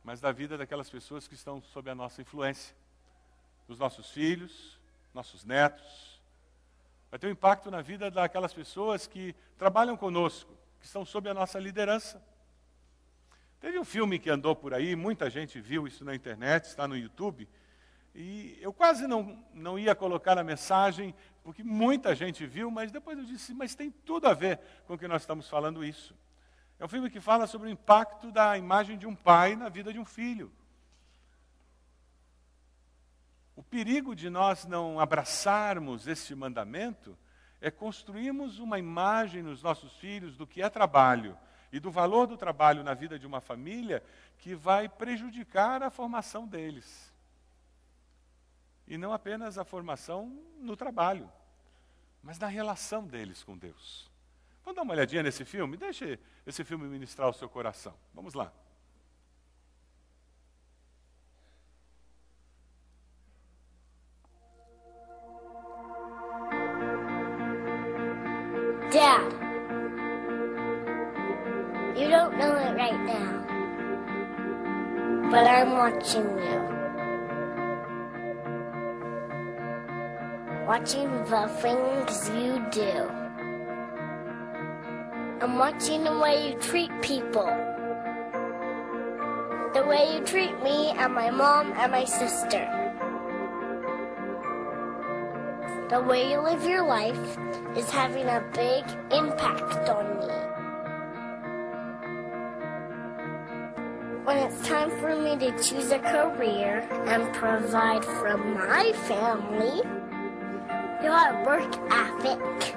mas 0.03 0.21
na 0.21 0.31
vida 0.31 0.55
daquelas 0.55 0.87
pessoas 0.87 1.27
que 1.27 1.33
estão 1.33 1.61
sob 1.63 1.89
a 1.89 1.95
nossa 1.95 2.21
influência, 2.21 2.75
dos 3.67 3.79
nossos 3.79 4.11
filhos, 4.11 4.79
nossos 5.11 5.43
netos, 5.43 6.21
vai 7.09 7.19
ter 7.19 7.25
um 7.25 7.31
impacto 7.31 7.71
na 7.71 7.81
vida 7.81 8.11
daquelas 8.11 8.53
pessoas 8.53 9.07
que 9.07 9.35
trabalham 9.57 9.97
conosco, 9.97 10.53
que 10.79 10.85
estão 10.85 11.03
sob 11.03 11.27
a 11.27 11.33
nossa 11.33 11.59
liderança. 11.59 12.23
Teve 13.59 13.79
um 13.79 13.85
filme 13.85 14.19
que 14.19 14.29
andou 14.29 14.55
por 14.55 14.71
aí, 14.71 14.95
muita 14.95 15.27
gente 15.27 15.59
viu 15.59 15.87
isso 15.87 16.05
na 16.05 16.13
internet, 16.13 16.65
está 16.65 16.87
no 16.87 16.95
YouTube, 16.95 17.49
e 18.13 18.57
eu 18.61 18.71
quase 18.71 19.07
não, 19.07 19.43
não 19.53 19.79
ia 19.79 19.95
colocar 19.95 20.37
a 20.37 20.43
mensagem, 20.43 21.15
porque 21.43 21.63
muita 21.63 22.13
gente 22.13 22.45
viu, 22.45 22.69
mas 22.69 22.91
depois 22.91 23.17
eu 23.17 23.25
disse, 23.25 23.55
mas 23.55 23.73
tem 23.73 23.89
tudo 23.89 24.27
a 24.27 24.33
ver 24.33 24.59
com 24.85 24.93
o 24.93 24.97
que 24.97 25.07
nós 25.07 25.23
estamos 25.23 25.49
falando 25.49 25.83
isso. 25.83 26.15
É 26.79 26.85
um 26.85 26.87
filme 26.87 27.09
que 27.09 27.21
fala 27.21 27.47
sobre 27.47 27.67
o 27.67 27.71
impacto 27.71 28.31
da 28.31 28.57
imagem 28.57 28.97
de 28.97 29.07
um 29.07 29.15
pai 29.15 29.55
na 29.55 29.69
vida 29.69 29.93
de 29.93 29.99
um 29.99 30.05
filho. 30.05 30.51
O 33.55 33.63
perigo 33.63 34.13
de 34.13 34.29
nós 34.29 34.65
não 34.65 34.99
abraçarmos 34.99 36.07
este 36.07 36.35
mandamento 36.35 37.17
é 37.61 37.71
construirmos 37.71 38.59
uma 38.59 38.77
imagem 38.77 39.41
nos 39.41 39.63
nossos 39.63 39.93
filhos 39.93 40.35
do 40.35 40.45
que 40.45 40.61
é 40.61 40.69
trabalho 40.69 41.37
e 41.71 41.79
do 41.79 41.89
valor 41.89 42.27
do 42.27 42.37
trabalho 42.37 42.83
na 42.83 42.93
vida 42.93 43.17
de 43.17 43.25
uma 43.25 43.39
família 43.39 44.03
que 44.37 44.53
vai 44.53 44.89
prejudicar 44.89 45.81
a 45.81 45.89
formação 45.89 46.45
deles. 46.45 47.13
E 48.87 48.97
não 48.97 49.13
apenas 49.13 49.57
a 49.57 49.63
formação 49.63 50.37
no 50.59 50.75
trabalho, 50.75 51.31
mas 52.21 52.37
na 52.37 52.47
relação 52.47 53.07
deles 53.07 53.41
com 53.41 53.57
Deus. 53.57 54.11
Vamos 54.65 54.77
dar 54.77 54.81
uma 54.81 54.93
olhadinha 54.93 55.21
nesse 55.21 55.45
filme? 55.45 55.77
Deixe 55.77 56.17
esse 56.43 56.63
filme 56.63 56.87
ministrar 56.87 57.29
o 57.29 57.33
seu 57.33 57.47
coração. 57.47 57.93
Vamos 58.15 58.33
lá. 58.33 58.51
Dad, 68.91 69.33
you 71.95 72.09
don't 72.09 72.35
know 72.37 72.55
it 72.55 72.75
right 72.75 72.99
now, 73.05 73.45
but 75.29 75.45
I'm 75.45 75.73
watching 75.73 76.23
you. 76.39 76.61
Watching 80.65 81.09
the 81.25 81.47
things 81.61 82.29
you 82.29 82.65
do. 82.71 83.24
I'm 85.45 85.59
watching 85.59 86.03
the 86.03 86.17
way 86.17 86.49
you 86.49 86.57
treat 86.57 86.89
people. 87.03 87.45
The 89.75 89.85
way 89.87 90.15
you 90.15 90.25
treat 90.25 90.59
me 90.63 90.89
and 90.97 91.13
my 91.13 91.29
mom 91.29 91.71
and 91.77 91.91
my 91.91 92.03
sister. 92.03 92.65
The 95.91 96.01
way 96.01 96.31
you 96.31 96.39
live 96.39 96.63
your 96.63 96.83
life 96.83 97.37
is 97.77 97.87
having 97.91 98.25
a 98.25 98.43
big 98.55 98.85
impact 99.11 99.87
on 99.87 100.17
me. 100.17 100.33
When 104.23 104.37
it's 104.37 104.67
time 104.67 104.89
for 104.99 105.15
me 105.15 105.37
to 105.37 105.51
choose 105.61 105.91
a 105.91 105.99
career 105.99 106.79
and 107.05 107.31
provide 107.35 108.03
for 108.03 108.35
my 108.35 108.93
family, 109.05 109.83
your 111.03 111.45
work 111.45 111.71
ethic 111.91 112.75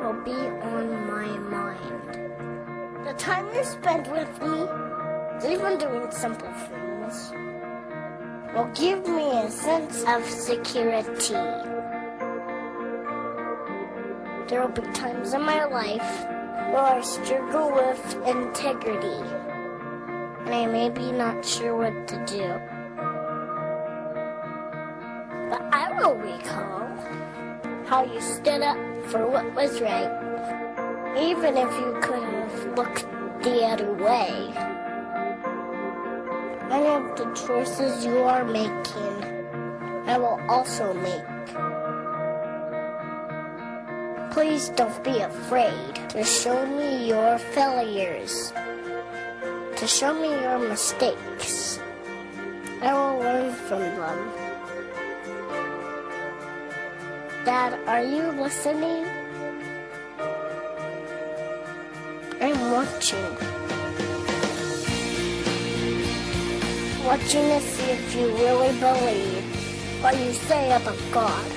will 0.00 0.20
be 0.24 0.30
on 0.32 1.06
my 1.06 1.26
mind. 1.26 3.04
The 3.04 3.14
time 3.14 3.46
you 3.54 3.64
spend 3.64 4.06
with 4.08 4.30
me, 4.42 4.66
even 5.52 5.78
doing 5.78 6.10
simple 6.10 6.52
things, 6.52 7.32
will 8.54 8.70
give 8.74 9.06
me 9.08 9.30
a 9.40 9.50
sense 9.50 10.04
of 10.06 10.24
security. 10.24 11.34
There 14.46 14.60
will 14.62 14.68
be 14.68 14.82
times 14.92 15.34
in 15.34 15.42
my 15.42 15.64
life 15.64 16.26
where 16.72 16.98
I 16.98 17.00
struggle 17.00 17.72
with 17.72 18.14
integrity, 18.26 19.20
and 20.44 20.54
I 20.54 20.66
may 20.66 20.90
be 20.90 21.12
not 21.12 21.44
sure 21.44 21.76
what 21.76 22.06
to 22.08 22.16
do. 22.24 22.46
But 25.50 25.62
I 25.72 25.92
will 25.98 26.14
recall 26.14 26.77
how 27.88 28.04
you 28.04 28.20
stood 28.20 28.60
up 28.60 28.76
for 29.06 29.26
what 29.26 29.54
was 29.54 29.80
right, 29.80 30.12
even 31.16 31.56
if 31.56 31.72
you 31.80 31.98
could 32.02 32.22
have 32.22 32.76
looked 32.76 33.06
the 33.42 33.64
other 33.64 33.94
way. 33.94 34.52
Many 36.68 36.86
of 36.86 37.16
the 37.16 37.24
choices 37.32 38.04
you 38.04 38.18
are 38.18 38.44
making, 38.44 39.16
I 40.06 40.18
will 40.18 40.38
also 40.50 40.92
make. 40.92 41.46
Please 44.32 44.68
don't 44.76 45.02
be 45.02 45.20
afraid 45.20 45.94
to 46.10 46.22
show 46.22 46.66
me 46.66 47.08
your 47.08 47.38
failures, 47.38 48.52
to 49.76 49.86
show 49.86 50.12
me 50.12 50.28
your 50.28 50.58
mistakes. 50.58 51.80
I 52.82 52.92
will 52.92 53.18
learn 53.18 53.54
from 53.54 53.80
them. 53.80 54.47
Dad, 57.48 57.80
are 57.88 58.02
you 58.02 58.24
listening? 58.42 59.06
I'm 62.42 62.60
watching. 62.70 63.30
Watching 67.06 67.48
to 67.48 67.60
see 67.62 67.90
if 67.90 68.14
you 68.14 68.26
really 68.36 68.78
believe 68.78 70.02
what 70.02 70.18
you 70.18 70.30
say 70.34 70.76
about 70.76 70.98
God. 71.10 71.50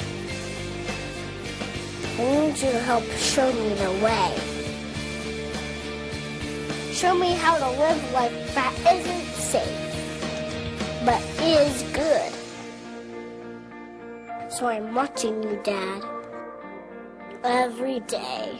I 2.17 2.23
need 2.23 2.57
you 2.63 2.71
to 2.71 2.79
help 2.79 3.03
show 3.17 3.51
me 3.51 3.73
the 3.73 3.91
way. 4.05 4.31
Show 6.93 7.15
me 7.15 7.33
how 7.33 7.57
to 7.57 7.69
live 7.69 8.13
life 8.13 8.55
that 8.55 8.73
isn't 8.95 9.25
safe, 9.35 11.03
but 11.03 11.21
is 11.41 11.83
good. 11.91 12.40
So 14.51 14.67
I'm 14.67 14.93
watching 14.93 15.41
you, 15.43 15.61
Dad, 15.63 16.03
every 17.41 18.01
day. 18.01 18.59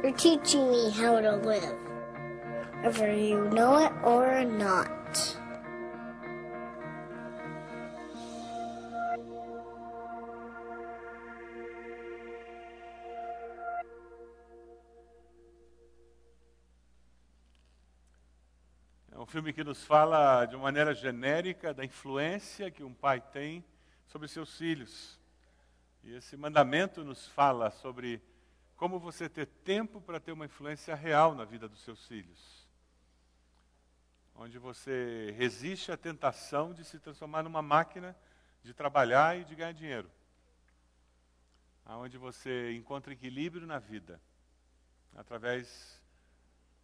You're 0.00 0.12
teaching 0.12 0.70
me 0.70 0.90
how 0.92 1.20
to 1.20 1.34
live, 1.34 1.74
whether 2.82 3.12
you 3.12 3.50
know 3.50 3.84
it 3.84 3.92
or 4.04 4.44
not. 4.44 4.99
Filme 19.30 19.52
que 19.52 19.62
nos 19.62 19.84
fala 19.84 20.44
de 20.44 20.56
uma 20.56 20.64
maneira 20.64 20.92
genérica 20.92 21.72
da 21.72 21.84
influência 21.84 22.68
que 22.68 22.82
um 22.82 22.92
pai 22.92 23.20
tem 23.20 23.64
sobre 24.08 24.26
seus 24.26 24.58
filhos. 24.58 25.20
E 26.02 26.12
esse 26.16 26.36
mandamento 26.36 27.04
nos 27.04 27.28
fala 27.28 27.70
sobre 27.70 28.20
como 28.74 28.98
você 28.98 29.28
ter 29.28 29.46
tempo 29.46 30.00
para 30.00 30.18
ter 30.18 30.32
uma 30.32 30.46
influência 30.46 30.96
real 30.96 31.32
na 31.32 31.44
vida 31.44 31.68
dos 31.68 31.80
seus 31.82 32.04
filhos. 32.08 32.68
Onde 34.34 34.58
você 34.58 35.32
resiste 35.38 35.92
à 35.92 35.96
tentação 35.96 36.74
de 36.74 36.82
se 36.82 36.98
transformar 36.98 37.44
numa 37.44 37.62
máquina 37.62 38.16
de 38.64 38.74
trabalhar 38.74 39.38
e 39.38 39.44
de 39.44 39.54
ganhar 39.54 39.72
dinheiro. 39.72 40.10
Onde 41.86 42.18
você 42.18 42.72
encontra 42.72 43.12
equilíbrio 43.12 43.64
na 43.64 43.78
vida 43.78 44.20
através 45.14 46.02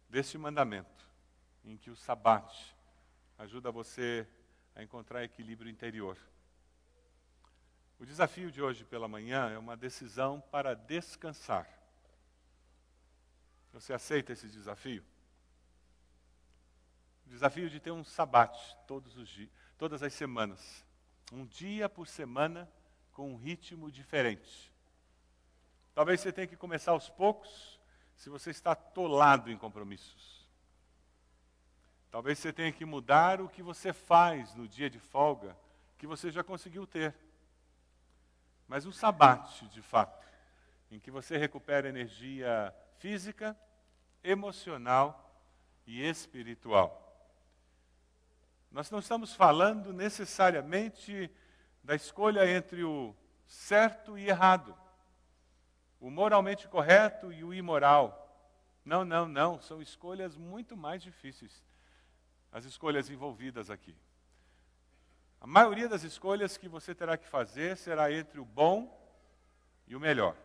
deste 0.09 0.37
mandamento 0.37 1.06
em 1.67 1.77
que 1.77 1.91
o 1.91 1.95
sabate 1.95 2.75
ajuda 3.37 3.71
você 3.71 4.27
a 4.75 4.81
encontrar 4.81 5.23
equilíbrio 5.23 5.69
interior. 5.69 6.17
O 7.99 8.05
desafio 8.05 8.51
de 8.51 8.61
hoje 8.61 8.85
pela 8.85 9.07
manhã 9.07 9.49
é 9.49 9.57
uma 9.57 9.75
decisão 9.75 10.39
para 10.49 10.73
descansar. 10.73 11.67
Você 13.73 13.93
aceita 13.93 14.31
esse 14.31 14.47
desafio? 14.47 15.03
O 17.25 17.29
desafio 17.29 17.69
de 17.69 17.79
ter 17.79 17.91
um 17.91 18.03
sabate 18.03 18.77
todos 18.87 19.17
os 19.17 19.27
dias, 19.27 19.49
todas 19.77 20.01
as 20.01 20.13
semanas. 20.13 20.85
Um 21.33 21.45
dia 21.45 21.89
por 21.89 22.07
semana 22.07 22.71
com 23.11 23.33
um 23.33 23.35
ritmo 23.35 23.91
diferente. 23.91 24.71
Talvez 25.93 26.21
você 26.21 26.31
tenha 26.31 26.47
que 26.47 26.55
começar 26.55 26.91
aos 26.91 27.09
poucos, 27.09 27.79
se 28.15 28.29
você 28.29 28.51
está 28.51 28.71
atolado 28.71 29.51
em 29.51 29.57
compromissos. 29.57 30.36
Talvez 32.17 32.39
você 32.39 32.51
tenha 32.51 32.71
que 32.71 32.83
mudar 32.83 33.39
o 33.39 33.47
que 33.47 33.61
você 33.61 33.93
faz 33.93 34.55
no 34.55 34.67
dia 34.67 34.89
de 34.89 34.97
folga, 34.97 35.55
que 35.99 36.07
você 36.07 36.31
já 36.31 36.43
conseguiu 36.43 36.87
ter. 36.87 37.13
Mas 38.67 38.87
um 38.87 38.91
sabate, 38.91 39.67
de 39.67 39.83
fato, 39.83 40.27
em 40.89 40.99
que 40.99 41.11
você 41.11 41.37
recupera 41.37 41.87
energia 41.87 42.73
física, 42.97 43.55
emocional 44.23 45.31
e 45.85 46.01
espiritual. 46.01 47.29
Nós 48.71 48.89
não 48.89 48.97
estamos 48.97 49.35
falando 49.35 49.93
necessariamente 49.93 51.29
da 51.83 51.93
escolha 51.93 52.49
entre 52.49 52.83
o 52.83 53.15
certo 53.45 54.17
e 54.17 54.27
errado, 54.27 54.75
o 55.99 56.09
moralmente 56.09 56.67
correto 56.67 57.31
e 57.31 57.43
o 57.43 57.53
imoral. 57.53 58.43
Não, 58.83 59.05
não, 59.05 59.27
não, 59.27 59.61
são 59.61 59.83
escolhas 59.83 60.35
muito 60.35 60.75
mais 60.75 61.03
difíceis, 61.03 61.61
as 62.57 62.65
escolhas 62.65 63.07
envolvidas 63.07 63.69
aqui. 63.69 63.95
A 65.39 65.45
maioria 65.45 65.87
das 65.87 66.03
escolhas 66.03 66.57
que 66.57 66.67
você 66.67 66.95
terá 66.95 67.15
que 67.15 67.27
fazer 67.27 67.77
será 67.77 68.11
entre 68.11 68.39
o 68.39 68.45
bom 68.45 68.99
e 69.87 69.95
o 69.95 69.99
melhor. 69.99 70.35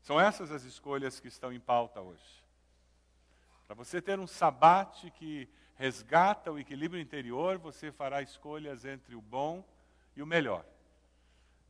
São 0.00 0.20
essas 0.20 0.52
as 0.52 0.62
escolhas 0.62 1.18
que 1.18 1.26
estão 1.26 1.52
em 1.52 1.58
pauta 1.58 2.00
hoje. 2.00 2.44
Para 3.66 3.74
você 3.74 4.00
ter 4.00 4.20
um 4.20 4.28
sabate 4.28 5.10
que 5.10 5.48
resgata 5.74 6.52
o 6.52 6.58
equilíbrio 6.58 7.02
interior, 7.02 7.58
você 7.58 7.90
fará 7.90 8.22
escolhas 8.22 8.84
entre 8.84 9.16
o 9.16 9.20
bom 9.20 9.64
e 10.14 10.22
o 10.22 10.26
melhor. 10.26 10.64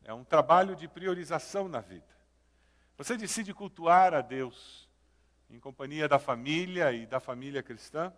É 0.05 0.13
um 0.13 0.25
trabalho 0.25 0.77
de 0.77 0.87
priorização 0.87 1.69
na 1.69 1.81
vida. 1.81 2.15
Você 2.99 3.17
decide 3.17 3.55
cultuar 3.55 4.13
a 4.13 4.21
Deus 4.21 4.87
em 5.49 5.59
companhia 5.59 6.07
da 6.07 6.19
família 6.19 6.93
e 6.93 7.07
da 7.07 7.19
família 7.19 7.63
cristã. 7.63 8.13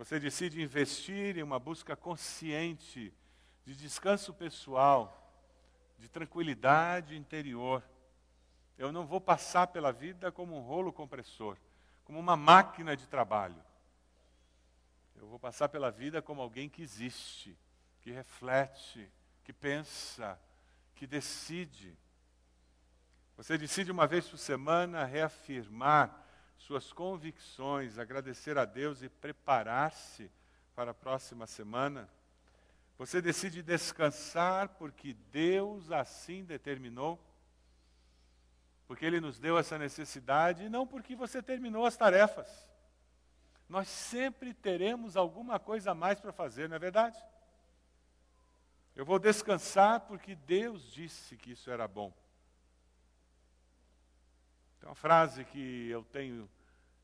Você 0.00 0.18
decide 0.18 0.62
investir 0.62 1.36
em 1.36 1.42
uma 1.42 1.58
busca 1.58 1.94
consciente 1.94 3.12
de 3.66 3.76
descanso 3.76 4.32
pessoal, 4.32 5.30
de 5.98 6.08
tranquilidade 6.08 7.14
interior. 7.14 7.84
Eu 8.78 8.92
não 8.92 9.06
vou 9.06 9.20
passar 9.20 9.66
pela 9.66 9.92
vida 9.92 10.32
como 10.32 10.56
um 10.56 10.62
rolo 10.62 10.90
compressor, 10.90 11.58
como 12.02 12.18
uma 12.18 12.34
máquina 12.34 12.96
de 12.96 13.06
trabalho. 13.06 13.62
Eu 15.16 15.26
vou 15.26 15.38
passar 15.38 15.68
pela 15.68 15.90
vida 15.90 16.22
como 16.22 16.40
alguém 16.40 16.66
que 16.66 16.80
existe, 16.80 17.54
que 18.00 18.10
reflete, 18.10 19.06
que 19.44 19.52
pensa, 19.52 20.40
que 20.94 21.06
decide. 21.06 21.94
Você 23.36 23.58
decide 23.58 23.92
uma 23.92 24.06
vez 24.06 24.26
por 24.26 24.38
semana 24.38 25.04
reafirmar 25.04 26.29
suas 26.60 26.92
convicções, 26.92 27.98
agradecer 27.98 28.58
a 28.58 28.64
Deus 28.64 29.02
e 29.02 29.08
preparar-se 29.08 30.30
para 30.74 30.90
a 30.90 30.94
próxima 30.94 31.46
semana. 31.46 32.08
Você 32.98 33.22
decide 33.22 33.62
descansar 33.62 34.68
porque 34.68 35.14
Deus 35.32 35.90
assim 35.90 36.44
determinou, 36.44 37.18
porque 38.86 39.06
Ele 39.06 39.20
nos 39.20 39.38
deu 39.38 39.56
essa 39.56 39.78
necessidade, 39.78 40.64
e 40.64 40.68
não 40.68 40.86
porque 40.86 41.16
você 41.16 41.42
terminou 41.42 41.86
as 41.86 41.96
tarefas. 41.96 42.68
Nós 43.68 43.88
sempre 43.88 44.52
teremos 44.52 45.16
alguma 45.16 45.58
coisa 45.58 45.92
a 45.92 45.94
mais 45.94 46.20
para 46.20 46.32
fazer, 46.32 46.68
não 46.68 46.76
é 46.76 46.78
verdade? 46.78 47.16
Eu 48.94 49.06
vou 49.06 49.18
descansar 49.18 50.00
porque 50.00 50.34
Deus 50.34 50.92
disse 50.92 51.36
que 51.36 51.52
isso 51.52 51.70
era 51.70 51.88
bom. 51.88 52.12
Tem 54.80 54.88
uma 54.88 54.94
frase 54.94 55.44
que 55.44 55.88
eu 55.90 56.02
tenho 56.04 56.48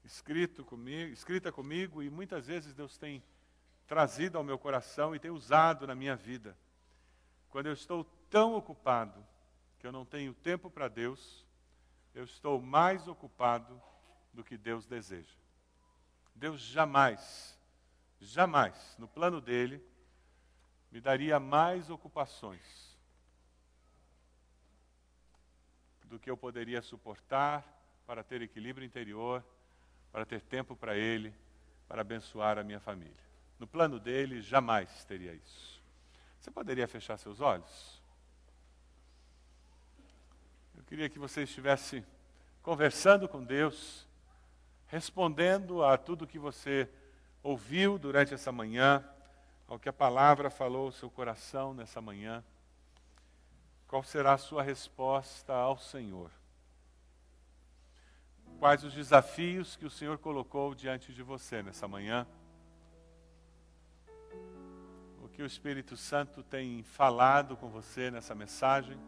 escrito 0.03 0.65
comigo, 0.65 1.13
escrita 1.13 1.53
comigo 1.53 2.03
e 2.03 2.09
muitas 2.09 2.47
vezes 2.47 2.73
Deus 2.73 2.97
tem 2.97 3.23
trazido 3.87 4.39
ao 4.39 4.45
meu 4.45 4.59
coração 4.59 5.15
e 5.15 5.19
tem 5.19 5.31
usado 5.31 5.87
na 5.87 5.95
minha 5.95 6.17
vida. 6.17 6.57
Quando 7.51 7.67
eu 7.67 7.75
estou 7.75 8.05
tão 8.31 8.55
ocupado 8.55 9.25
que 9.79 9.87
eu 9.87 9.93
não 9.93 10.07
tenho 10.07 10.33
tempo 10.33 10.71
para 10.71 10.89
Deus, 10.89 11.45
eu 12.15 12.25
estou 12.25 12.61
mais 12.61 13.07
ocupado 13.07 13.81
do 14.33 14.43
que 14.43 14.57
Deus 14.57 14.87
deseja. 14.87 15.37
Deus 16.35 16.61
jamais, 16.61 17.59
jamais, 18.19 18.97
no 18.99 19.07
plano 19.07 19.41
dele, 19.41 19.85
me 20.91 21.01
daria 21.01 21.39
mais 21.39 21.91
ocupações 21.91 22.86
do 26.07 26.19
que 26.19 26.31
eu 26.31 26.37
poderia 26.37 26.81
suportar 26.83 27.65
para 28.07 28.23
ter 28.23 28.41
equilíbrio 28.43 28.87
interior, 28.87 29.45
para 30.13 30.25
ter 30.25 30.41
tempo 30.41 30.77
para 30.77 30.97
Ele, 30.97 31.35
para 31.89 32.01
abençoar 32.01 32.59
a 32.59 32.65
minha 32.65 32.81
família. 32.81 33.27
No 33.59 33.67
plano 33.67 33.99
dele, 33.99 34.41
jamais 34.41 35.05
teria 35.05 35.33
isso. 35.35 35.83
Você 36.41 36.51
poderia 36.51 36.87
fechar 36.87 37.17
seus 37.17 37.41
olhos? 37.41 38.01
Eu 40.77 40.85
queria 40.85 41.09
que 41.09 41.19
você 41.19 41.43
estivesse 41.43 42.05
conversando 42.63 43.29
com 43.29 43.43
Deus, 43.43 44.07
respondendo 44.87 45.83
a 45.83 45.97
tudo 45.97 46.27
que 46.27 46.39
você 46.39 46.89
ouviu 47.43 47.99
durante 47.99 48.35
essa 48.35 48.53
manhã, 48.53 49.05
ao 49.67 49.79
que 49.79 49.89
a 49.89 49.93
palavra 49.93 50.51
falou 50.51 50.87
ao 50.87 50.93
seu 50.93 51.11
coração 51.11 51.75
nessa 51.75 52.01
manhã. 52.01 52.45
Qual 53.87 54.03
será 54.03 54.33
a 54.33 54.39
sua 54.39 54.63
resposta 54.63 55.53
ao 55.53 55.79
Senhor? 55.79 56.31
Quais 58.59 58.83
os 58.83 58.93
desafios 58.93 59.77
que 59.77 59.85
o 59.85 59.91
Senhor 59.91 60.19
colocou 60.19 60.75
diante 60.75 61.13
de 61.13 61.23
você 61.23 61.63
nessa 61.63 61.87
manhã? 61.87 62.27
O 65.23 65.29
que 65.29 65.43
o 65.43 65.47
Espírito 65.47 65.97
Santo 65.97 66.43
tem 66.43 66.83
falado 66.83 67.57
com 67.57 67.69
você 67.69 68.11
nessa 68.11 68.35
mensagem? 68.35 68.99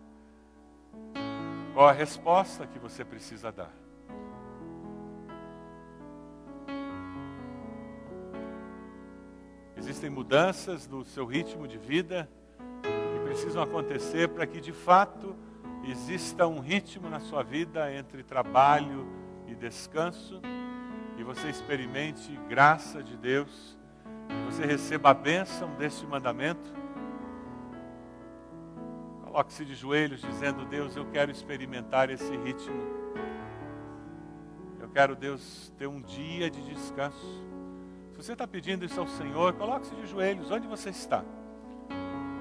Qual 1.75 1.89
a 1.89 1.93
resposta 1.93 2.67
que 2.67 2.79
você 2.79 3.05
precisa 3.05 3.51
dar? 3.51 3.73
Existem 9.77 10.11
mudanças 10.11 10.87
no 10.87 11.05
seu 11.05 11.25
ritmo 11.25 11.67
de 11.67 11.79
vida 11.79 12.31
precisam 13.29 13.63
acontecer 13.63 14.27
para 14.29 14.47
que 14.47 14.59
de 14.59 14.73
fato 14.73 15.37
exista 15.85 16.47
um 16.47 16.61
ritmo 16.61 17.11
na 17.11 17.21
sua 17.21 17.43
vida 17.43 17.93
entre 17.93 18.23
trabalho 18.23 19.07
e 19.47 19.55
descanso, 19.55 20.41
e 21.19 21.23
você 21.23 21.49
experimente 21.49 22.35
graça 22.49 23.03
de 23.03 23.19
Deus, 23.19 23.79
e 24.31 24.51
você 24.51 24.65
receba 24.65 25.11
a 25.11 25.15
bênção 25.15 25.75
deste 25.75 26.07
mandamento. 26.07 26.73
Coloque-se 29.25 29.63
de 29.63 29.75
joelhos 29.75 30.23
dizendo: 30.23 30.65
Deus, 30.65 30.97
eu 30.97 31.05
quero 31.11 31.31
experimentar 31.31 32.09
esse 32.09 32.35
ritmo. 32.39 32.81
Eu 34.81 34.89
quero, 34.89 35.15
Deus, 35.15 35.71
ter 35.77 35.87
um 35.87 36.01
dia 36.01 36.51
de 36.51 36.65
descanso. 36.65 37.45
Se 38.13 38.17
você 38.17 38.33
está 38.33 38.47
pedindo 38.47 38.87
isso 38.87 38.99
ao 38.99 39.07
Senhor, 39.07 39.53
coloque-se 39.53 39.95
de 39.95 40.07
joelhos, 40.07 40.51
onde 40.51 40.67
você 40.67 40.89
está? 40.89 41.23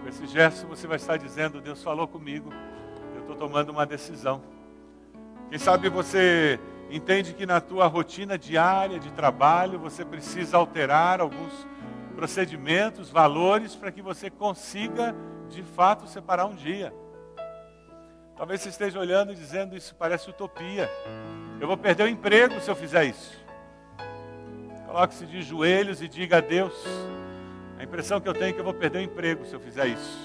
Com 0.08 0.12
esse 0.12 0.26
gesto 0.26 0.66
você 0.66 0.88
vai 0.88 0.96
estar 0.96 1.18
dizendo: 1.18 1.60
Deus 1.60 1.84
falou 1.84 2.08
comigo, 2.08 2.50
eu 3.14 3.20
estou 3.20 3.36
tomando 3.36 3.74
uma 3.74 3.86
decisão. 3.86 4.42
Quem 5.50 5.60
sabe 5.60 5.90
você 5.90 6.58
entende 6.90 7.34
que 7.34 7.46
na 7.46 7.60
tua 7.60 7.88
rotina 7.88 8.38
diária 8.38 9.02
de 9.02 9.12
trabalho 9.12 9.78
você 9.78 10.06
precisa 10.06 10.56
alterar 10.56 11.20
alguns 11.20 11.68
procedimentos, 12.16 13.10
valores, 13.10 13.76
para 13.76 13.92
que 13.92 14.02
você 14.02 14.30
consiga 14.30 15.14
de 15.50 15.62
fato 15.62 16.08
separar 16.08 16.46
um 16.46 16.56
dia. 16.56 16.94
Talvez 18.38 18.62
você 18.62 18.70
esteja 18.70 18.98
olhando 18.98 19.34
e 19.34 19.36
dizendo: 19.36 19.76
Isso 19.76 19.94
parece 19.94 20.30
utopia. 20.30 20.90
Eu 21.60 21.68
vou 21.68 21.76
perder 21.76 22.04
o 22.04 22.08
emprego 22.08 22.62
se 22.62 22.72
eu 22.72 22.76
fizer 22.78 23.04
isso. 23.04 23.38
Coloque-se 24.86 25.26
de 25.26 25.42
joelhos 25.42 26.02
e 26.02 26.08
diga 26.08 26.38
a 26.38 26.40
Deus 26.40 26.74
a 27.78 27.84
impressão 27.84 28.20
que 28.20 28.28
eu 28.28 28.34
tenho 28.34 28.50
é 28.50 28.54
que 28.54 28.60
eu 28.60 28.64
vou 28.64 28.74
perder 28.74 29.00
o 29.00 29.02
emprego 29.02 29.46
se 29.46 29.54
eu 29.54 29.60
fizer 29.60 29.88
isso. 29.88 30.18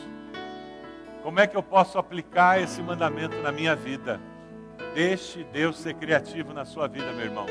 Como 1.23 1.39
é 1.39 1.47
que 1.47 1.57
eu 1.57 1.63
posso 1.63 1.99
aplicar 1.99 2.61
esse 2.61 2.83
mandamento 2.83 3.37
na 3.43 3.53
minha 3.53 3.77
vida? 3.77 4.21
Deixe 4.95 5.45
Deus 5.45 5.79
ser 5.79 5.95
criativo 5.95 6.53
na 6.53 6.65
sua 6.65 6.89
vida, 6.89 7.13
meu 7.13 7.25
irmão. 7.25 7.47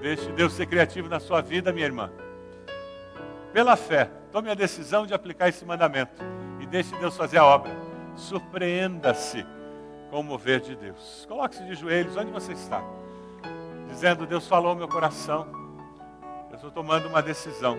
Deixe 0.00 0.30
Deus 0.32 0.52
ser 0.52 0.66
criativo 0.66 1.08
na 1.08 1.18
sua 1.18 1.40
vida, 1.40 1.72
minha 1.72 1.86
irmã. 1.86 2.10
Pela 3.52 3.76
fé, 3.76 4.10
tome 4.30 4.50
a 4.50 4.54
decisão 4.54 5.06
de 5.06 5.14
aplicar 5.14 5.48
esse 5.48 5.64
mandamento 5.64 6.22
e 6.60 6.66
deixe 6.66 6.94
Deus 6.96 7.16
fazer 7.16 7.38
a 7.38 7.44
obra. 7.44 7.72
Surpreenda-se 8.14 9.44
com 10.10 10.20
o 10.20 10.22
mover 10.22 10.60
de 10.60 10.76
Deus. 10.76 11.24
Coloque-se 11.28 11.64
de 11.64 11.74
joelhos 11.74 12.16
onde 12.16 12.30
você 12.30 12.52
está, 12.52 12.82
dizendo: 13.88 14.26
Deus 14.26 14.46
falou 14.46 14.74
meu 14.74 14.86
coração. 14.86 15.46
Eu 16.50 16.56
estou 16.56 16.70
tomando 16.70 17.08
uma 17.08 17.20
decisão. 17.20 17.76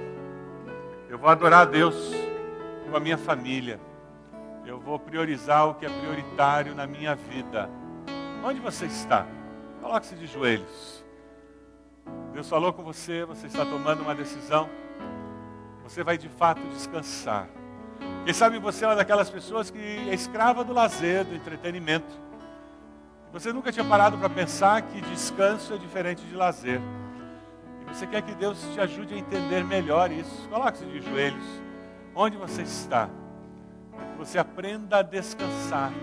Eu 1.07 1.19
vou 1.19 1.29
adorar 1.29 1.61
a 1.61 1.65
Deus 1.65 1.95
com 2.89 2.97
a 2.97 2.99
minha 2.99 3.17
família. 3.17 3.79
Eu 4.65 4.79
vou 4.79 4.97
priorizar 4.97 5.67
o 5.69 5.75
que 5.75 5.85
é 5.85 5.89
prioritário 5.89 6.73
na 6.73 6.87
minha 6.87 7.15
vida. 7.15 7.69
Onde 8.43 8.59
você 8.59 8.85
está? 8.85 9.27
Coloque-se 9.81 10.15
de 10.15 10.25
joelhos. 10.25 11.05
Deus 12.33 12.49
falou 12.49 12.73
com 12.73 12.83
você, 12.83 13.23
você 13.23 13.45
está 13.45 13.63
tomando 13.65 14.01
uma 14.01 14.15
decisão. 14.15 14.67
Você 15.83 16.03
vai 16.03 16.17
de 16.17 16.27
fato 16.27 16.61
descansar. 16.69 17.47
Quem 18.23 18.33
sabe 18.33 18.57
você 18.57 18.83
é 18.83 18.87
uma 18.87 18.95
daquelas 18.95 19.29
pessoas 19.29 19.69
que 19.69 19.77
é 20.09 20.13
escrava 20.13 20.63
do 20.63 20.73
lazer, 20.73 21.23
do 21.23 21.35
entretenimento. 21.35 22.25
Você 23.31 23.53
nunca 23.53 23.71
tinha 23.71 23.85
parado 23.85 24.17
para 24.17 24.29
pensar 24.29 24.81
que 24.81 25.01
descanso 25.01 25.73
é 25.73 25.77
diferente 25.77 26.25
de 26.25 26.35
lazer. 26.35 26.81
Você 27.95 28.05
quer 28.07 28.21
que 28.23 28.35
Deus 28.35 28.61
te 28.73 28.81
ajude 28.81 29.13
a 29.13 29.17
entender 29.17 29.63
melhor 29.63 30.11
isso? 30.11 30.49
Coloque-se 30.49 30.83
de 30.83 30.99
joelhos. 30.99 31.45
Onde 32.13 32.35
você 32.35 32.63
está? 32.63 33.09
Para 33.95 34.05
que 34.07 34.17
você 34.17 34.37
aprenda 34.37 34.97
a 34.97 35.01
descansar. 35.01 35.93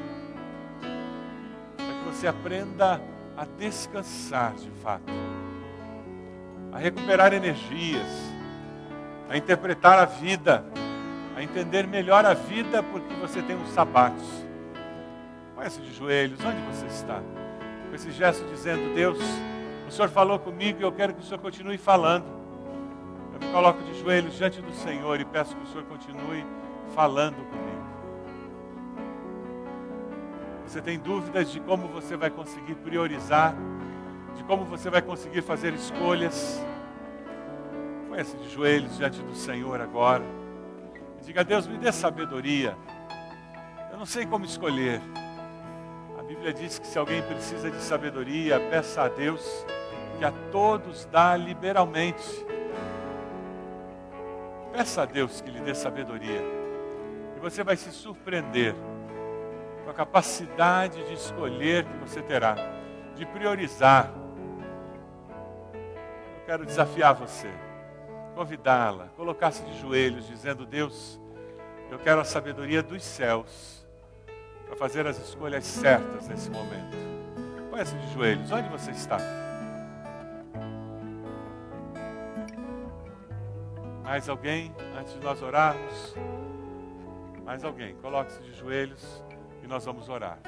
Para 0.81 1.87
que 1.87 2.05
você 2.07 2.27
aprenda 2.27 2.99
a 3.37 3.45
descansar 3.45 4.55
de 4.55 4.71
fato. 4.83 5.13
A 6.73 6.79
recuperar 6.79 7.35
energias. 7.35 8.09
A 9.29 9.37
interpretar 9.37 9.99
a 9.99 10.07
vida. 10.07 10.65
A 11.37 11.43
entender 11.43 11.87
melhor 11.87 12.25
a 12.25 12.33
vida 12.33 12.83
porque 12.83 13.13
você 13.17 13.43
tem 13.43 13.55
um 13.55 13.67
sabate. 13.67 14.25
Conhece 15.55 15.83
de 15.83 15.93
joelhos. 15.93 16.43
Onde 16.43 16.63
você 16.75 16.87
está? 16.87 17.21
Com 17.91 17.95
esse 17.95 18.11
gesto 18.13 18.47
dizendo, 18.47 18.95
Deus 18.95 19.19
o 19.93 19.95
Senhor 19.95 20.09
falou 20.09 20.39
comigo 20.39 20.81
e 20.81 20.83
eu 20.83 20.91
quero 20.91 21.13
que 21.13 21.21
o 21.21 21.23
Senhor 21.23 21.39
continue 21.39 21.77
falando. 21.77 22.25
Eu 23.35 23.47
me 23.47 23.53
coloco 23.53 23.83
de 23.83 24.01
joelhos 24.01 24.35
diante 24.39 24.63
do 24.63 24.73
Senhor 24.73 25.21
e 25.21 25.25
peço 25.27 25.55
que 25.55 25.63
o 25.65 25.67
Senhor 25.67 25.85
continue 25.85 26.47
falando 26.95 27.37
comigo. 27.37 27.83
Você 30.67 30.81
tem 30.81 30.99
dúvidas 30.99 31.53
de 31.53 31.61
como 31.61 31.89
você 31.89 32.17
vai 32.17 32.31
conseguir 32.31 32.75
priorizar, 32.77 33.55
de 34.35 34.43
como 34.45 34.65
você 34.65 34.89
vai 34.89 35.03
conseguir 35.03 35.43
fazer 35.43 35.75
escolhas? 35.75 36.65
Põe-se 38.09 38.35
de 38.39 38.49
joelhos 38.49 38.97
diante 38.97 39.21
do 39.21 39.35
Senhor 39.35 39.79
agora. 39.79 40.25
Diga, 41.23 41.45
Deus, 41.45 41.69
me 41.69 41.77
dê 41.77 41.93
sabedoria. 41.93 42.75
Eu 43.91 43.99
não 43.99 44.07
sei 44.07 44.25
como 44.25 44.47
escolher. 44.47 45.03
A 46.19 46.23
Bíblia 46.23 46.55
diz 46.55 46.79
que 46.79 46.87
se 46.87 46.99
alguém 46.99 47.21
precisa 47.21 47.71
de 47.71 47.83
sabedoria, 47.83 48.59
peça 48.71 49.03
a 49.03 49.09
Deus 49.09 49.67
que 50.23 50.27
a 50.27 50.33
todos 50.53 51.05
dá 51.07 51.37
liberalmente. 51.37 52.47
Peça 54.73 55.03
a 55.03 55.05
Deus 55.05 55.41
que 55.41 55.51
lhe 55.51 55.59
dê 55.59 55.75
sabedoria. 55.75 56.41
E 57.37 57.41
você 57.41 57.65
vai 57.65 57.75
se 57.75 57.91
surpreender 57.91 58.73
com 59.83 59.91
a 59.91 59.93
capacidade 59.93 61.05
de 61.09 61.15
escolher 61.15 61.85
que 61.85 61.97
você 61.97 62.23
terá, 62.23 62.55
de 63.17 63.27
priorizar. 63.27 64.13
Eu 65.75 66.47
quero 66.47 66.65
desafiar 66.67 67.15
você 67.15 67.51
convidá-la, 68.37 69.09
colocar-se 69.17 69.65
de 69.65 69.81
joelhos, 69.81 70.29
dizendo: 70.29 70.65
Deus, 70.65 71.21
eu 71.91 71.99
quero 71.99 72.21
a 72.21 72.25
sabedoria 72.25 72.81
dos 72.81 73.03
céus 73.03 73.85
para 74.67 74.77
fazer 74.77 75.05
as 75.05 75.19
escolhas 75.19 75.65
certas 75.65 76.29
nesse 76.29 76.49
momento. 76.49 76.97
Põe-se 77.73 77.97
de 77.97 78.15
joelhos, 78.15 78.53
onde 78.53 78.69
você 78.69 78.93
está? 78.93 79.42
Mais 84.13 84.29
alguém, 84.29 84.71
antes 84.95 85.15
de 85.15 85.21
nós 85.21 85.41
orarmos? 85.41 86.15
Mais 87.47 87.65
alguém, 87.65 87.95
coloque-se 87.95 88.43
de 88.43 88.53
joelhos 88.53 89.25
e 89.63 89.67
nós 89.67 89.87
vamos 89.87 90.07
orar. 90.07 90.39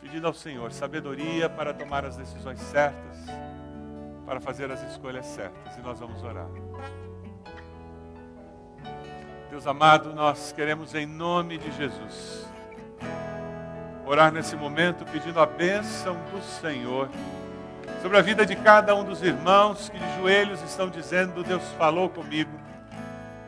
Pedindo 0.00 0.26
ao 0.26 0.34
Senhor 0.34 0.72
sabedoria 0.72 1.48
para 1.48 1.72
tomar 1.72 2.04
as 2.04 2.16
decisões 2.16 2.58
certas 2.58 3.18
para 4.26 4.40
fazer 4.40 4.68
as 4.72 4.82
escolhas 4.90 5.24
certas. 5.26 5.76
E 5.76 5.80
nós 5.80 6.00
vamos 6.00 6.24
orar. 6.24 6.48
Deus 9.48 9.64
amado, 9.64 10.12
nós 10.12 10.50
queremos 10.50 10.92
em 10.96 11.06
nome 11.06 11.58
de 11.58 11.70
Jesus 11.76 12.48
orar 14.04 14.32
nesse 14.32 14.56
momento 14.56 15.04
pedindo 15.04 15.38
a 15.38 15.46
bênção 15.46 16.16
do 16.32 16.42
Senhor 16.42 17.08
sobre 18.02 18.18
a 18.18 18.22
vida 18.22 18.44
de 18.44 18.56
cada 18.56 18.92
um 18.96 19.04
dos 19.04 19.22
irmãos 19.22 19.88
que 19.88 19.96
de 19.96 20.16
joelhos 20.16 20.60
estão 20.62 20.90
dizendo: 20.90 21.44
Deus 21.44 21.62
falou 21.78 22.10
comigo 22.10 22.61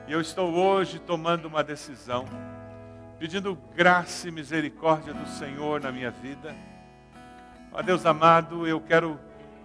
e 0.06 0.12
eu 0.12 0.20
estou 0.20 0.52
hoje 0.52 0.98
tomando 0.98 1.46
uma 1.46 1.64
decisão, 1.64 2.26
pedindo 3.18 3.56
graça 3.74 4.28
e 4.28 4.30
misericórdia 4.30 5.14
do 5.14 5.26
Senhor 5.26 5.80
na 5.80 5.90
minha 5.90 6.10
vida. 6.10 6.54
Ó 7.72 7.80
Deus 7.80 8.04
amado, 8.04 8.66
eu 8.66 8.80
quero 8.80 9.18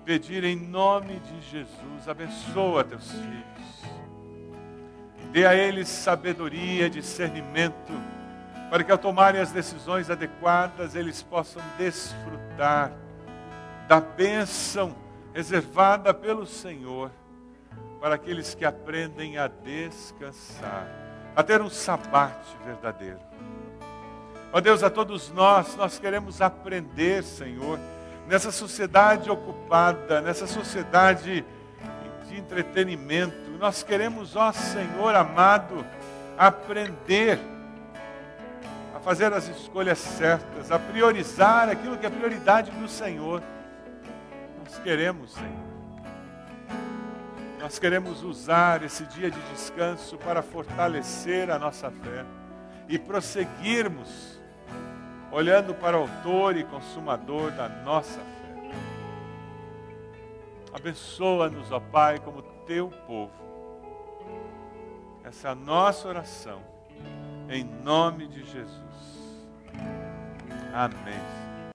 pedir 0.06 0.44
em 0.44 0.56
nome 0.56 1.20
de 1.20 1.42
Jesus, 1.42 2.08
abençoa 2.08 2.84
teus 2.84 3.12
filhos. 3.12 3.84
Dê 5.32 5.46
a 5.46 5.54
eles 5.54 5.90
sabedoria, 5.90 6.90
discernimento, 6.90 7.94
para 8.70 8.84
que 8.84 8.92
ao 8.92 8.98
tomarem 8.98 9.42
as 9.42 9.52
decisões 9.52 10.10
adequadas, 10.10 10.96
eles 10.96 11.22
possam 11.22 11.62
desfrutar 11.78 12.92
da 13.88 14.00
bênção 14.00 14.96
reservada 15.34 16.14
pelo 16.14 16.46
Senhor 16.46 17.12
para 18.00 18.16
aqueles 18.16 18.56
que 18.56 18.66
aprendem 18.66 19.38
a 19.38 19.48
descansar, 19.48 20.88
a 21.36 21.44
ter 21.44 21.62
um 21.62 21.70
sabate 21.70 22.56
verdadeiro. 22.66 23.20
Ó 24.52 24.60
Deus, 24.60 24.82
a 24.84 24.90
todos 24.90 25.32
nós, 25.32 25.76
nós 25.76 26.00
queremos 26.00 26.42
aprender, 26.42 27.24
Senhor, 27.24 27.78
nessa 28.28 28.52
sociedade 28.52 29.30
ocupada, 29.30 30.22
nessa 30.22 30.48
sociedade 30.48 31.46
de 32.28 32.38
entretenimento. 32.38 33.50
Nós 33.60 33.84
queremos, 33.84 34.36
ó 34.36 34.52
Senhor 34.52 35.14
amado, 35.16 35.86
aprender 36.38 37.40
a 38.96 39.00
fazer 39.00 39.34
as 39.34 39.48
escolhas 39.48 39.98
certas, 39.98 40.72
a 40.72 40.80
priorizar 40.80 41.70
aquilo 41.70 41.98
que 41.98 42.06
é 42.06 42.10
prioridade 42.10 42.72
do 42.72 42.88
Senhor. 42.88 43.44
Nós 44.64 44.80
queremos, 44.80 45.34
Senhor. 45.34 45.69
Nós 47.60 47.78
queremos 47.78 48.24
usar 48.24 48.84
esse 48.84 49.06
dia 49.06 49.30
de 49.30 49.40
descanso 49.52 50.18
para 50.18 50.42
fortalecer 50.42 51.52
a 51.52 51.60
nossa 51.60 51.92
fé 51.92 52.26
e 52.88 52.98
prosseguirmos 52.98 54.40
olhando 55.32 55.76
para 55.76 55.98
o 55.98 56.02
autor 56.02 56.56
e 56.56 56.64
consumador 56.64 57.52
da 57.52 57.68
nossa 57.68 58.20
fé. 58.20 58.72
Abençoa-nos, 60.74 61.72
ó 61.72 61.80
Pai, 61.80 62.20
como 62.20 62.42
teu 62.66 62.90
povo. 63.06 63.34
Essa 65.24 65.50
é 65.50 65.52
a 65.52 65.56
nossa 65.56 66.08
oração, 66.08 66.62
em 67.50 67.64
nome 67.64 68.28
de 68.28 68.44
Jesus. 68.46 69.48
Amém. 70.74 71.39